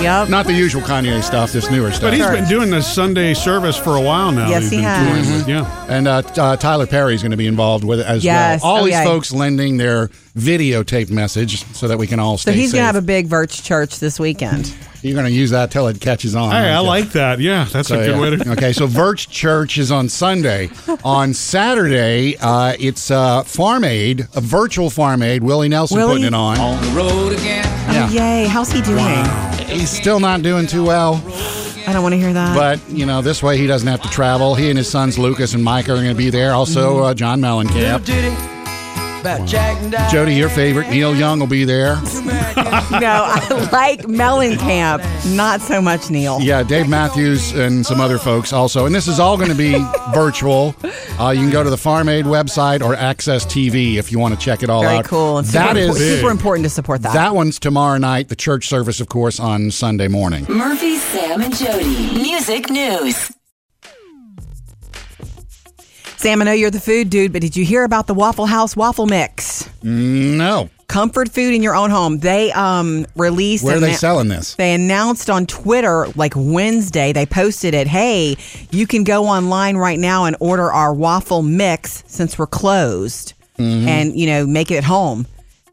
Yep. 0.00 0.28
Not 0.30 0.46
the 0.46 0.52
usual 0.54 0.80
Kanye 0.82 1.22
stuff, 1.22 1.52
this 1.52 1.70
newer 1.70 1.90
stuff. 1.90 2.02
But 2.02 2.14
he's 2.14 2.26
been 2.26 2.48
doing 2.48 2.70
this 2.70 2.86
Sunday 2.90 3.34
service 3.34 3.76
for 3.76 3.96
a 3.96 4.00
while 4.00 4.32
now. 4.32 4.48
Yes, 4.48 4.62
He's 4.62 4.70
he 4.70 4.76
been 4.78 4.84
has. 4.84 5.06
touring 5.26 5.38
with- 5.38 5.48
Yeah. 5.48 5.86
And 5.88 6.08
uh, 6.08 6.22
t- 6.22 6.40
uh, 6.40 6.56
Tyler 6.56 6.86
Perry's 6.86 7.20
going 7.22 7.32
to 7.32 7.36
be 7.36 7.46
involved 7.46 7.84
with 7.84 8.00
it 8.00 8.06
as 8.06 8.24
Yes. 8.24 8.62
well. 8.62 8.72
All 8.72 8.78
Oh, 8.80 8.84
these 8.84 8.92
yeah. 8.92 9.04
folks 9.04 9.30
lending 9.32 9.76
their 9.76 10.08
videotape 10.38 11.10
message 11.10 11.64
so 11.74 11.86
that 11.88 11.98
we 11.98 12.06
can 12.06 12.18
all 12.18 12.38
So 12.38 12.50
he's 12.52 12.70
safe. 12.70 12.78
going 12.78 12.82
to 12.82 12.86
have 12.86 12.96
a 12.96 13.02
big 13.02 13.28
Virch 13.28 13.62
church 13.62 13.98
this 13.98 14.18
weekend. 14.18 14.72
You're 15.02 15.14
going 15.14 15.26
to 15.26 15.32
use 15.32 15.50
that 15.50 15.70
till 15.70 15.86
it 15.88 15.98
catches 16.00 16.34
on. 16.34 16.50
Hey, 16.50 16.56
I 16.58 16.72
aren't 16.74 16.82
you? 16.84 16.88
like 16.88 17.10
that. 17.12 17.40
Yeah, 17.40 17.64
that's 17.70 17.88
So, 17.88 17.98
a 18.00 18.04
good 18.04 18.16
yeah. 18.16 18.20
way 18.20 18.36
to. 18.36 18.50
okay, 18.52 18.72
so 18.72 18.86
Virch 18.86 19.30
Church 19.30 19.78
is 19.78 19.90
on 19.90 20.08
Sunday. 20.10 20.70
on 21.04 21.32
Saturday, 21.32 22.36
uh, 22.38 22.74
it's 22.78 23.10
uh, 23.10 23.42
Farm 23.44 23.84
Aid, 23.84 24.28
a 24.34 24.40
virtual 24.42 24.90
Farm 24.90 25.22
Aid. 25.22 25.42
Willie 25.42 25.68
Nelson 25.70 25.96
Willie? 25.98 26.12
putting 26.12 26.26
it 26.26 26.34
on. 26.34 26.58
On 26.58 26.82
the 26.82 26.90
road 26.90 27.32
again. 27.32 27.79
Yeah. 28.08 28.40
Yay. 28.42 28.46
How's 28.46 28.70
he 28.72 28.80
doing? 28.82 29.24
He's 29.66 29.90
still 29.90 30.20
not 30.20 30.42
doing 30.42 30.66
too 30.66 30.84
well, 30.84 31.22
I 31.86 31.92
don't 31.92 32.02
want 32.02 32.12
to 32.14 32.18
hear 32.18 32.32
that. 32.32 32.54
but 32.56 32.80
you 32.90 33.06
know 33.06 33.20
this 33.22 33.42
way 33.42 33.56
he 33.58 33.66
doesn't 33.66 33.88
have 33.88 34.02
to 34.02 34.08
travel. 34.10 34.54
He 34.54 34.68
and 34.68 34.78
his 34.78 34.88
sons 34.88 35.18
Lukas 35.18 35.54
and 35.54 35.62
Mike 35.64 35.88
are 35.88 35.94
going 35.94 36.08
to 36.08 36.14
be 36.14 36.30
there. 36.30 36.52
Also, 36.52 36.94
Mm-hmm. 36.96 37.02
uh, 37.04 37.14
John 37.14 37.40
Mellencamp. 37.40 38.59
Jody, 40.10 40.34
your 40.34 40.48
favorite, 40.48 40.88
Neil 40.88 41.14
Young 41.14 41.40
will 41.40 41.46
be 41.46 41.64
there. 41.64 41.96
no, 42.90 43.24
I 43.26 43.68
like 43.72 44.00
Mellencamp, 44.02 45.36
not 45.36 45.60
so 45.60 45.80
much 45.82 46.10
Neil. 46.10 46.40
Yeah, 46.40 46.62
Dave 46.62 46.88
Matthews 46.88 47.52
and 47.52 47.84
some 47.84 48.00
other 48.00 48.18
folks 48.18 48.52
also. 48.52 48.86
And 48.86 48.94
this 48.94 49.08
is 49.08 49.20
all 49.20 49.36
going 49.36 49.50
to 49.50 49.56
be 49.56 49.76
virtual. 50.14 50.74
Uh, 51.18 51.30
you 51.30 51.40
can 51.42 51.50
go 51.50 51.62
to 51.62 51.70
the 51.70 51.76
Farm 51.76 52.08
Aid 52.08 52.24
website 52.24 52.80
or 52.82 52.94
AXS 52.94 53.46
TV 53.46 53.96
if 53.96 54.10
you 54.10 54.18
want 54.18 54.34
to 54.34 54.40
check 54.40 54.62
it 54.62 54.70
all 54.70 54.82
Very 54.82 54.96
out. 54.96 55.04
cool. 55.04 55.38
And 55.38 55.46
That 55.48 55.76
super, 55.76 55.78
is 55.96 55.96
super 56.18 56.30
important 56.30 56.64
to 56.64 56.70
support 56.70 57.02
that. 57.02 57.12
That 57.12 57.34
one's 57.34 57.58
tomorrow 57.58 57.98
night. 57.98 58.28
The 58.28 58.36
church 58.36 58.68
service, 58.68 59.00
of 59.00 59.08
course, 59.08 59.38
on 59.38 59.70
Sunday 59.70 60.08
morning. 60.08 60.46
Murphy, 60.48 60.96
Sam, 60.96 61.40
and 61.40 61.54
Jody. 61.56 62.12
Music 62.14 62.70
news. 62.70 63.32
Sam, 66.20 66.42
I 66.42 66.44
know 66.44 66.52
you're 66.52 66.70
the 66.70 66.78
food 66.80 67.08
dude, 67.08 67.32
but 67.32 67.40
did 67.40 67.56
you 67.56 67.64
hear 67.64 67.82
about 67.82 68.06
the 68.06 68.12
Waffle 68.12 68.44
House 68.44 68.76
waffle 68.76 69.06
mix? 69.06 69.70
No. 69.82 70.68
Comfort 70.86 71.30
food 71.30 71.54
in 71.54 71.62
your 71.62 71.74
own 71.74 71.88
home. 71.88 72.18
They 72.18 72.52
um 72.52 73.06
released. 73.16 73.64
Where 73.64 73.78
are 73.78 73.80
they 73.80 73.94
selling 73.94 74.28
this? 74.28 74.54
They 74.56 74.74
announced 74.74 75.30
on 75.30 75.46
Twitter 75.46 76.08
like 76.16 76.34
Wednesday. 76.36 77.14
They 77.14 77.24
posted 77.24 77.72
it. 77.72 77.86
Hey, 77.86 78.36
you 78.70 78.86
can 78.86 79.02
go 79.02 79.24
online 79.24 79.78
right 79.78 79.98
now 79.98 80.26
and 80.26 80.36
order 80.40 80.70
our 80.70 80.92
waffle 80.92 81.40
mix 81.40 82.04
since 82.06 82.38
we're 82.38 82.46
closed, 82.46 83.32
Mm-hmm. 83.56 83.88
and 83.88 84.18
you 84.18 84.26
know 84.26 84.46
make 84.46 84.70
it 84.70 84.76
at 84.76 84.84
home. 84.84 85.26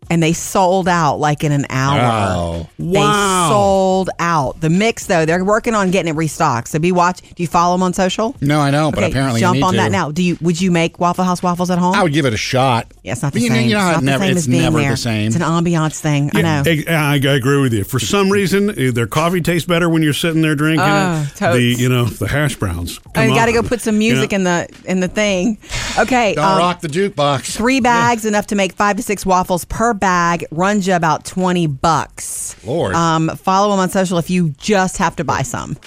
And 0.10 0.24
they 0.24 0.32
sold 0.34 0.88
out 0.88 1.18
like 1.18 1.44
in 1.44 1.52
an 1.52 1.66
hour. 1.70 1.98
Wow. 2.00 2.70
They 2.80 2.86
Wow. 3.00 3.50
sold 3.50 4.10
out. 4.20 4.62
The 4.62 4.70
mix 4.70 5.06
though, 5.08 5.26
they're 5.26 5.44
working 5.44 5.76
on 5.76 5.92
getting 5.92 6.14
it 6.14 6.16
restocked. 6.18 6.70
So 6.70 6.80
be 6.80 6.92
watch. 6.94 7.20
Do 7.22 7.44
you 7.44 7.48
follow 7.48 7.76
them 7.76 7.84
on 7.84 7.94
social? 7.94 8.36
No, 8.42 8.60
I 8.62 8.72
don't, 8.72 8.96
but 8.96 9.04
apparently 9.04 9.42
jump 9.42 9.56
you 9.56 9.62
need 9.62 9.68
on 9.68 9.74
to. 9.74 9.78
that 9.80 9.92
now. 9.92 10.12
Do 10.12 10.24
you? 10.24 10.38
Would 10.42 10.62
you 10.62 10.72
make 10.72 11.00
Waffle 11.00 11.26
House 11.26 11.44
waffles 11.44 11.70
at 11.72 11.78
home? 11.78 11.94
I 11.96 12.04
would 12.04 12.14
give 12.14 12.26
it 12.26 12.34
a 12.34 12.38
shot. 12.38 12.88
Yeah, 13.04 13.12
it's 13.14 13.22
not 13.22 13.34
the 13.34 13.42
you 13.42 13.50
know, 13.50 13.56
same. 13.56 13.68
You 13.70 13.76
know 13.76 13.88
it's 13.90 13.96
not 13.96 14.04
never, 14.04 14.20
the 14.20 14.26
same 14.26 14.32
it's 14.32 14.40
as 14.40 14.48
being 14.48 14.62
never 14.64 14.80
there. 14.80 14.92
the 14.92 14.98
same. 14.98 15.28
It's 15.28 15.36
an 15.36 15.42
ambiance 15.42 16.00
thing. 16.00 16.32
I 16.34 16.42
know. 16.42 16.64
I, 16.66 16.84
I, 16.88 17.14
I 17.16 17.34
agree 17.36 17.62
with 17.62 17.74
you. 17.74 17.84
For 17.84 18.00
some 18.00 18.30
reason, 18.30 18.70
eh, 18.80 18.92
their 18.92 19.08
coffee 19.08 19.42
tastes 19.42 19.68
better 19.68 19.90
when 19.90 20.04
you're 20.04 20.14
sitting 20.14 20.42
there 20.42 20.56
drinking 20.56 20.86
Oh, 20.88 21.22
it. 21.30 21.36
totes. 21.38 21.56
The 21.58 21.62
you 21.64 21.90
know 21.90 22.06
the 22.06 22.28
hash 22.28 22.56
browns. 22.56 23.00
Oh, 23.16 23.22
you 23.24 23.36
got 23.36 23.48
to 23.48 23.52
go 23.54 23.62
put 23.64 23.82
some 23.82 23.98
music 23.98 24.32
in. 24.32 24.42
in 24.42 24.44
the 24.46 24.70
in 24.86 25.00
the 25.02 25.08
thing. 25.10 25.58
Okay, 26.00 26.36
Don't 26.36 26.46
um, 26.46 26.58
rock 26.60 26.82
the 26.82 26.88
jukebox. 26.88 27.56
three 27.56 27.80
bags 27.80 28.24
enough 28.24 28.48
to 28.48 28.56
make 28.56 28.72
five 28.74 28.96
to 28.98 29.04
six 29.04 29.26
waffles 29.26 29.66
per 29.66 29.94
bag. 30.00 30.46
Runs 30.52 30.88
you 30.88 30.96
about 30.96 31.26
twenty 31.26 31.68
bucks. 31.68 32.56
Lord. 32.66 32.96
Um, 32.96 33.30
follow 33.38 33.72
them 33.72 33.80
on 33.80 33.90
social 33.90 34.18
if 34.18 34.30
you 34.30 34.52
just 34.58 34.98
have 34.98 35.16
to 35.18 35.24
buy 35.24 35.42
some. 35.42 35.78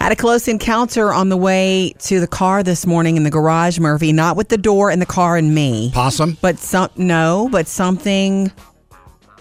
Had 0.00 0.12
a 0.12 0.16
close 0.16 0.48
encounter 0.48 1.14
on 1.14 1.30
the 1.30 1.36
way 1.36 1.94
to 2.00 2.20
the 2.20 2.26
car 2.26 2.62
this 2.62 2.86
morning 2.86 3.16
in 3.16 3.22
the 3.22 3.30
garage, 3.30 3.78
Murphy. 3.78 4.12
Not 4.12 4.36
with 4.36 4.48
the 4.48 4.58
door 4.58 4.90
in 4.90 4.98
the 4.98 5.06
car 5.06 5.36
and 5.36 5.54
me. 5.54 5.90
Possum? 5.94 6.36
But 6.42 6.58
some 6.58 6.90
no, 6.96 7.48
but 7.50 7.66
something 7.66 8.52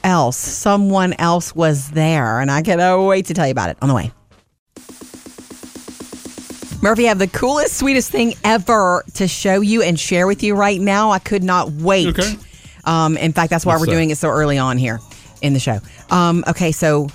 else. 0.06 0.38
Someone 0.38 1.14
else 1.20 1.54
was 1.54 1.92
there, 1.92 2.40
and 2.40 2.50
I 2.50 2.62
cannot 2.62 3.06
wait 3.06 3.26
to 3.26 3.34
tell 3.34 3.46
you 3.46 3.52
about 3.52 3.72
it 3.72 3.78
on 3.82 3.90
the 3.90 3.96
way. 3.96 4.12
Murphy, 6.84 7.06
I 7.06 7.10
have 7.10 7.20
the 7.20 7.28
coolest, 7.28 7.78
sweetest 7.78 8.12
thing 8.12 8.34
ever 8.44 9.06
to 9.14 9.26
show 9.26 9.62
you 9.62 9.82
and 9.82 9.98
share 9.98 10.28
with 10.28 10.44
you 10.44 10.54
right 10.54 10.82
now. 10.82 11.12
I 11.12 11.20
could 11.20 11.42
not 11.42 11.72
wait. 11.72 12.08
Okay. 12.20 12.34
Um, 12.84 13.16
in 13.16 13.32
fact, 13.32 13.52
that's 13.52 13.66
why 13.66 13.76
What's 13.76 13.84
we're 13.84 13.86
that? 13.86 13.92
doing 13.94 14.10
it 14.10 14.18
so 14.18 14.28
early 14.28 14.58
on 14.58 14.78
here 14.78 15.00
in 15.42 15.54
the 15.54 15.62
show. 15.62 15.80
Um, 16.10 16.44
okay, 16.46 16.74
so 16.74 17.08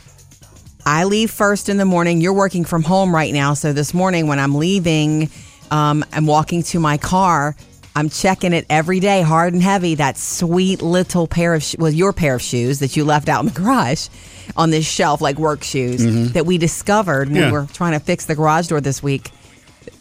I 0.86 1.04
leave 1.04 1.30
first 1.30 1.68
in 1.68 1.76
the 1.76 1.84
morning. 1.84 2.22
You're 2.22 2.32
working 2.32 2.64
from 2.64 2.82
home 2.82 3.14
right 3.14 3.30
now. 3.30 3.52
So 3.52 3.74
this 3.74 3.92
morning 3.92 4.26
when 4.26 4.38
I'm 4.38 4.54
leaving, 4.54 5.28
um, 5.70 6.02
I'm 6.14 6.24
walking 6.24 6.62
to 6.62 6.80
my 6.80 6.96
car. 6.96 7.54
I'm 7.94 8.08
checking 8.08 8.54
it 8.54 8.64
every 8.70 9.00
day, 9.00 9.20
hard 9.20 9.52
and 9.52 9.62
heavy. 9.62 9.96
That 9.96 10.16
sweet 10.16 10.80
little 10.80 11.26
pair 11.26 11.52
of, 11.52 11.62
sh- 11.62 11.76
well, 11.78 11.92
your 11.92 12.14
pair 12.14 12.36
of 12.36 12.40
shoes 12.40 12.78
that 12.78 12.96
you 12.96 13.04
left 13.04 13.28
out 13.28 13.40
in 13.40 13.52
the 13.52 13.60
garage 13.60 14.08
on 14.56 14.70
this 14.70 14.86
shelf, 14.88 15.20
like 15.20 15.36
work 15.38 15.62
shoes 15.62 16.32
that 16.32 16.46
we 16.46 16.56
discovered 16.56 17.28
when 17.28 17.36
Yeah. 17.36 17.46
we 17.48 17.52
were 17.52 17.66
trying 17.70 17.92
to 17.92 18.00
fix 18.00 18.24
the 18.24 18.34
garage 18.34 18.68
door 18.68 18.80
this 18.80 19.02
week. 19.02 19.30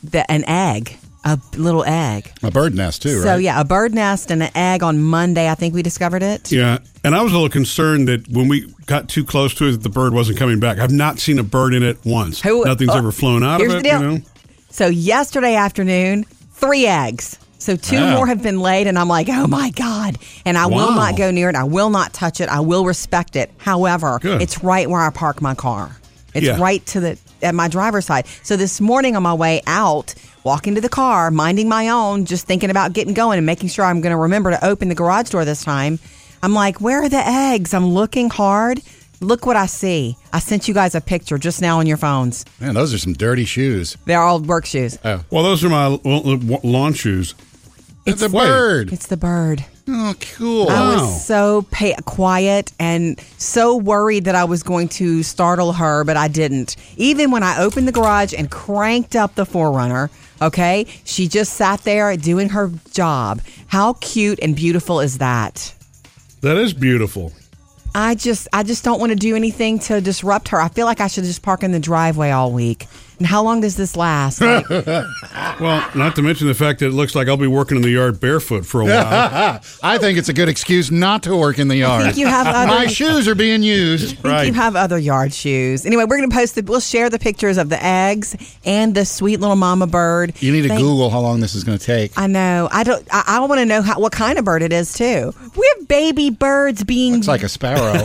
The, 0.03 0.29
an 0.31 0.43
egg, 0.47 0.97
a 1.25 1.39
little 1.55 1.83
egg. 1.85 2.31
A 2.43 2.51
bird 2.51 2.73
nest, 2.75 3.01
too, 3.01 3.17
right? 3.17 3.23
So 3.23 3.29
right? 3.31 3.41
yeah, 3.41 3.59
a 3.59 3.65
bird 3.65 3.93
nest 3.93 4.31
and 4.31 4.41
an 4.43 4.51
egg 4.55 4.83
on 4.83 5.01
Monday. 5.01 5.49
I 5.49 5.55
think 5.55 5.73
we 5.73 5.81
discovered 5.81 6.23
it. 6.23 6.51
Yeah, 6.51 6.79
and 7.03 7.15
I 7.15 7.21
was 7.21 7.31
a 7.31 7.35
little 7.35 7.49
concerned 7.49 8.07
that 8.07 8.27
when 8.29 8.47
we 8.47 8.73
got 8.85 9.09
too 9.09 9.23
close 9.25 9.53
to 9.55 9.67
it, 9.67 9.71
that 9.71 9.83
the 9.83 9.89
bird 9.89 10.13
wasn't 10.13 10.37
coming 10.37 10.59
back. 10.59 10.77
I've 10.79 10.91
not 10.91 11.19
seen 11.19 11.39
a 11.39 11.43
bird 11.43 11.73
in 11.73 11.83
it 11.83 11.97
once. 12.05 12.41
Who- 12.41 12.63
Nothing's 12.65 12.91
uh, 12.91 12.97
ever 12.97 13.11
flown 13.11 13.43
out 13.43 13.59
here's 13.59 13.73
of 13.73 13.79
it. 13.79 13.83
the 13.83 13.89
deal. 13.89 14.01
You 14.01 14.17
know? 14.19 14.23
So 14.69 14.87
yesterday 14.87 15.55
afternoon, 15.55 16.23
three 16.51 16.85
eggs. 16.85 17.37
So 17.59 17.75
two 17.75 17.95
Wow. 17.97 18.15
more 18.17 18.27
have 18.27 18.43
been 18.43 18.59
laid, 18.59 18.85
and 18.87 18.97
I'm 18.99 19.07
like, 19.09 19.27
oh 19.29 19.47
my 19.47 19.71
god! 19.71 20.19
And 20.45 20.57
I 20.57 20.67
will 20.67 20.75
Wow. 20.89 20.95
not 20.95 21.17
go 21.17 21.31
near 21.31 21.49
it. 21.49 21.55
I 21.55 21.63
will 21.63 21.89
not 21.89 22.13
touch 22.13 22.39
it. 22.39 22.47
I 22.49 22.59
will 22.59 22.85
respect 22.85 23.35
it. 23.35 23.51
However, 23.57 24.19
Good. 24.21 24.41
it's 24.43 24.63
right 24.63 24.87
where 24.89 25.01
I 25.01 25.09
park 25.09 25.41
my 25.41 25.55
car. 25.55 25.97
It's 26.35 26.45
Yeah. 26.45 26.61
right 26.61 26.85
to 26.87 26.99
the 26.99 27.17
at 27.41 27.55
my 27.55 27.67
driver's 27.67 28.05
side. 28.05 28.27
So 28.43 28.55
this 28.57 28.81
morning 28.81 29.15
on 29.15 29.23
my 29.23 29.33
way 29.33 29.61
out, 29.67 30.13
walking 30.43 30.75
to 30.75 30.81
the 30.81 30.89
car, 30.89 31.31
minding 31.31 31.67
my 31.67 31.89
own, 31.89 32.25
just 32.25 32.45
thinking 32.45 32.69
about 32.69 32.93
getting 32.93 33.13
going 33.13 33.37
and 33.37 33.45
making 33.45 33.69
sure 33.69 33.85
I'm 33.85 34.01
going 34.01 34.11
to 34.11 34.17
remember 34.17 34.51
to 34.51 34.65
open 34.65 34.89
the 34.89 34.95
garage 34.95 35.29
door 35.29 35.45
this 35.45 35.63
time. 35.63 35.99
I'm 36.41 36.53
like, 36.53 36.79
where 36.79 37.03
are 37.03 37.09
the 37.09 37.25
eggs? 37.25 37.73
I'm 37.73 37.87
looking 37.87 38.29
hard. 38.29 38.81
Look 39.19 39.47
what 39.47 39.55
I 39.55 39.65
see. 39.65 40.15
I 40.31 40.39
sent 40.39 40.67
you 40.67 40.75
guys 40.75 40.93
a 40.93 41.01
picture 41.01 41.39
just 41.39 41.59
now 41.61 41.79
on 41.79 41.87
your 41.87 41.97
phones. 41.97 42.45
Man, 42.59 42.75
those 42.75 42.93
are 42.93 42.99
some 42.99 43.13
dirty 43.13 43.45
shoes. 43.45 43.97
They're 44.05 44.21
all 44.21 44.39
work 44.39 44.67
shoes. 44.67 44.99
Oh. 45.03 45.23
Well, 45.31 45.43
those 45.43 45.63
are 45.63 45.69
my 45.69 45.99
lawn 46.63 46.93
shoes. 46.93 47.33
It's 48.05 48.21
a 48.21 48.29
bird. 48.29 48.93
It's 48.93 49.07
the 49.07 49.17
bird. 49.17 49.65
Oh, 49.89 50.13
cool. 50.35 50.69
I 50.69 50.95
was 50.95 51.25
so 51.25 51.65
pa- 51.71 51.95
quiet 52.05 52.73
and 52.77 53.19
so 53.37 53.77
worried 53.77 54.25
that 54.25 54.35
I 54.35 54.43
was 54.43 54.61
going 54.61 54.89
to 54.89 55.23
startle 55.23 55.73
her, 55.73 56.03
but 56.03 56.17
I 56.17 56.27
didn't. 56.27 56.75
Even 56.97 57.31
when 57.31 57.41
I 57.41 57.59
opened 57.59 57.87
the 57.87 57.93
garage 57.93 58.33
and 58.33 58.51
cranked 58.51 59.15
up 59.15 59.35
the 59.35 59.45
4Runner, 59.45 60.09
okay, 60.41 60.85
she 61.05 61.27
just 61.29 61.53
sat 61.53 61.81
there 61.83 62.15
doing 62.17 62.49
her 62.49 62.71
job. 62.91 63.41
How 63.67 63.93
cute 63.93 64.39
and 64.41 64.55
beautiful 64.55 64.99
is 64.99 65.19
that? 65.19 65.73
That 66.41 66.57
is 66.57 66.73
beautiful. 66.73 67.31
I 67.95 68.15
just, 68.15 68.47
I 68.51 68.63
just 68.63 68.83
don't 68.83 68.99
want 68.99 69.11
to 69.11 69.15
do 69.15 69.35
anything 69.35 69.79
to 69.79 70.01
disrupt 70.01 70.49
her. 70.49 70.59
I 70.59 70.67
feel 70.67 70.85
like 70.85 70.99
I 70.99 71.07
should 71.07 71.23
just 71.23 71.41
park 71.41 71.63
in 71.63 71.71
the 71.71 71.79
driveway 71.79 72.31
all 72.31 72.51
week. 72.51 72.87
And 73.19 73.25
how 73.25 73.41
long 73.41 73.61
does 73.61 73.75
this 73.75 73.95
last? 73.95 74.41
Like, 74.41 74.69
Well, 75.59 75.89
not 75.95 76.15
to 76.17 76.21
mention 76.21 76.45
the 76.47 76.53
fact 76.53 76.79
that 76.81 76.87
it 76.87 76.91
looks 76.91 77.15
like 77.15 77.27
I'll 77.27 77.35
be 77.37 77.47
working 77.47 77.77
in 77.77 77.81
the 77.83 77.89
yard 77.89 78.19
barefoot 78.19 78.63
for 78.65 78.81
a 78.81 78.85
while. 78.85 79.59
I 79.81 79.97
think 79.97 80.19
it's 80.19 80.29
a 80.29 80.33
good 80.33 80.49
excuse 80.49 80.91
not 80.91 81.23
to 81.23 81.35
work 81.35 81.57
in 81.57 81.67
the 81.67 81.77
yard. 81.77 82.03
I 82.03 82.05
think 82.05 82.17
you 82.17 82.27
have 82.27 82.45
other- 82.55 82.67
My 82.67 82.85
shoes 82.85 83.27
are 83.27 83.33
being 83.33 83.63
used. 83.63 84.17
think 84.19 84.47
you 84.47 84.53
have 84.53 84.75
other 84.75 84.99
yard 84.99 85.33
shoes. 85.33 85.85
Anyway, 85.85 86.03
we're 86.03 86.17
going 86.17 86.29
to 86.29 86.35
post 86.35 86.53
the, 86.55 86.61
we'll 86.61 86.79
share 86.79 87.09
the 87.09 87.17
pictures 87.17 87.57
of 87.57 87.69
the 87.69 87.83
eggs 87.83 88.35
and 88.63 88.93
the 88.93 89.03
sweet 89.05 89.39
little 89.39 89.55
mama 89.55 89.87
bird. 89.87 90.33
You 90.39 90.51
need 90.51 90.61
to 90.63 90.67
Thank- 90.67 90.81
Google 90.81 91.09
how 91.09 91.21
long 91.21 91.39
this 91.39 91.55
is 91.55 91.63
going 91.63 91.77
to 91.79 91.83
take. 91.85 92.11
I 92.19 92.27
know. 92.27 92.69
I 92.71 92.83
don't. 92.83 93.07
I, 93.11 93.23
I 93.27 93.39
want 93.39 93.59
to 93.59 93.65
know 93.65 93.81
how, 93.81 93.99
what 93.99 94.11
kind 94.11 94.37
of 94.37 94.45
bird 94.45 94.61
it 94.61 94.71
is 94.71 94.93
too. 94.93 95.33
We 95.55 95.73
have 95.77 95.87
baby 95.87 96.29
birds 96.29 96.83
being. 96.83 97.15
It's 97.15 97.27
like 97.27 97.41
a 97.43 97.49
sparrow. 97.49 98.03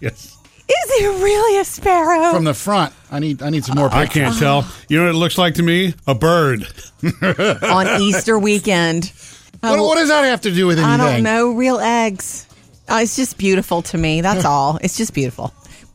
yes. 0.00 0.36
Is 0.68 0.98
he 0.98 1.06
really 1.06 1.60
a 1.60 1.64
sparrow? 1.64 2.32
From 2.32 2.44
the 2.44 2.54
front, 2.54 2.94
I 3.10 3.18
need 3.18 3.42
I 3.42 3.50
need 3.50 3.64
some 3.64 3.76
more 3.76 3.92
I 3.92 4.06
can't 4.06 4.36
tell. 4.38 4.66
You 4.88 4.98
know 4.98 5.04
what 5.04 5.14
it 5.14 5.18
looks 5.18 5.38
like 5.38 5.54
to 5.54 5.62
me? 5.62 5.94
A 6.06 6.14
bird. 6.14 6.66
on 7.22 8.00
Easter 8.00 8.38
weekend. 8.38 9.12
What, 9.60 9.78
what 9.78 9.96
does 9.96 10.08
that 10.08 10.24
have 10.24 10.40
to 10.42 10.50
do 10.52 10.66
with 10.66 10.78
anything? 10.78 11.00
I 11.00 11.12
don't 11.14 11.22
know. 11.22 11.52
Real 11.52 11.78
eggs. 11.78 12.46
Uh, 12.88 13.00
it's 13.02 13.16
just 13.16 13.38
beautiful 13.38 13.82
to 13.82 13.98
me. 13.98 14.20
That's 14.20 14.44
all. 14.44 14.78
It's 14.82 14.96
just 14.96 15.14
beautiful. 15.14 15.54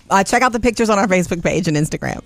Uh, 0.10 0.24
check 0.24 0.42
out 0.42 0.54
the 0.54 0.60
pictures 0.60 0.90
on 0.90 0.98
our 0.98 1.08
Facebook 1.08 1.44
page 1.44 1.68
and 1.68 1.76
Instagram. 1.76 2.22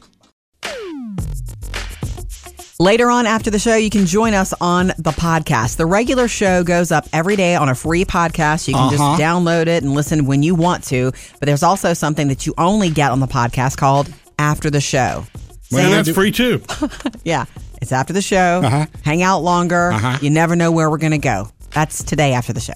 Later 2.82 3.12
on 3.12 3.28
after 3.28 3.52
the 3.52 3.60
show, 3.60 3.76
you 3.76 3.92
can 3.92 4.08
join 4.08 4.34
us 4.34 4.56
on 4.60 4.88
the 4.98 5.12
podcast. 5.12 5.78
The 5.78 5.86
regular 5.86 6.28
show 6.28 6.64
goes 6.64 6.92
up 6.92 7.06
every 7.14 7.36
day 7.36 7.54
on 7.56 7.70
a 7.70 7.76
free 7.76 8.06
podcast. 8.06 8.68
You 8.68 8.74
can 8.74 8.86
Uh-huh. 8.86 9.18
just 9.18 9.22
download 9.22 9.68
it 9.68 9.84
and 9.84 9.94
listen 9.94 10.26
when 10.26 10.42
you 10.42 10.56
want 10.56 10.84
to. 10.86 11.12
But 11.40 11.46
there's 11.46 11.62
also 11.62 11.94
something 11.94 12.28
that 12.30 12.48
you 12.48 12.56
only 12.58 12.90
get 12.90 13.12
on 13.12 13.20
the 13.20 13.28
podcast 13.28 13.78
called 13.78 14.12
After 14.40 14.72
the 14.72 14.82
Show. 14.82 15.28
Well, 15.72 15.82
Sam- 15.84 15.92
that's 15.92 16.10
free 16.10 16.32
too. 16.32 16.64
yeah, 17.24 17.46
it's 17.84 17.92
after 17.92 18.14
the 18.14 18.22
show. 18.24 18.62
Uh-huh. 18.66 18.88
Hang 19.04 19.22
out 19.22 19.42
longer. 19.44 19.92
Uh-huh. 19.92 20.18
You 20.20 20.32
never 20.32 20.56
know 20.56 20.72
where 20.72 20.90
we're 20.90 20.98
going 20.98 21.12
to 21.12 21.20
go. 21.20 21.50
That's 21.76 22.04
today 22.04 22.34
after 22.34 22.52
the 22.52 22.62
show. 22.62 22.74